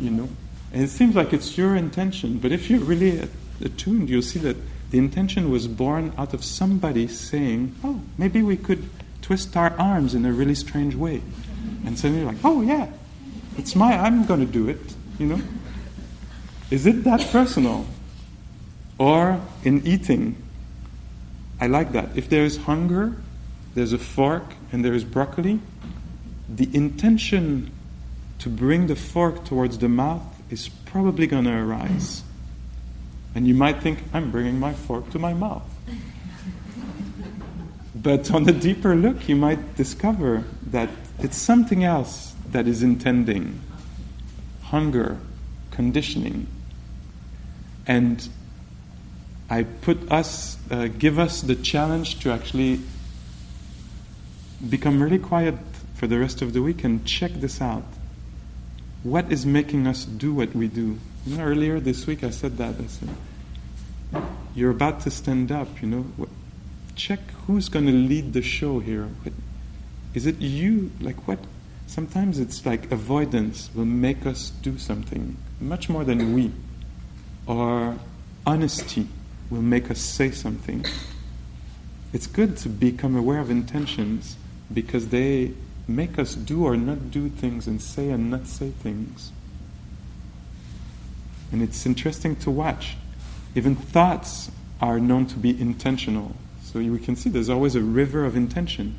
you 0.00 0.10
know? 0.10 0.28
And 0.72 0.82
it 0.82 0.90
seems 0.90 1.14
like 1.14 1.32
it's 1.32 1.56
your 1.56 1.76
intention, 1.76 2.38
but 2.38 2.52
if 2.52 2.68
you're 2.68 2.80
really 2.80 3.26
attuned, 3.60 4.08
you'll 4.08 4.22
see 4.22 4.38
that 4.40 4.56
the 4.90 4.98
intention 4.98 5.50
was 5.50 5.66
born 5.66 6.12
out 6.16 6.34
of 6.34 6.44
somebody 6.44 7.08
saying, 7.08 7.74
oh, 7.82 8.00
maybe 8.16 8.42
we 8.42 8.56
could 8.56 8.88
twist 9.22 9.56
our 9.56 9.72
arms 9.78 10.14
in 10.14 10.24
a 10.24 10.32
really 10.32 10.54
strange 10.54 10.94
way. 10.94 11.22
And 11.84 11.98
suddenly 11.98 12.22
you're 12.22 12.32
like, 12.32 12.44
oh, 12.44 12.60
yeah, 12.60 12.90
it's 13.56 13.74
my, 13.74 13.96
I'm 13.96 14.26
going 14.26 14.40
to 14.40 14.52
do 14.52 14.68
it, 14.68 14.94
you 15.18 15.26
know? 15.26 15.40
Is 16.70 16.86
it 16.86 17.04
that 17.04 17.28
personal? 17.30 17.86
Or 18.98 19.40
in 19.64 19.86
eating, 19.86 20.36
I 21.60 21.66
like 21.66 21.92
that. 21.92 22.16
If 22.16 22.28
there 22.28 22.44
is 22.44 22.58
hunger, 22.58 23.16
there's 23.74 23.92
a 23.92 23.98
fork, 23.98 24.54
and 24.70 24.84
there 24.84 24.94
is 24.94 25.04
broccoli, 25.04 25.60
the 26.48 26.68
intention 26.74 27.72
to 28.38 28.48
bring 28.48 28.86
the 28.86 28.96
fork 28.96 29.44
towards 29.44 29.78
the 29.78 29.88
mouth 29.88 30.22
is 30.50 30.68
probably 30.68 31.26
going 31.26 31.44
to 31.44 31.56
arise. 31.56 32.22
And 33.34 33.46
you 33.48 33.54
might 33.54 33.82
think, 33.82 33.98
I'm 34.12 34.30
bringing 34.30 34.60
my 34.60 34.72
fork 34.72 35.10
to 35.10 35.18
my 35.18 35.34
mouth. 35.34 35.62
but 37.94 38.30
on 38.30 38.48
a 38.48 38.52
deeper 38.52 38.94
look, 38.94 39.28
you 39.28 39.36
might 39.36 39.76
discover 39.76 40.44
that 40.66 40.88
it's 41.18 41.36
something 41.36 41.84
else 41.84 42.34
that 42.50 42.68
is 42.68 42.82
intending 42.82 43.60
hunger, 44.62 45.18
conditioning. 45.70 46.46
And 47.86 48.28
I 49.50 49.64
put 49.64 50.10
us, 50.10 50.56
uh, 50.70 50.86
give 50.86 51.18
us 51.18 51.42
the 51.42 51.54
challenge 51.54 52.20
to 52.20 52.32
actually 52.32 52.80
become 54.68 55.02
really 55.02 55.18
quiet 55.18 55.56
for 55.94 56.06
the 56.06 56.18
rest 56.18 56.42
of 56.42 56.52
the 56.52 56.62
week 56.62 56.84
and 56.84 57.04
check 57.04 57.32
this 57.34 57.60
out. 57.60 57.84
What 59.02 59.30
is 59.30 59.44
making 59.44 59.86
us 59.86 60.04
do 60.04 60.32
what 60.32 60.54
we 60.54 60.68
do? 60.68 60.98
You 61.26 61.38
know, 61.38 61.44
earlier 61.44 61.80
this 61.80 62.06
week 62.06 62.22
I 62.22 62.28
said 62.30 62.58
that. 62.58 62.74
I 62.78 62.86
said, 62.86 63.08
You're 64.54 64.70
about 64.70 65.00
to 65.00 65.10
stand 65.10 65.50
up, 65.50 65.80
you 65.80 65.88
know. 65.88 66.28
Check 66.96 67.20
who's 67.46 67.70
going 67.70 67.86
to 67.86 67.92
lead 67.92 68.34
the 68.34 68.42
show 68.42 68.78
here. 68.78 69.08
Is 70.12 70.26
it 70.26 70.38
you? 70.38 70.92
Like, 71.00 71.26
what? 71.26 71.38
Sometimes 71.86 72.38
it's 72.38 72.66
like 72.66 72.92
avoidance 72.92 73.70
will 73.74 73.84
make 73.86 74.26
us 74.26 74.50
do 74.62 74.76
something 74.78 75.36
much 75.60 75.88
more 75.88 76.04
than 76.04 76.34
we, 76.34 76.52
or 77.46 77.96
honesty 78.46 79.08
will 79.48 79.62
make 79.62 79.90
us 79.90 80.00
say 80.00 80.30
something. 80.30 80.84
It's 82.12 82.26
good 82.26 82.56
to 82.58 82.68
become 82.68 83.16
aware 83.16 83.40
of 83.40 83.50
intentions 83.50 84.36
because 84.72 85.08
they 85.08 85.52
make 85.88 86.18
us 86.18 86.34
do 86.34 86.64
or 86.64 86.76
not 86.76 87.10
do 87.10 87.28
things 87.28 87.66
and 87.66 87.80
say 87.80 88.10
and 88.10 88.30
not 88.30 88.46
say 88.46 88.70
things. 88.70 89.32
And 91.54 91.62
it's 91.62 91.86
interesting 91.86 92.34
to 92.38 92.50
watch. 92.50 92.96
Even 93.54 93.76
thoughts 93.76 94.50
are 94.80 94.98
known 94.98 95.26
to 95.26 95.36
be 95.36 95.50
intentional. 95.50 96.34
So 96.62 96.80
we 96.80 96.98
can 96.98 97.14
see 97.14 97.30
there's 97.30 97.48
always 97.48 97.76
a 97.76 97.80
river 97.80 98.24
of 98.24 98.34
intention. 98.34 98.96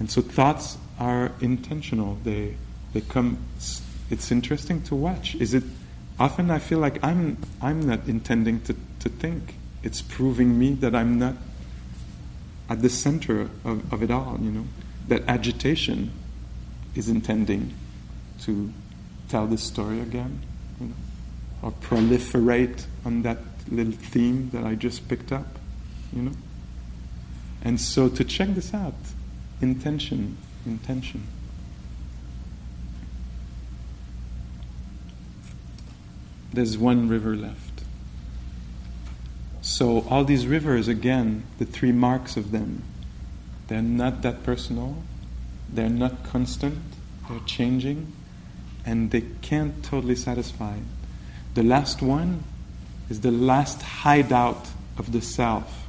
And 0.00 0.10
so 0.10 0.22
thoughts 0.22 0.76
are 0.98 1.30
intentional. 1.40 2.18
They 2.24 2.56
they 2.92 3.00
come 3.00 3.38
it's 4.10 4.32
interesting 4.32 4.82
to 4.82 4.96
watch. 4.96 5.36
Is 5.36 5.54
it 5.54 5.62
often 6.18 6.50
I 6.50 6.58
feel 6.58 6.80
like 6.80 6.98
I'm 7.04 7.38
I'm 7.62 7.86
not 7.86 8.08
intending 8.08 8.62
to, 8.62 8.74
to 8.98 9.08
think. 9.08 9.54
It's 9.84 10.02
proving 10.02 10.58
me 10.58 10.72
that 10.72 10.96
I'm 10.96 11.16
not 11.16 11.36
at 12.68 12.82
the 12.82 12.90
center 12.90 13.42
of, 13.64 13.92
of 13.92 14.02
it 14.02 14.10
all, 14.10 14.36
you 14.42 14.50
know. 14.50 14.64
That 15.06 15.22
agitation 15.28 16.10
is 16.96 17.08
intending 17.08 17.72
to 18.40 18.72
tell 19.28 19.46
this 19.46 19.62
story 19.62 20.00
again, 20.00 20.40
you 20.80 20.86
know, 20.86 20.94
or 21.62 21.72
proliferate 21.72 22.84
on 23.04 23.22
that 23.22 23.38
little 23.70 23.92
theme 23.92 24.50
that 24.52 24.64
I 24.64 24.74
just 24.74 25.08
picked 25.08 25.32
up, 25.32 25.58
you 26.12 26.22
know. 26.22 26.32
And 27.62 27.80
so 27.80 28.08
to 28.08 28.24
check 28.24 28.54
this 28.54 28.74
out, 28.74 28.94
intention, 29.60 30.36
intention. 30.66 31.26
There's 36.52 36.78
one 36.78 37.08
river 37.08 37.34
left. 37.34 37.82
So, 39.60 40.06
all 40.10 40.24
these 40.24 40.46
rivers, 40.46 40.88
again, 40.88 41.44
the 41.58 41.64
three 41.64 41.90
marks 41.90 42.36
of 42.36 42.50
them, 42.50 42.82
they're 43.66 43.80
not 43.82 44.20
that 44.22 44.44
personal, 44.44 45.02
they're 45.72 45.88
not 45.88 46.22
constant, 46.22 46.78
they're 47.28 47.40
changing, 47.40 48.12
and 48.86 49.10
they 49.10 49.22
can't 49.42 49.84
totally 49.84 50.16
satisfy. 50.16 50.76
The 51.54 51.62
last 51.62 52.02
one 52.02 52.44
is 53.08 53.20
the 53.20 53.30
last 53.30 53.82
hideout 53.82 54.68
of 54.98 55.12
the 55.12 55.20
self. 55.20 55.86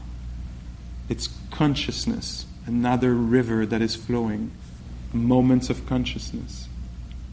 It's 1.10 1.30
consciousness 1.52 2.46
another 2.66 3.14
river 3.14 3.66
that 3.66 3.82
is 3.82 3.96
flowing, 3.96 4.52
moments 5.14 5.70
of 5.70 5.86
consciousness. 5.86 6.68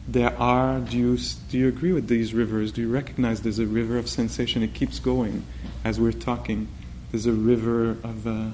There 0.07 0.37
are, 0.39 0.79
do 0.79 0.97
you, 0.97 1.17
do 1.49 1.57
you 1.57 1.67
agree 1.67 1.93
with 1.93 2.07
these 2.07 2.33
rivers? 2.33 2.71
Do 2.71 2.81
you 2.81 2.89
recognize 2.89 3.41
there's 3.41 3.59
a 3.59 3.65
river 3.65 3.97
of 3.97 4.09
sensation? 4.09 4.61
It 4.61 4.73
keeps 4.73 4.99
going 4.99 5.43
as 5.83 5.99
we're 5.99 6.11
talking. 6.11 6.67
There's 7.11 7.25
a 7.25 7.31
river 7.31 7.91
of 7.91 8.27
uh, 8.27 8.47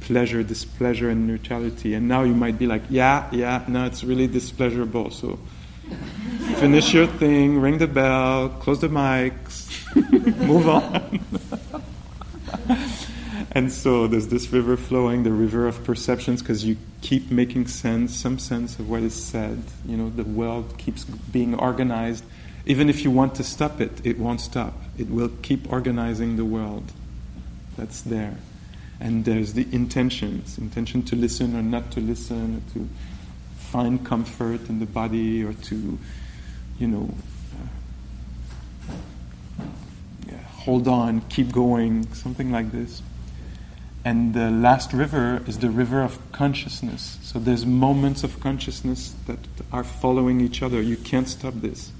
pleasure, 0.00 0.42
displeasure, 0.42 1.10
and 1.10 1.26
neutrality. 1.26 1.94
And 1.94 2.08
now 2.08 2.22
you 2.22 2.34
might 2.34 2.58
be 2.58 2.66
like, 2.66 2.82
yeah, 2.88 3.28
yeah, 3.32 3.64
no, 3.68 3.84
it's 3.84 4.02
really 4.02 4.26
displeasurable. 4.26 5.10
So 5.10 5.38
finish 6.54 6.92
your 6.94 7.06
thing, 7.06 7.60
ring 7.60 7.78
the 7.78 7.86
bell, 7.86 8.48
close 8.48 8.80
the 8.80 8.88
mics, 8.88 9.68
move 10.46 10.68
on. 10.68 11.20
and 13.52 13.70
so 13.70 14.06
there's 14.06 14.28
this 14.28 14.52
river 14.52 14.76
flowing, 14.76 15.22
the 15.22 15.32
river 15.32 15.66
of 15.66 15.82
perceptions, 15.84 16.40
because 16.40 16.64
you 16.64 16.76
keep 17.02 17.30
making 17.30 17.66
sense, 17.66 18.14
some 18.14 18.38
sense 18.38 18.78
of 18.78 18.88
what 18.88 19.02
is 19.02 19.14
said. 19.14 19.62
You 19.86 19.96
know, 19.96 20.10
the 20.10 20.24
world 20.24 20.78
keeps 20.78 21.04
being 21.04 21.54
organized. 21.54 22.24
Even 22.66 22.88
if 22.88 23.04
you 23.04 23.10
want 23.10 23.34
to 23.36 23.44
stop 23.44 23.80
it, 23.80 24.04
it 24.04 24.18
won't 24.18 24.40
stop. 24.40 24.74
It 24.96 25.10
will 25.10 25.30
keep 25.42 25.70
organizing 25.70 26.36
the 26.36 26.44
world. 26.44 26.92
That's 27.76 28.02
there. 28.02 28.36
And 29.00 29.24
there's 29.24 29.52
the 29.52 29.66
intentions 29.72 30.56
intention 30.56 31.02
to 31.04 31.16
listen 31.16 31.56
or 31.56 31.62
not 31.62 31.90
to 31.92 32.00
listen, 32.00 32.56
or 32.56 32.72
to 32.72 32.88
find 33.58 34.04
comfort 34.06 34.68
in 34.68 34.78
the 34.78 34.86
body, 34.86 35.44
or 35.44 35.52
to, 35.52 35.98
you 36.78 36.88
know, 36.88 37.14
uh, 40.30 40.36
hold 40.56 40.88
on, 40.88 41.20
keep 41.22 41.52
going, 41.52 42.12
something 42.14 42.50
like 42.50 42.72
this. 42.72 43.02
And 44.04 44.34
the 44.34 44.50
last 44.50 44.92
river 44.92 45.42
is 45.46 45.58
the 45.58 45.70
river 45.70 46.02
of 46.02 46.18
consciousness. 46.30 47.18
So 47.22 47.38
there's 47.38 47.64
moments 47.64 48.22
of 48.22 48.38
consciousness 48.38 49.14
that 49.26 49.38
are 49.72 49.84
following 49.84 50.42
each 50.42 50.62
other. 50.62 50.82
You 50.82 50.96
can't 50.96 51.28
stop 51.28 51.54
this. 51.54 51.90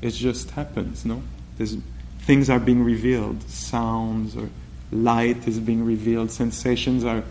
It 0.00 0.12
just 0.12 0.50
happens, 0.52 1.04
no? 1.04 1.22
There's, 1.58 1.76
things 2.20 2.48
are 2.48 2.58
being 2.58 2.82
revealed. 2.82 3.42
Sounds 3.50 4.34
or 4.34 4.48
light 4.90 5.46
is 5.46 5.60
being 5.60 5.84
revealed. 5.84 6.30
Sensations 6.30 7.04
are 7.04 7.22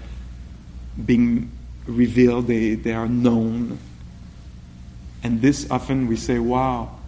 being 1.04 1.52
revealed. 1.88 2.46
They, 2.46 2.76
they 2.76 2.94
are 2.94 3.08
known. 3.08 3.80
And 5.26 5.42
this 5.42 5.72
often 5.72 6.06
we 6.06 6.18
say, 6.18 6.38
wow, 6.38 7.00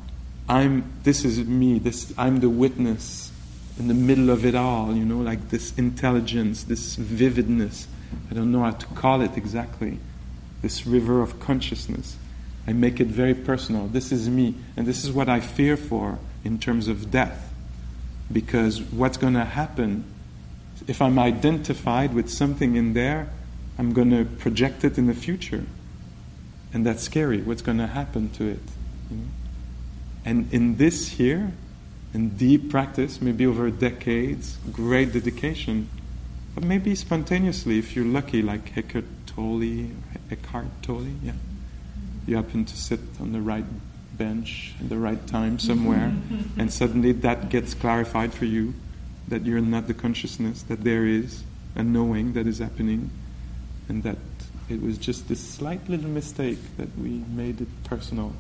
I'm, 0.49 0.91
this 1.03 1.23
is 1.23 1.37
me. 1.45 1.77
This, 1.77 2.11
I'm 2.17 2.39
the 2.39 2.49
witness 2.49 3.31
in 3.77 3.89
the 3.89 3.93
middle 3.93 4.31
of 4.31 4.43
it 4.43 4.55
all, 4.55 4.95
you 4.95 5.05
know, 5.05 5.19
like 5.19 5.49
this 5.49 5.71
intelligence, 5.77 6.63
this 6.63 6.95
vividness. 6.95 7.87
I 8.31 8.33
don't 8.33 8.51
know 8.51 8.61
how 8.63 8.71
to 8.71 8.85
call 8.87 9.21
it 9.21 9.37
exactly. 9.37 9.99
This 10.63 10.87
river 10.87 11.21
of 11.21 11.39
consciousness. 11.39 12.17
I 12.65 12.73
make 12.73 12.99
it 12.99 13.05
very 13.05 13.35
personal. 13.35 13.85
This 13.85 14.11
is 14.11 14.27
me. 14.27 14.55
And 14.75 14.87
this 14.87 15.03
is 15.03 15.11
what 15.11 15.29
I 15.29 15.39
fear 15.39 15.77
for 15.77 16.17
in 16.43 16.57
terms 16.57 16.87
of 16.87 17.11
death. 17.11 17.53
Because 18.33 18.81
what's 18.81 19.17
going 19.17 19.35
to 19.35 19.45
happen 19.45 20.05
if 20.87 21.03
I'm 21.03 21.19
identified 21.19 22.15
with 22.15 22.29
something 22.29 22.77
in 22.77 22.93
there, 22.93 23.29
I'm 23.77 23.93
going 23.93 24.09
to 24.09 24.25
project 24.25 24.83
it 24.83 24.97
in 24.97 25.05
the 25.05 25.13
future. 25.13 25.65
And 26.77 26.85
that's 26.85 27.01
scary. 27.01 27.41
What's 27.41 27.63
going 27.63 27.79
to 27.79 27.87
happen 27.87 28.29
to 28.33 28.49
it? 28.49 28.59
You 29.09 29.17
know? 29.17 29.23
And 30.23 30.53
in 30.53 30.77
this 30.77 31.07
here, 31.07 31.51
in 32.13 32.37
deep 32.37 32.69
practice, 32.69 33.19
maybe 33.19 33.47
over 33.47 33.71
decades, 33.71 34.59
great 34.71 35.11
dedication, 35.11 35.89
but 36.53 36.63
maybe 36.63 36.93
spontaneously, 36.93 37.79
if 37.79 37.95
you're 37.95 38.05
lucky, 38.05 38.43
like 38.43 38.77
Eckhart 38.77 39.05
Tolle, 39.25 39.87
Eckhart 40.29 40.67
Tolle, 40.83 41.07
yeah. 41.23 41.31
You 42.27 42.35
happen 42.35 42.63
to 42.65 42.77
sit 42.77 42.99
on 43.19 43.31
the 43.31 43.41
right 43.41 43.65
bench 44.15 44.75
at 44.79 44.89
the 44.89 44.99
right 44.99 45.25
time 45.25 45.57
somewhere, 45.57 46.13
and 46.59 46.71
suddenly 46.71 47.11
that 47.11 47.49
gets 47.49 47.73
clarified 47.73 48.35
for 48.35 48.45
you 48.45 48.75
that 49.29 49.47
you're 49.47 49.61
not 49.61 49.87
the 49.87 49.95
consciousness, 49.95 50.61
that 50.61 50.83
there 50.83 51.07
is 51.07 51.41
a 51.73 51.81
knowing 51.81 52.33
that 52.33 52.45
is 52.45 52.59
happening, 52.59 53.09
and 53.89 54.03
that 54.03 54.17
it 54.69 54.81
was 54.81 54.97
just 54.97 55.27
this 55.27 55.39
slight 55.39 55.87
little 55.89 56.09
mistake 56.09 56.59
that 56.77 56.97
we 56.97 57.09
made 57.09 57.61
it 57.61 57.83
personal. 57.83 58.33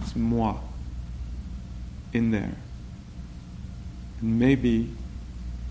It's 0.00 0.14
moi 0.14 0.56
in 2.12 2.30
there. 2.30 2.56
And 4.20 4.38
maybe 4.38 4.90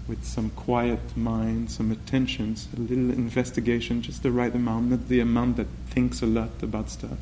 with 0.07 0.25
some 0.25 0.49
quiet 0.51 1.15
mind, 1.15 1.71
some 1.71 1.91
attentions, 1.91 2.67
a 2.75 2.79
little 2.79 3.11
investigation, 3.11 4.01
just 4.01 4.23
the 4.23 4.31
right 4.31 4.53
amount, 4.53 4.89
not 4.89 5.07
the 5.07 5.19
amount 5.19 5.57
that 5.57 5.67
thinks 5.87 6.21
a 6.21 6.25
lot 6.25 6.61
about 6.61 6.89
stuff. 6.89 7.19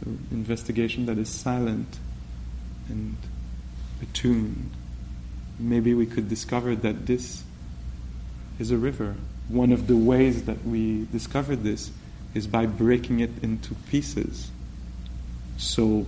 The 0.00 0.10
investigation 0.34 1.06
that 1.06 1.18
is 1.18 1.28
silent 1.28 1.98
and 2.88 3.16
attuned. 4.00 4.70
Maybe 5.58 5.94
we 5.94 6.06
could 6.06 6.28
discover 6.28 6.74
that 6.76 7.06
this 7.06 7.42
is 8.58 8.70
a 8.70 8.76
river. 8.76 9.16
One 9.48 9.72
of 9.72 9.86
the 9.86 9.96
ways 9.96 10.44
that 10.44 10.64
we 10.64 11.06
discover 11.12 11.54
this 11.54 11.90
is 12.34 12.46
by 12.46 12.66
breaking 12.66 13.20
it 13.20 13.30
into 13.42 13.74
pieces. 13.88 14.50
So 15.56 16.06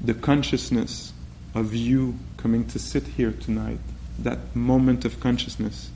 the 0.00 0.14
consciousness 0.14 1.12
of 1.54 1.74
you 1.74 2.18
coming 2.36 2.66
to 2.68 2.78
sit 2.78 3.04
here 3.04 3.32
tonight, 3.32 3.78
that 4.18 4.54
moment 4.54 5.04
of 5.04 5.20
consciousness, 5.20 5.90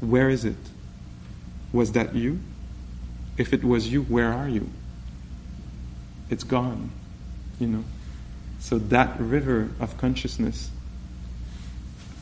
where 0.00 0.28
is 0.28 0.44
it? 0.44 0.56
Was 1.72 1.92
that 1.92 2.14
you? 2.14 2.40
If 3.38 3.52
it 3.52 3.64
was 3.64 3.92
you, 3.92 4.02
where 4.02 4.32
are 4.32 4.48
you? 4.48 4.68
It's 6.28 6.44
gone, 6.44 6.90
you 7.58 7.66
know. 7.68 7.84
So 8.58 8.78
that 8.78 9.18
river 9.18 9.70
of 9.80 9.96
consciousness 9.96 10.70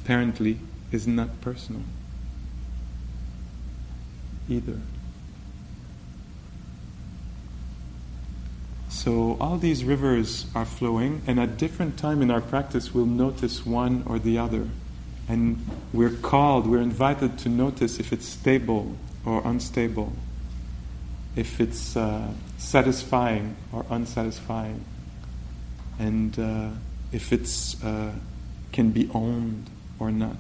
apparently 0.03 0.59
is 0.93 1.07
not 1.07 1.41
personal 1.41 1.83
either. 4.51 4.81
So 8.89 9.37
all 9.41 9.57
these 9.57 9.85
rivers 9.85 10.47
are 10.55 10.67
flowing, 10.67 11.23
and 11.27 11.41
at 11.41 11.57
different 11.57 11.97
time 11.97 12.21
in 12.21 12.31
our 12.31 12.41
practice, 12.43 12.93
we'll 12.93 13.07
notice 13.07 13.65
one 13.65 14.03
or 14.07 14.19
the 14.19 14.37
other. 14.39 14.69
And 15.29 15.65
we're 15.93 16.11
called, 16.11 16.67
we're 16.67 16.83
invited 16.83 17.39
to 17.39 17.49
notice 17.49 18.01
if 18.01 18.13
it's 18.13 18.27
stable 18.29 18.97
or 19.25 19.41
unstable. 19.45 20.13
if 21.37 21.61
it's 21.61 21.97
uh, 21.97 22.29
satisfying 22.59 23.57
or 23.73 23.85
unsatisfying, 23.91 24.85
and 25.99 26.39
uh, 26.39 26.71
if 27.13 27.33
it's 27.33 27.83
uh, 27.85 28.13
can 28.73 28.91
be 28.91 29.09
owned 29.15 29.69
or 29.99 30.11
not. 30.11 30.37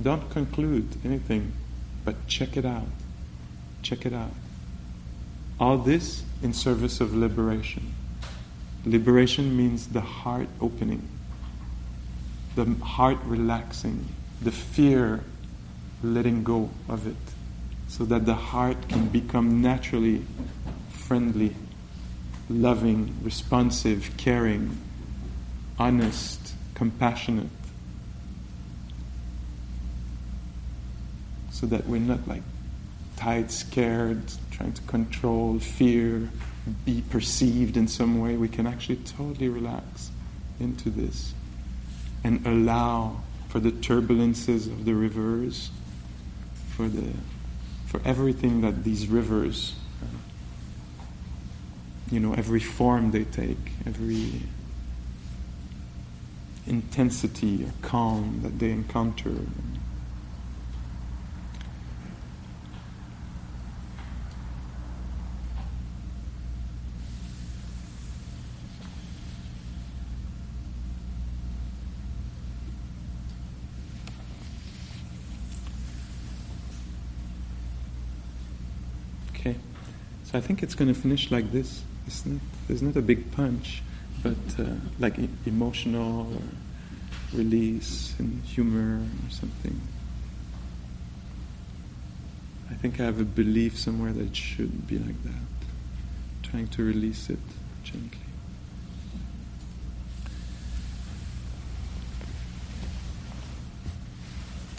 Don't 0.00 0.28
conclude 0.30 0.88
anything, 1.04 1.52
but 2.04 2.26
check 2.26 2.56
it 2.56 2.64
out. 2.64 2.88
Check 3.82 4.06
it 4.06 4.12
out. 4.12 4.32
All 5.58 5.78
this 5.78 6.22
in 6.42 6.52
service 6.52 7.00
of 7.00 7.14
liberation. 7.14 7.94
Liberation 8.84 9.56
means 9.56 9.88
the 9.88 10.00
heart 10.00 10.48
opening, 10.60 11.08
the 12.56 12.64
heart 12.82 13.18
relaxing, 13.24 14.08
the 14.40 14.50
fear 14.50 15.22
letting 16.02 16.42
go 16.42 16.68
of 16.88 17.06
it, 17.06 17.14
so 17.86 18.04
that 18.04 18.26
the 18.26 18.34
heart 18.34 18.88
can 18.88 19.06
become 19.06 19.62
naturally 19.62 20.24
friendly, 20.90 21.54
loving, 22.48 23.14
responsive, 23.22 24.10
caring, 24.16 24.76
honest, 25.78 26.54
compassionate. 26.74 27.46
So 31.62 31.68
that 31.68 31.86
we're 31.86 32.00
not 32.00 32.26
like 32.26 32.42
tight, 33.16 33.52
scared, 33.52 34.20
trying 34.50 34.72
to 34.72 34.82
control, 34.82 35.60
fear, 35.60 36.28
be 36.84 37.04
perceived 37.08 37.76
in 37.76 37.86
some 37.86 38.18
way. 38.18 38.36
We 38.36 38.48
can 38.48 38.66
actually 38.66 38.96
totally 38.96 39.48
relax 39.48 40.10
into 40.58 40.90
this 40.90 41.34
and 42.24 42.44
allow 42.44 43.20
for 43.48 43.60
the 43.60 43.70
turbulences 43.70 44.66
of 44.66 44.84
the 44.84 44.92
rivers, 44.92 45.70
for 46.70 46.88
the 46.88 47.12
for 47.86 48.00
everything 48.04 48.62
that 48.62 48.82
these 48.82 49.06
rivers, 49.06 49.76
you 52.10 52.18
know, 52.18 52.34
every 52.34 52.58
form 52.58 53.12
they 53.12 53.22
take, 53.22 53.70
every 53.86 54.42
intensity 56.66 57.64
or 57.64 57.70
calm 57.82 58.40
that 58.42 58.58
they 58.58 58.72
encounter. 58.72 59.36
Okay, 79.44 79.56
so 80.32 80.38
I 80.38 80.40
think 80.40 80.62
it's 80.62 80.74
going 80.74 80.92
to 80.92 80.98
finish 80.98 81.30
like 81.30 81.52
this. 81.52 81.82
Not, 82.24 82.40
there's 82.66 82.82
not 82.82 82.96
a 82.96 83.02
big 83.02 83.30
punch 83.32 83.82
but 84.22 84.36
uh, 84.58 84.64
like 84.98 85.18
e- 85.18 85.28
emotional 85.46 86.32
or 86.32 86.42
release 87.38 88.14
and 88.18 88.42
humor 88.44 89.00
or 89.00 89.30
something. 89.30 89.80
I 92.70 92.74
think 92.74 93.00
I 93.00 93.04
have 93.04 93.20
a 93.20 93.24
belief 93.24 93.78
somewhere 93.78 94.12
that 94.12 94.28
it 94.28 94.36
should 94.36 94.86
be 94.86 94.98
like 94.98 95.22
that, 95.24 96.48
trying 96.48 96.68
to 96.68 96.84
release 96.84 97.28
it 97.28 97.38
gently. 97.84 98.18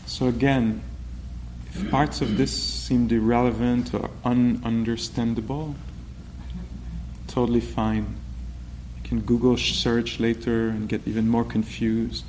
So 0.06 0.28
again, 0.28 0.82
parts 1.90 2.22
of 2.22 2.38
this 2.38 2.52
seemed 2.52 3.12
irrelevant 3.12 3.94
or 3.94 4.10
ununderstandable, 4.24 5.76
totally 7.28 7.62
fine 7.62 8.16
You 8.98 9.10
can 9.10 9.22
Google 9.22 9.58
search 9.58 10.20
later 10.20 10.70
and 10.70 10.88
get 10.88 11.02
even 11.08 11.28
more 11.28 11.44
confused. 11.44 12.26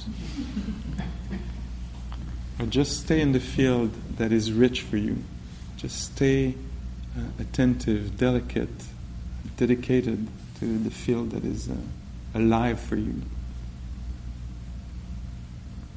or 2.59 2.66
just 2.66 3.03
stay 3.03 3.20
in 3.20 3.32
the 3.32 3.40
field 3.40 3.90
that 4.16 4.32
is 4.32 4.51
rich 4.53 4.82
for 4.82 4.97
you. 4.97 5.18
Just 5.76 6.14
stay 6.14 6.55
uh, 7.16 7.20
attentive, 7.38 8.16
delicate, 8.16 8.70
dedicated 9.57 10.26
to 10.61 10.78
the 10.78 10.90
field 10.90 11.30
that 11.32 11.45
is 11.45 11.68
uh, 11.68 11.74
alive 12.34 12.80
for 12.80 12.97
you. 12.97 13.20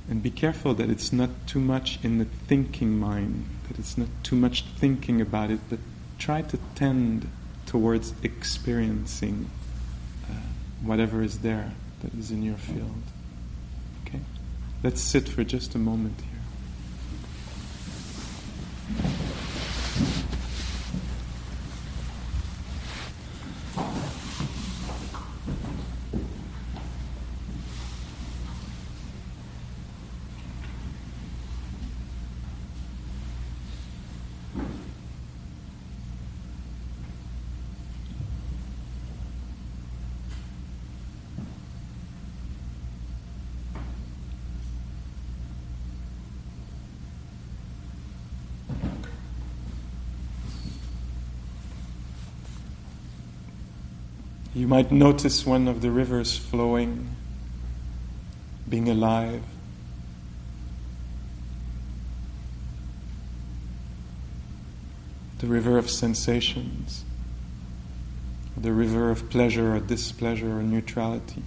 And 0.10 0.24
be 0.24 0.32
careful 0.32 0.74
that 0.76 0.90
it's 0.90 1.12
not 1.12 1.30
too 1.48 1.60
much 1.60 2.00
in 2.02 2.18
the 2.18 2.26
thinking 2.26 2.98
mind, 2.98 3.46
that 3.68 3.78
it's 3.78 3.98
not 3.98 4.08
too 4.24 4.38
much 4.38 4.64
thinking 4.78 5.20
about 5.20 5.52
it, 5.52 5.60
but 5.70 5.80
try 6.18 6.42
to 6.44 6.58
tend 6.76 7.30
towards 7.66 8.14
experiencing 8.24 9.50
uh, 10.30 10.34
whatever 10.82 11.22
is 11.22 11.40
there 11.40 11.74
that 12.02 12.14
is 12.14 12.32
in 12.32 12.42
your 12.42 12.56
field. 12.56 13.04
Okay? 14.06 14.22
Let's 14.82 15.02
sit 15.02 15.28
for 15.28 15.44
just 15.44 15.76
a 15.76 15.80
moment 15.80 16.22
here. 16.22 16.38
You 54.58 54.68
might 54.68 54.92
notice 54.92 55.46
one 55.46 55.68
of 55.68 55.82
the 55.82 55.92
rivers 55.92 56.36
flowing, 56.36 57.16
being 58.68 58.90
alive. 58.90 59.44
The 65.38 65.46
river 65.46 65.78
of 65.78 65.92
sensations, 65.92 67.06
the 68.60 68.72
river 68.72 69.12
of 69.12 69.30
pleasure 69.30 69.76
or 69.76 69.80
displeasure 69.80 70.58
or 70.58 70.64
neutrality. 70.64 71.44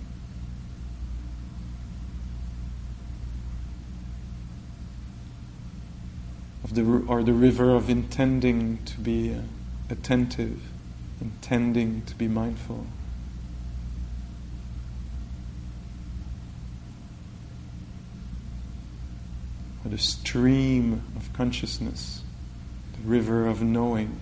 Of 6.63 6.77
the, 6.77 6.85
or 6.85 7.25
the 7.25 7.33
river 7.33 7.75
of 7.75 7.91
intending 7.91 8.85
to 8.85 9.01
be 9.01 9.37
attentive, 9.91 10.63
intending 11.21 12.03
to 12.03 12.15
be 12.15 12.29
mindful. 12.29 12.87
The 19.91 19.99
stream 19.99 21.03
of 21.17 21.33
consciousness, 21.33 22.23
the 23.01 23.09
river 23.09 23.47
of 23.47 23.61
knowing 23.63 24.21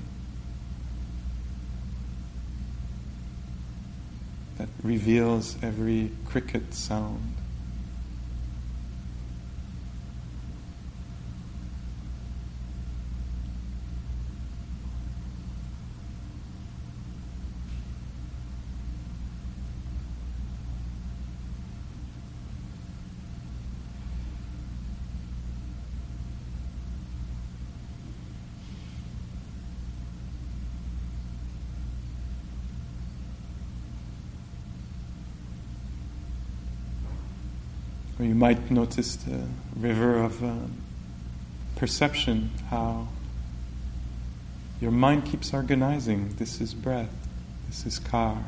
that 4.57 4.69
reveals 4.83 5.57
every 5.63 6.11
cricket 6.25 6.73
sound. 6.75 7.35
Or 38.21 38.25
you 38.25 38.28
might 38.39 38.71
notice 38.71 39.17
the 39.17 39.43
river 39.77 40.17
of 40.23 40.45
um, 40.45 40.73
perception, 41.75 42.51
how 42.71 43.09
your 44.81 44.93
mind 44.93 45.25
keeps 45.25 45.53
organizing. 45.53 46.33
This 46.37 46.61
is 46.61 46.73
breath, 46.73 47.11
this 47.67 47.85
is 47.85 47.99
car. 47.99 48.39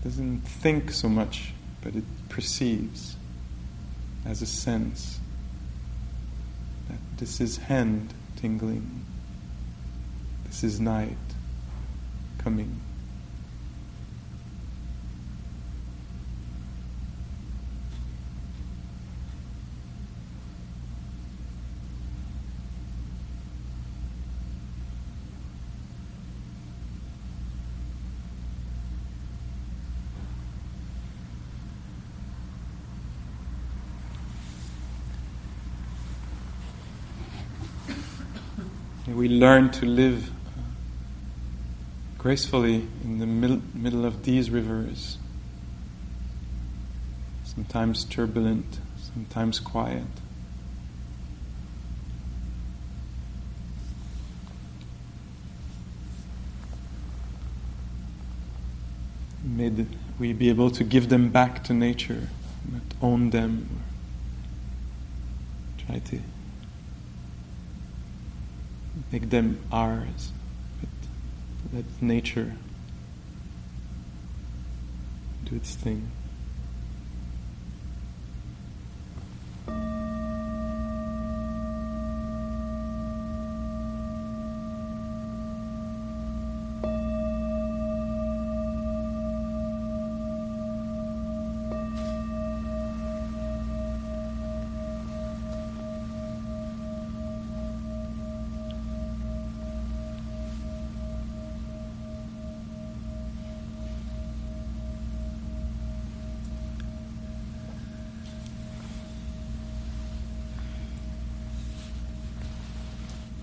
It 0.00 0.04
doesn't 0.04 0.42
think 0.42 0.92
so 0.92 1.08
much, 1.08 1.52
but 1.82 1.96
it 1.96 2.04
perceives 2.28 3.16
as 4.24 4.40
a 4.40 4.46
sense 4.46 5.18
that 6.88 6.98
this 7.16 7.40
is 7.40 7.56
hand 7.56 8.14
tingling, 8.36 9.04
This 10.46 10.62
is 10.62 10.78
night 10.78 11.16
coming. 12.38 12.80
We 39.20 39.28
learn 39.28 39.68
to 39.68 39.84
live 39.84 40.30
gracefully 42.16 42.88
in 43.04 43.18
the 43.18 43.26
middle, 43.26 43.60
middle 43.74 44.06
of 44.06 44.24
these 44.24 44.48
rivers, 44.48 45.18
sometimes 47.44 48.04
turbulent, 48.04 48.80
sometimes 48.96 49.60
quiet. 49.60 50.06
May 59.44 59.84
we 60.18 60.32
be 60.32 60.48
able 60.48 60.70
to 60.70 60.82
give 60.82 61.10
them 61.10 61.28
back 61.28 61.62
to 61.64 61.74
nature, 61.74 62.28
not 62.72 62.80
own 63.02 63.28
them, 63.28 63.82
try 65.84 65.98
to 65.98 66.20
make 69.12 69.30
them 69.30 69.60
ours, 69.72 70.32
but 70.80 71.76
let 71.76 71.84
nature 72.00 72.54
do 75.44 75.56
its 75.56 75.74
thing. 75.74 76.10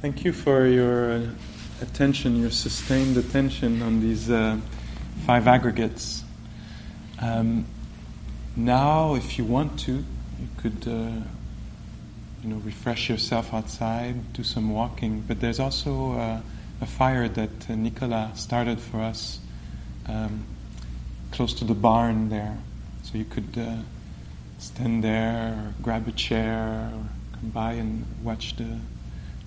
Thank 0.08 0.24
you 0.24 0.32
for 0.32 0.66
your 0.66 1.12
uh, 1.12 1.22
attention, 1.82 2.40
your 2.40 2.50
sustained 2.50 3.18
attention 3.18 3.82
on 3.82 4.00
these 4.00 4.30
uh, 4.30 4.58
five 5.26 5.50
aggregates. 5.50 6.24
Um, 7.20 7.66
now, 8.56 9.16
if 9.16 9.38
you 9.38 9.44
want 9.44 9.78
to, 9.82 9.92
you 9.92 10.48
could, 10.60 10.88
uh, 10.88 11.12
you 12.42 12.50
know, 12.50 12.56
refresh 12.64 13.10
yourself 13.10 13.54
outside, 13.54 14.32
do 14.32 14.44
some 14.44 14.70
walking. 14.72 15.26
But 15.28 15.42
there's 15.42 15.60
also 15.60 16.14
uh, 16.14 16.40
a 16.80 16.86
fire 16.86 17.28
that 17.28 17.70
uh, 17.70 17.76
Nicola 17.76 18.32
started 18.34 18.80
for 18.80 19.02
us 19.02 19.42
um, 20.08 20.46
close 21.34 21.54
to 21.56 21.66
the 21.66 21.76
barn 21.76 22.30
there, 22.30 22.58
so 23.04 23.18
you 23.18 23.26
could 23.26 23.58
uh, 23.58 23.76
stand 24.58 25.04
there, 25.04 25.52
or 25.52 25.74
grab 25.84 26.08
a 26.08 26.14
chair, 26.14 26.94
or 26.94 27.04
come 27.42 27.50
by 27.50 27.74
and 27.74 28.06
watch 28.24 28.56
the 28.56 28.80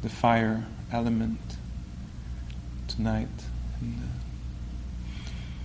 the 0.03 0.09
fire 0.09 0.65
element 0.93 1.39
tonight 2.89 3.29
and 3.81 3.95
uh, 3.99 4.07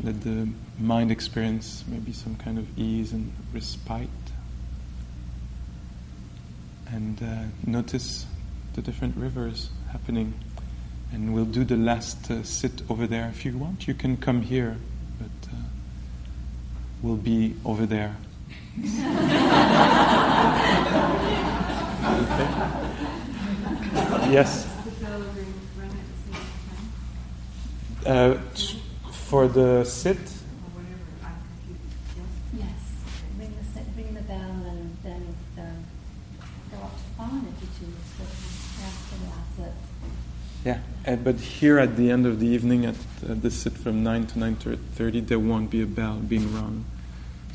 let 0.04 0.22
the 0.22 0.48
mind 0.78 1.12
experience 1.12 1.84
maybe 1.88 2.12
some 2.12 2.36
kind 2.36 2.58
of 2.58 2.78
ease 2.78 3.14
and 3.14 3.34
respite. 3.54 4.10
And 6.88 7.22
uh, 7.24 7.44
notice 7.66 8.26
the 8.74 8.82
different 8.82 9.16
rivers 9.18 9.70
happening. 9.92 10.34
And 11.12 11.34
we'll 11.34 11.46
do 11.46 11.64
the 11.64 11.78
last 11.78 12.30
uh, 12.30 12.44
sit 12.44 12.82
over 12.90 13.08
there 13.08 13.30
if 13.30 13.46
you 13.46 13.58
want. 13.58 13.88
You 13.88 13.94
can 13.94 14.18
come 14.18 14.42
here 14.42 14.78
but 15.18 15.50
uh, 15.50 15.56
we'll 17.02 17.16
be 17.16 17.56
over 17.64 17.86
there. 17.86 18.18
Okay 22.06 22.85
yes. 24.32 24.68
Uh, 28.06 28.38
for 29.12 29.48
the 29.48 29.84
sit. 29.84 30.18
Yes, 32.54 32.70
ring 33.40 33.54
the 33.58 33.64
ring 33.98 34.14
the 34.14 34.22
bell, 34.22 34.40
and 34.40 34.98
then 35.04 35.36
go 36.72 36.78
up 36.78 36.96
to 36.96 37.04
the 37.18 37.48
if 37.50 37.62
you 37.62 37.68
choose. 37.80 37.96
But. 38.20 38.28
Yeah, 40.66 40.80
uh, 41.06 41.16
but 41.18 41.36
here 41.36 41.78
at 41.78 41.96
the 41.96 42.10
end 42.10 42.26
of 42.26 42.40
the 42.40 42.48
evening, 42.48 42.86
at 42.86 42.96
uh, 43.30 43.36
the 43.36 43.52
sit 43.52 43.74
from 43.74 44.04
nine 44.04 44.26
to 44.28 44.40
nine 44.40 44.56
thirty, 44.56 45.20
there 45.20 45.38
won't 45.38 45.70
be 45.70 45.82
a 45.84 45.86
bell 45.86 46.16
being 46.16 46.52
rung. 46.54 46.86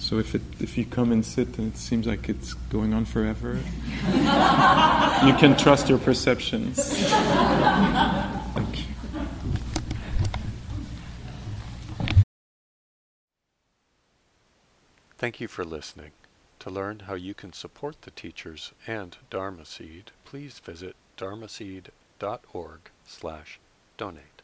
So 0.01 0.19
if 0.19 0.35
it 0.35 0.43
if 0.59 0.77
you 0.77 0.85
come 0.85 1.13
and 1.13 1.25
sit 1.25 1.57
and 1.59 1.73
it 1.73 1.77
seems 1.77 2.07
like 2.07 2.29
it's 2.29 2.55
going 2.55 2.93
on 2.93 3.05
forever, 3.05 3.53
you 5.27 5.35
can 5.35 5.57
trust 5.57 5.89
your 5.89 5.99
perceptions. 5.99 6.79
Thank 8.55 8.79
you. 8.79 8.85
Thank 15.17 15.39
you 15.39 15.49
for 15.49 15.65
listening. 15.65 16.13
To 16.61 16.71
learn 16.71 17.01
how 17.01 17.15
you 17.15 17.35
can 17.35 17.53
support 17.53 18.03
the 18.03 18.11
teachers 18.11 18.73
and 18.87 19.17
Dharma 19.31 19.65
Seed, 19.65 20.11
please 20.25 20.59
visit 20.59 20.97
dharmaseed.org 21.17 22.81
slash 23.07 23.61
donate. 23.97 24.40